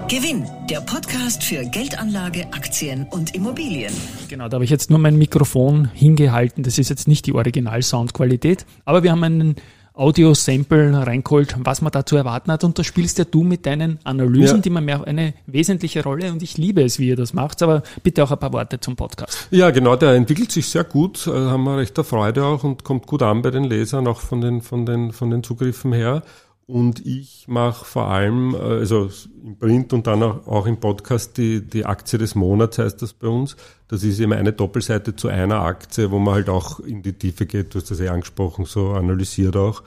Gewinn, 0.09 0.45
der 0.69 0.81
Podcast 0.81 1.45
für 1.45 1.65
Geldanlage, 1.67 2.47
Aktien 2.53 3.07
und 3.13 3.33
Immobilien. 3.37 3.93
Genau, 4.29 4.49
da 4.49 4.57
habe 4.57 4.65
ich 4.65 4.71
jetzt 4.71 4.91
nur 4.91 4.99
mein 4.99 5.17
Mikrofon 5.17 5.89
hingehalten. 5.95 6.65
Das 6.65 6.79
ist 6.79 6.89
jetzt 6.89 7.07
nicht 7.07 7.27
die 7.27 7.33
Original-Soundqualität, 7.33 8.67
aber 8.85 9.05
wir 9.05 9.13
haben 9.13 9.23
einen 9.23 9.55
Audio-Sample 9.95 11.07
reingeholt, 11.07 11.55
was 11.61 11.81
man 11.81 11.93
da 11.93 12.05
zu 12.05 12.17
erwarten 12.17 12.51
hat. 12.51 12.65
Und 12.65 12.79
da 12.79 12.85
spielst 12.85 13.19
ja 13.19 13.25
du 13.25 13.45
mit 13.45 13.65
deinen 13.65 14.01
Analysen, 14.05 14.57
ja. 14.57 14.63
die 14.63 14.71
man 14.71 14.85
mehr 14.85 15.07
eine 15.07 15.35
wesentliche 15.47 16.03
Rolle 16.03 16.33
und 16.33 16.43
ich 16.43 16.59
liebe 16.59 16.83
es, 16.83 16.99
wie 16.99 17.09
ihr 17.09 17.17
das 17.17 17.33
macht. 17.33 17.63
Aber 17.63 17.83
bitte 18.03 18.25
auch 18.25 18.31
ein 18.33 18.39
paar 18.39 18.53
Worte 18.53 18.81
zum 18.81 18.97
Podcast. 18.97 19.49
Ja, 19.51 19.71
genau, 19.71 19.95
der 19.95 20.15
entwickelt 20.15 20.51
sich 20.51 20.69
sehr 20.69 20.85
gut, 20.85 21.29
also 21.29 21.51
haben 21.51 21.65
wir 21.65 21.79
recht 21.79 21.97
Freude 21.99 22.45
auch 22.45 22.65
und 22.65 22.83
kommt 22.83 23.07
gut 23.07 23.23
an 23.23 23.43
bei 23.43 23.51
den 23.51 23.65
Lesern, 23.65 24.09
auch 24.09 24.21
von 24.21 24.41
den, 24.41 24.63
von 24.63 24.85
den, 24.85 25.13
von 25.13 25.31
den 25.31 25.45
Zugriffen 25.45 25.93
her. 25.93 26.23
Und 26.67 27.05
ich 27.05 27.45
mache 27.47 27.85
vor 27.85 28.09
allem, 28.09 28.55
äh, 28.55 28.59
also 28.59 29.11
im 29.45 29.59
Print 29.59 29.93
und 29.93 30.07
dann 30.07 30.23
auch, 30.23 30.47
auch 30.47 30.67
im 30.67 30.79
Podcast 30.79 31.37
die, 31.37 31.61
die 31.61 31.85
Aktie 31.85 32.19
des 32.19 32.35
Monats 32.35 32.79
heißt 32.79 33.03
das 33.03 33.13
bei 33.13 33.29
uns. 33.29 33.57
Das 33.89 34.03
ist 34.03 34.19
immer 34.19 34.37
eine 34.37 34.53
Doppelseite 34.53 35.15
zu 35.15 35.29
einer 35.29 35.61
Aktie, 35.61 36.11
wo 36.11 36.19
man 36.19 36.35
halt 36.35 36.49
auch 36.49 36.81
in 36.81 37.03
die 37.03 37.13
Tiefe 37.13 37.45
geht. 37.45 37.75
Du 37.75 37.81
hast 37.81 37.91
das 37.91 38.01
ja 38.01 38.13
angesprochen, 38.13 38.65
so 38.65 38.93
analysiert 38.93 39.57
auch. 39.57 39.83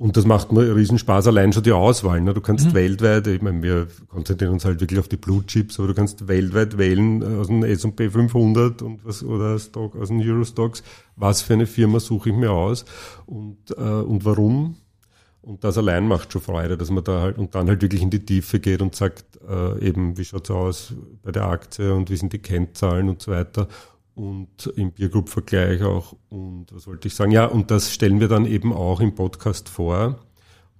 Und 0.00 0.16
das 0.16 0.24
macht 0.24 0.50
mir 0.50 0.74
riesen 0.74 0.98
Spaß, 0.98 1.26
allein 1.26 1.52
schon 1.52 1.64
die 1.64 1.72
Auswahl. 1.72 2.22
Ne? 2.22 2.32
Du 2.32 2.40
kannst 2.40 2.68
mhm. 2.68 2.74
weltweit, 2.74 3.26
ich 3.26 3.42
meine, 3.42 3.62
wir 3.62 3.88
konzentrieren 4.08 4.54
uns 4.54 4.64
halt 4.64 4.80
wirklich 4.80 4.98
auf 4.98 5.08
die 5.08 5.18
Blue 5.18 5.44
Chips, 5.44 5.78
aber 5.78 5.88
du 5.88 5.94
kannst 5.94 6.26
weltweit 6.26 6.78
wählen 6.78 7.20
äh, 7.20 7.38
aus 7.38 7.48
dem 7.48 7.64
S&P 7.64 8.08
500 8.08 8.80
und 8.80 9.04
was, 9.04 9.22
oder 9.22 9.58
Stock, 9.58 9.96
aus 9.96 10.08
den 10.08 10.22
Eurostocks, 10.22 10.82
was 11.16 11.42
für 11.42 11.52
eine 11.52 11.66
Firma 11.66 12.00
suche 12.00 12.30
ich 12.30 12.34
mir 12.34 12.50
aus 12.50 12.86
und, 13.26 13.58
äh, 13.76 13.82
und 13.82 14.24
warum. 14.24 14.76
Und 15.42 15.64
das 15.64 15.78
allein 15.78 16.06
macht 16.06 16.32
schon 16.32 16.42
Freude, 16.42 16.76
dass 16.76 16.90
man 16.90 17.02
da 17.02 17.22
halt 17.22 17.38
und 17.38 17.54
dann 17.54 17.68
halt 17.68 17.80
wirklich 17.80 18.02
in 18.02 18.10
die 18.10 18.24
Tiefe 18.24 18.60
geht 18.60 18.82
und 18.82 18.94
sagt, 18.94 19.24
äh, 19.48 19.86
eben, 19.86 20.18
wie 20.18 20.24
schaut's 20.24 20.50
aus 20.50 20.92
bei 21.22 21.32
der 21.32 21.46
Aktie 21.46 21.94
und 21.94 22.10
wie 22.10 22.16
sind 22.16 22.32
die 22.32 22.38
Kennzahlen 22.38 23.08
und 23.08 23.22
so 23.22 23.32
weiter. 23.32 23.68
Und 24.14 24.66
im 24.76 24.92
Peer 24.92 25.08
Group 25.08 25.30
Vergleich 25.30 25.82
auch. 25.82 26.14
Und 26.28 26.66
was 26.72 26.86
wollte 26.86 27.08
ich 27.08 27.14
sagen? 27.14 27.32
Ja, 27.32 27.46
und 27.46 27.70
das 27.70 27.92
stellen 27.92 28.20
wir 28.20 28.28
dann 28.28 28.44
eben 28.44 28.72
auch 28.72 29.00
im 29.00 29.14
Podcast 29.14 29.70
vor. 29.70 30.18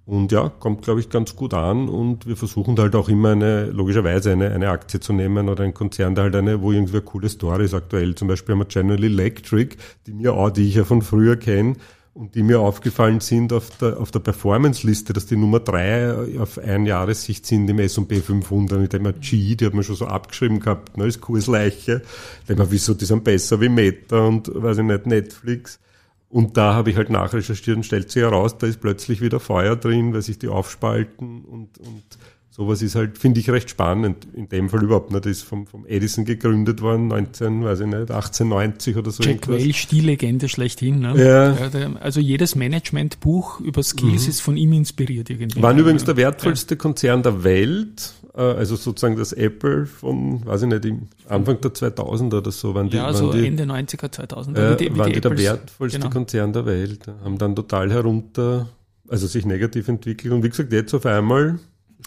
Und 0.05 0.31
ja, 0.31 0.49
kommt, 0.49 0.83
glaube 0.83 0.99
ich, 0.99 1.09
ganz 1.09 1.35
gut 1.35 1.53
an. 1.53 1.89
Und 1.89 2.27
wir 2.27 2.35
versuchen 2.35 2.77
halt 2.77 2.95
auch 2.95 3.09
immer 3.09 3.31
eine, 3.31 3.65
logischerweise 3.65 4.31
eine, 4.31 4.51
eine 4.51 4.69
Aktie 4.69 4.99
zu 4.99 5.13
nehmen 5.13 5.49
oder 5.49 5.63
einen 5.63 5.73
Konzern, 5.73 6.13
der 6.13 6.25
halt 6.25 6.35
eine, 6.35 6.61
wo 6.61 6.71
irgendwie 6.71 6.97
eine 6.97 7.01
coole 7.01 7.29
Story 7.29 7.65
ist 7.65 7.73
aktuell. 7.73 8.13
Zum 8.13 8.27
Beispiel 8.27 8.53
haben 8.53 8.59
wir 8.59 8.65
General 8.65 9.03
Electric, 9.03 9.77
die 10.05 10.13
mir 10.13 10.33
auch, 10.33 10.51
die 10.51 10.67
ich 10.67 10.75
ja 10.75 10.83
von 10.83 11.01
früher 11.01 11.35
kenne, 11.37 11.77
und 12.13 12.35
die 12.35 12.43
mir 12.43 12.59
aufgefallen 12.59 13.21
sind 13.21 13.53
auf 13.53 13.69
der, 13.77 13.99
auf 13.99 14.11
der 14.11 14.19
Performance-Liste, 14.19 15.13
dass 15.13 15.27
die 15.27 15.37
Nummer 15.37 15.61
drei 15.61 16.13
auf 16.39 16.57
ein 16.57 16.85
Jahressicht 16.85 17.45
sind 17.45 17.69
im 17.69 17.79
S&P 17.79 18.19
500. 18.19 18.83
Ich 18.83 18.89
denke 18.89 19.03
mal, 19.03 19.13
G, 19.13 19.55
die 19.55 19.65
hat 19.65 19.73
man 19.73 19.83
schon 19.83 19.95
so 19.95 20.07
abgeschrieben 20.07 20.59
gehabt, 20.59 20.97
ne, 20.97 21.05
ist 21.05 21.21
Kursleiche. 21.21 22.01
Ich 22.41 22.47
denke 22.47 22.63
mal, 22.63 22.71
wieso, 22.71 22.93
die 22.93 23.05
sind 23.05 23.23
besser 23.23 23.61
wie 23.61 23.69
Meta 23.69 24.25
und, 24.25 24.51
weiß 24.53 24.79
ich 24.79 24.83
nicht, 24.83 25.05
Netflix. 25.05 25.79
Und 26.27 26.57
da 26.57 26.73
habe 26.73 26.89
ich 26.89 26.97
halt 26.97 27.09
nachrecherchiert 27.09 27.77
und 27.77 27.83
stellt 27.83 28.11
sich 28.11 28.21
heraus, 28.21 28.57
da 28.57 28.67
ist 28.67 28.81
plötzlich 28.81 29.21
wieder 29.21 29.39
Feuer 29.39 29.75
drin, 29.75 30.13
weil 30.13 30.21
sich 30.21 30.39
die 30.39 30.47
aufspalten 30.47 31.43
und, 31.45 31.77
und 31.77 32.03
sowas 32.51 32.81
ist 32.81 32.95
halt, 32.95 33.17
finde 33.17 33.39
ich, 33.39 33.49
recht 33.49 33.69
spannend. 33.69 34.27
In 34.33 34.49
dem 34.49 34.69
Fall 34.69 34.83
überhaupt 34.83 35.11
nicht. 35.11 35.25
Das 35.25 35.31
ist 35.31 35.43
vom, 35.43 35.65
vom 35.65 35.85
Edison 35.85 36.25
gegründet 36.25 36.81
worden, 36.81 37.07
19, 37.07 37.63
weiß 37.63 37.79
ich 37.79 37.85
nicht, 37.87 38.11
1890 38.11 38.97
oder 38.97 39.09
so. 39.09 39.23
Jack 39.23 39.47
Whale, 39.47 39.73
Stillegende 39.73 40.49
schlechthin. 40.49 40.99
Ne? 40.99 41.23
Ja. 41.23 41.91
Also 42.01 42.19
jedes 42.19 42.55
Managementbuch 42.55 43.61
über 43.61 43.81
Skills 43.81 44.23
mhm. 44.23 44.29
ist 44.29 44.41
von 44.41 44.57
ihm 44.57 44.73
inspiriert 44.73 45.29
irgendwie. 45.29 45.61
Waren 45.61 45.77
übrigens 45.77 46.03
der 46.03 46.17
wertvollste 46.17 46.75
ja. 46.75 46.77
Konzern 46.77 47.23
der 47.23 47.45
Welt, 47.45 48.13
äh, 48.35 48.41
also 48.41 48.75
sozusagen 48.75 49.15
das 49.15 49.31
Apple 49.31 49.85
von, 49.85 50.45
weiß 50.45 50.63
ich 50.63 50.67
nicht, 50.67 50.83
im 50.83 51.07
Anfang 51.29 51.61
der 51.61 51.71
2000er 51.71 52.37
oder 52.37 52.51
so. 52.51 52.75
Waren 52.75 52.89
die, 52.89 52.97
ja, 52.97 53.13
so 53.13 53.31
die, 53.31 53.47
Ende 53.47 53.63
90er, 53.63 54.11
2000er. 54.11 54.57
Äh, 54.57 54.71
wie 54.71 54.75
die, 54.83 54.93
wie 54.93 54.99
waren 54.99 55.07
die, 55.07 55.13
die 55.13 55.21
der 55.21 55.37
wertvollste 55.37 55.99
genau. 55.99 56.11
Konzern 56.11 56.51
der 56.51 56.65
Welt. 56.65 57.07
Haben 57.23 57.37
dann 57.37 57.55
total 57.55 57.89
herunter, 57.91 58.67
also 59.07 59.25
sich 59.25 59.45
negativ 59.45 59.87
entwickelt. 59.87 60.33
Und 60.33 60.43
wie 60.43 60.49
gesagt, 60.49 60.73
jetzt 60.73 60.93
auf 60.93 61.05
einmal 61.05 61.57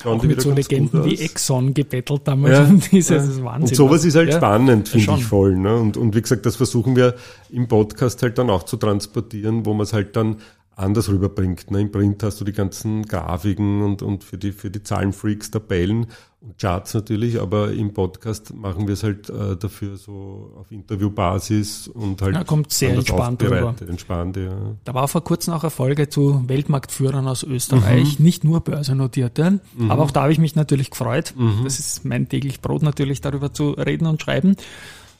auch 0.05 0.23
mit 0.23 0.41
so 0.41 0.51
Legenden 0.51 1.05
wie 1.05 1.19
Exxon 1.19 1.75
gebettelt 1.75 2.23
damals. 2.25 2.59
Ja, 2.59 2.65
und 2.65 2.91
dieses, 2.93 3.11
ja. 3.11 3.17
Das 3.17 3.29
ist 3.29 3.45
Wahnsinn. 3.45 3.69
Und 3.69 3.77
sowas 3.77 4.05
ist 4.05 4.17
halt 4.17 4.31
ja, 4.31 4.37
spannend, 4.37 4.89
finde 4.89 5.07
ja, 5.07 5.17
ich 5.17 5.25
voll. 5.25 5.57
Ne? 5.57 5.77
Und, 5.77 5.97
und 5.97 6.15
wie 6.15 6.23
gesagt, 6.23 6.45
das 6.47 6.57
versuchen 6.57 6.97
wir 6.97 7.15
im 7.51 7.69
Podcast 7.69 8.23
halt 8.23 8.39
dann 8.39 8.51
auch 8.51 8.65
zu 8.65 8.77
transportieren, 8.77 9.67
wo 9.67 9.75
man 9.75 9.85
es 9.85 9.93
halt 9.93 10.17
dann 10.17 10.37
anders 10.77 11.09
rüberbringt. 11.09 11.71
Ne? 11.71 11.83
Im 11.83 11.93
Print 11.93 12.23
hast 12.23 12.41
du 12.41 12.45
die 12.45 12.53
ganzen 12.53 13.05
Grafiken 13.05 13.83
und, 13.83 14.03
und 14.03 14.25
für 14.25 14.39
die, 14.39 14.53
für 14.53 14.71
die 14.71 14.83
Zahlenfreaks 14.83 15.51
Tabellen 15.51 16.07
und 16.41 16.59
Charts 16.59 16.93
natürlich, 16.95 17.41
aber 17.41 17.73
im 17.73 17.95
Podcast 17.95 18.55
machen 18.55 18.87
wir 18.87 18.95
es 18.95 19.03
halt 19.03 19.31
äh, 19.31 19.57
dafür 19.57 19.97
so 19.97 20.53
auf 20.59 20.71
Interviewbasis 20.71 21.89
und 21.89 22.21
halt. 22.21 22.35
Ja, 22.35 22.45
kommt 22.45 22.73
sehr 22.73 22.95
entspannt 22.95 23.43
rüber. 23.43 23.75
Entspannt, 23.89 24.37
ja. 24.37 24.53
Da 24.85 24.95
war 24.95 25.09
vor 25.09 25.25
kurzem 25.25 25.55
auch 25.55 25.63
eine 25.63 25.71
Folge 25.71 26.09
zu 26.09 26.43
Weltmarktführern 26.47 27.27
aus 27.29 27.45
Österreich, 27.45 28.19
mhm. 28.19 28.25
nicht 28.25 28.45
nur 28.45 28.61
börsennotierte, 28.61 29.61
mhm. 29.75 29.91
aber 29.91 30.03
auch 30.03 30.11
da 30.11 30.23
habe 30.23 30.33
ich 30.33 30.39
mich 30.39 30.55
natürlich 30.55 30.91
gefreut. 30.91 31.35
Mhm. 31.37 31.61
Das 31.65 31.79
ist 31.79 32.05
mein 32.05 32.29
täglich 32.29 32.61
Brot 32.61 32.83
natürlich 32.83 33.21
darüber 33.21 33.53
zu 33.53 33.71
reden 33.71 34.07
und 34.07 34.21
schreiben. 34.21 34.57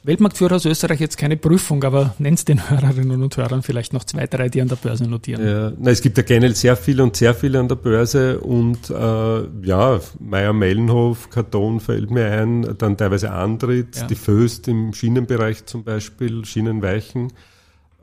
Weltmarktführer 0.05 0.55
aus 0.55 0.65
Österreich 0.65 0.99
jetzt 0.99 1.17
keine 1.17 1.35
Prüfung, 1.35 1.83
aber 1.83 2.13
nenn's 2.19 2.45
den 2.45 2.69
Hörerinnen 2.69 3.23
und 3.23 3.35
Hörern 3.37 3.63
vielleicht 3.63 3.91
noch 3.91 4.03
zwei, 4.03 4.27
drei, 4.27 4.49
die 4.49 4.61
an 4.61 4.67
der 4.67 4.75
Börse 4.75 5.07
notieren. 5.07 5.45
Ja, 5.45 5.71
na, 5.77 5.91
es 5.91 6.01
gibt 6.01 6.17
ja 6.17 6.23
generell 6.23 6.55
sehr 6.55 6.75
viele 6.75 7.03
und 7.03 7.15
sehr 7.15 7.33
viele 7.33 7.59
an 7.59 7.67
der 7.67 7.75
Börse 7.75 8.39
und 8.39 8.89
äh, 8.89 9.65
ja, 9.65 9.99
Meier 10.19 10.53
Mellenhof, 10.53 11.29
Karton 11.29 11.79
fällt 11.79 12.11
mir 12.11 12.25
ein, 12.31 12.75
dann 12.77 12.97
teilweise 12.97 13.31
Andritz, 13.31 14.01
ja. 14.01 14.07
die 14.07 14.15
Föst 14.15 14.67
im 14.67 14.93
Schienenbereich 14.93 15.65
zum 15.65 15.83
Beispiel, 15.83 16.45
Schienenweichen. 16.45 17.31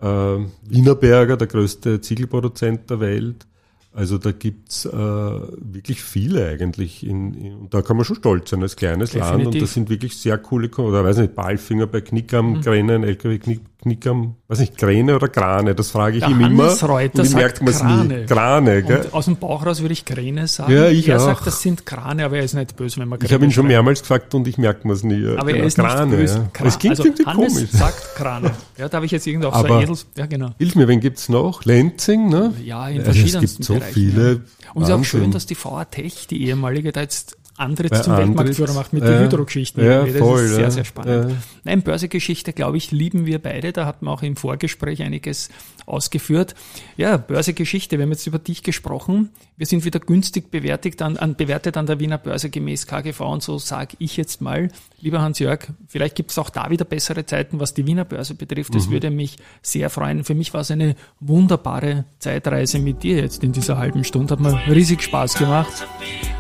äh, 0.01 0.07
Wienerberger, 0.07 1.37
der 1.37 1.47
größte 1.47 2.01
Ziegelproduzent 2.01 2.91
der 2.91 3.01
Welt. 3.01 3.47
Also 3.95 4.17
da 4.17 4.33
gibt's 4.33 4.87
äh, 4.87 4.91
wirklich 4.93 6.03
viele 6.03 6.47
eigentlich. 6.47 7.07
In, 7.07 7.35
in, 7.35 7.55
und 7.57 7.75
da 7.75 7.83
kann 7.83 7.97
man 7.97 8.05
schon 8.07 8.17
stolz 8.17 8.49
sein 8.51 8.63
als 8.63 8.77
kleines 8.77 9.11
Definitiv. 9.11 9.45
Land. 9.45 9.55
Und 9.55 9.63
das 9.63 9.75
sind 9.75 9.91
wirklich 9.91 10.17
sehr 10.17 10.39
coole, 10.39 10.71
oder 10.71 11.05
weiß 11.05 11.19
nicht, 11.19 11.35
Balfinger 11.35 11.87
bei 11.87 12.01
Knickam, 12.01 12.53
Mhm. 12.55 12.61
Kränen, 12.63 13.05
LKW 13.05 13.39
Knick, 13.83 14.01
Knickam, 14.03 14.37
weiß 14.49 14.61
nicht, 14.61 14.79
Kräne 14.79 15.17
oder 15.17 15.29
Krane, 15.29 15.75
das 15.75 15.91
frage 15.91 16.17
ich 16.19 16.23
Der 16.23 16.31
ihm 16.31 16.41
immer. 16.41 16.65
Hannes 16.65 16.89
Reuter 16.89 17.19
und 17.21 17.25
sagt 17.27 17.63
merkt 17.63 17.79
Krane. 17.79 18.19
nie. 18.21 18.27
Krane, 18.27 18.83
gell? 18.83 19.01
Und 19.03 19.15
aus 19.15 19.25
dem 19.27 19.37
Bauch 19.37 19.67
raus 19.67 19.81
würde 19.81 19.93
ich 19.93 20.05
Kräne 20.05 20.47
sagen. 20.47 20.73
Ja, 20.73 20.89
ich 20.89 21.09
er 21.09 21.17
auch. 21.19 21.25
sagt, 21.27 21.47
das 21.47 21.61
sind 21.63 21.85
Krane, 21.85 22.25
aber 22.25 22.37
er 22.39 22.45
ist 22.45 22.55
nicht 22.55 22.77
böse, 22.77 23.01
wenn 23.01 23.09
man 23.09 23.19
Ich 23.23 23.33
habe 23.33 23.45
ihn 23.45 23.51
schon 23.53 23.67
mehrmals 23.67 24.01
gefragt 24.03 24.35
und 24.35 24.47
ich 24.47 24.57
merke 24.59 24.87
mir's 24.87 25.03
nie. 25.03 25.27
Aber 25.37 25.47
Genau, 25.51 25.63
er 25.63 25.67
ist 25.67 25.77
Krane, 25.77 26.07
nicht 26.07 26.17
böse. 26.21 26.35
Ja. 26.37 26.51
Kra- 26.65 26.67
Es 26.69 26.79
klingt 26.79 26.93
also 26.93 27.05
irgendwie 27.05 27.27
Hannes 27.27 27.55
komisch. 27.55 27.71
sagt 27.71 28.15
Krane. 28.17 28.51
Ja, 28.79 28.89
da 28.89 28.97
habe 28.97 29.07
ich 29.07 29.13
jetzt 29.13 29.27
irgendwie 29.27 29.47
auf 29.49 29.57
so 29.67 29.79
Edels... 29.79 30.07
Ja, 30.17 30.27
genau. 30.27 30.51
Hilf 30.59 30.75
mir, 30.75 30.89
wen 30.89 31.01
gibt's 31.01 31.29
noch? 31.29 31.65
Lenzing, 31.65 32.29
ne? 32.29 32.55
Ja, 32.65 32.89
in 32.89 32.99
es 32.99 33.05
verschiedensten 33.05 33.57
gibt 33.63 33.65
so 33.65 33.75
Bereichen, 33.75 33.93
viele. 33.95 34.33
Ja. 34.33 34.39
Und 34.75 34.83
es 34.85 34.89
ist 34.89 34.95
auch 34.95 35.05
schön, 35.05 35.31
dass 35.33 35.47
die 35.47 35.57
VA 35.63 35.85
Tech, 35.85 36.27
die 36.29 36.47
ehemalige, 36.47 36.93
da 36.93 37.01
jetzt 37.03 37.37
Antritt 37.57 37.91
Bei 37.91 38.01
zum 38.01 38.13
Antritt, 38.15 38.29
Weltmarktführer 38.29 38.73
macht 38.73 38.93
mit 38.93 39.05
ja. 39.05 39.11
den 39.11 39.25
Hydro-Geschichten. 39.25 39.85
Ja, 39.85 40.01
irgendwie. 40.01 40.19
voll, 40.19 40.43
das 40.43 40.51
ist 40.51 40.57
sehr, 40.57 40.71
sehr 40.71 40.85
spannend. 40.85 41.31
Ja. 41.31 41.37
Nein, 41.65 41.83
Börsegeschichte, 41.83 42.53
glaube 42.53 42.79
ich, 42.79 42.93
lieben 42.93 43.27
wir 43.27 43.41
beide. 43.41 43.73
Da 43.73 43.85
hat 43.85 44.01
man 44.01 44.15
auch 44.15 44.23
im 44.23 44.37
Vorgespräch 44.37 45.03
einiges 45.03 45.51
ausgeführt. 45.85 46.55
Ja, 46.97 47.19
Börsegeschichte, 47.19 47.99
wir 47.99 48.05
haben 48.05 48.13
jetzt 48.13 48.27
über 48.27 48.39
dich 48.39 48.63
gesprochen. 48.63 49.31
Wir 49.57 49.67
sind 49.67 49.85
wieder 49.85 50.01
günstig 50.01 50.51
bewertet 50.51 51.03
an, 51.03 51.19
an, 51.19 51.37
bewertet 51.37 51.77
an 51.77 51.87
der 51.87 52.01
Wiener 52.01 52.19
Börse 52.19 52.49
gemäß 52.49 52.87
KGV 52.87 53.21
und 53.21 53.43
so 53.43 53.59
sage 53.59 53.97
ich 53.99 54.17
jetzt 54.17 54.41
mal, 54.41 54.71
lieber 55.01 55.21
Hans-Jörg, 55.21 55.61
vielleicht 55.87 56.15
gibt 56.15 56.31
es 56.31 56.39
auch 56.39 56.51
da 56.51 56.71
wieder 56.71 56.85
bessere 56.85 57.27
Zeiten, 57.27 57.61
was 57.61 57.75
die 57.75 57.87
Wiener 57.87 58.05
Börse 58.05 58.35
betrifft. 58.35 58.75
Das 58.75 58.91
würde 58.91 59.11
mich 59.11 59.37
sehr 59.61 59.91
freuen. 59.91 60.25
Für 60.25 60.35
mich 60.35 60.55
war 60.55 60.63
es 60.63 60.71
eine 60.71 60.97
wunderbare 61.21 62.07
Zeitreise 62.19 62.79
mit 62.79 63.03
dir 63.03 63.17
jetzt 63.17 63.45
in 63.45 63.53
dieser 63.53 63.77
halben 63.77 64.05
Stunde. 64.05 64.33
Hat 64.33 64.41
mir 64.41 64.59
riesig 64.69 65.03
Spaß 65.03 65.35
gemacht. 65.35 65.87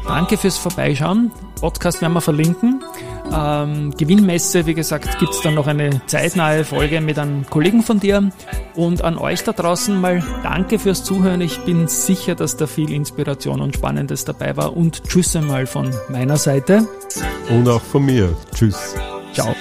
Danke 0.07 0.37
fürs 0.37 0.59
Vorbeischauen. 0.59 1.02
Podcast 1.61 2.03
werden 2.03 2.13
wir 2.13 2.21
verlinken. 2.21 2.83
Ähm, 3.33 3.93
Gewinnmesse, 3.97 4.67
wie 4.67 4.75
gesagt, 4.75 5.19
gibt's 5.19 5.41
dann 5.43 5.55
noch 5.55 5.67
eine 5.67 6.03
zeitnahe 6.07 6.65
Folge 6.65 7.01
mit 7.01 7.19
einem 7.19 7.47
Kollegen 7.49 7.83
von 7.83 8.01
dir. 8.01 8.31
Und 8.75 9.03
an 9.03 9.17
euch 9.19 9.43
da 9.45 9.53
draußen 9.53 10.01
mal 10.01 10.23
danke 10.43 10.79
fürs 10.79 11.05
Zuhören. 11.05 11.41
Ich 11.41 11.59
bin 11.65 11.89
sicher, 11.89 12.35
dass 12.35 12.57
da 12.57 12.67
viel 12.67 12.93
Inspiration 12.93 13.61
und 13.61 13.75
Spannendes 13.75 14.25
dabei 14.25 14.57
war. 14.57 14.77
Und 14.77 15.05
tschüss 15.05 15.35
einmal 15.37 15.67
von 15.67 15.91
meiner 16.09 16.37
Seite. 16.37 16.87
Und 17.49 17.69
auch 17.69 17.83
von 17.83 18.05
mir. 18.05 18.35
Tschüss. 18.55 18.95
Ciao. 19.33 19.55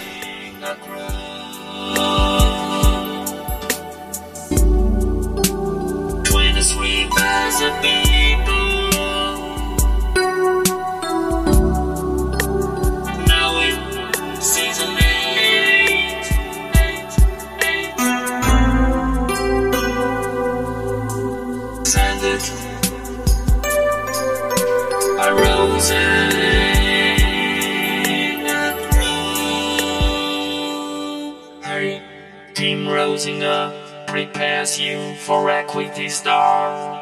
You 34.77 35.15
for 35.15 35.49
Equity 35.49 36.07
Star. 36.07 37.00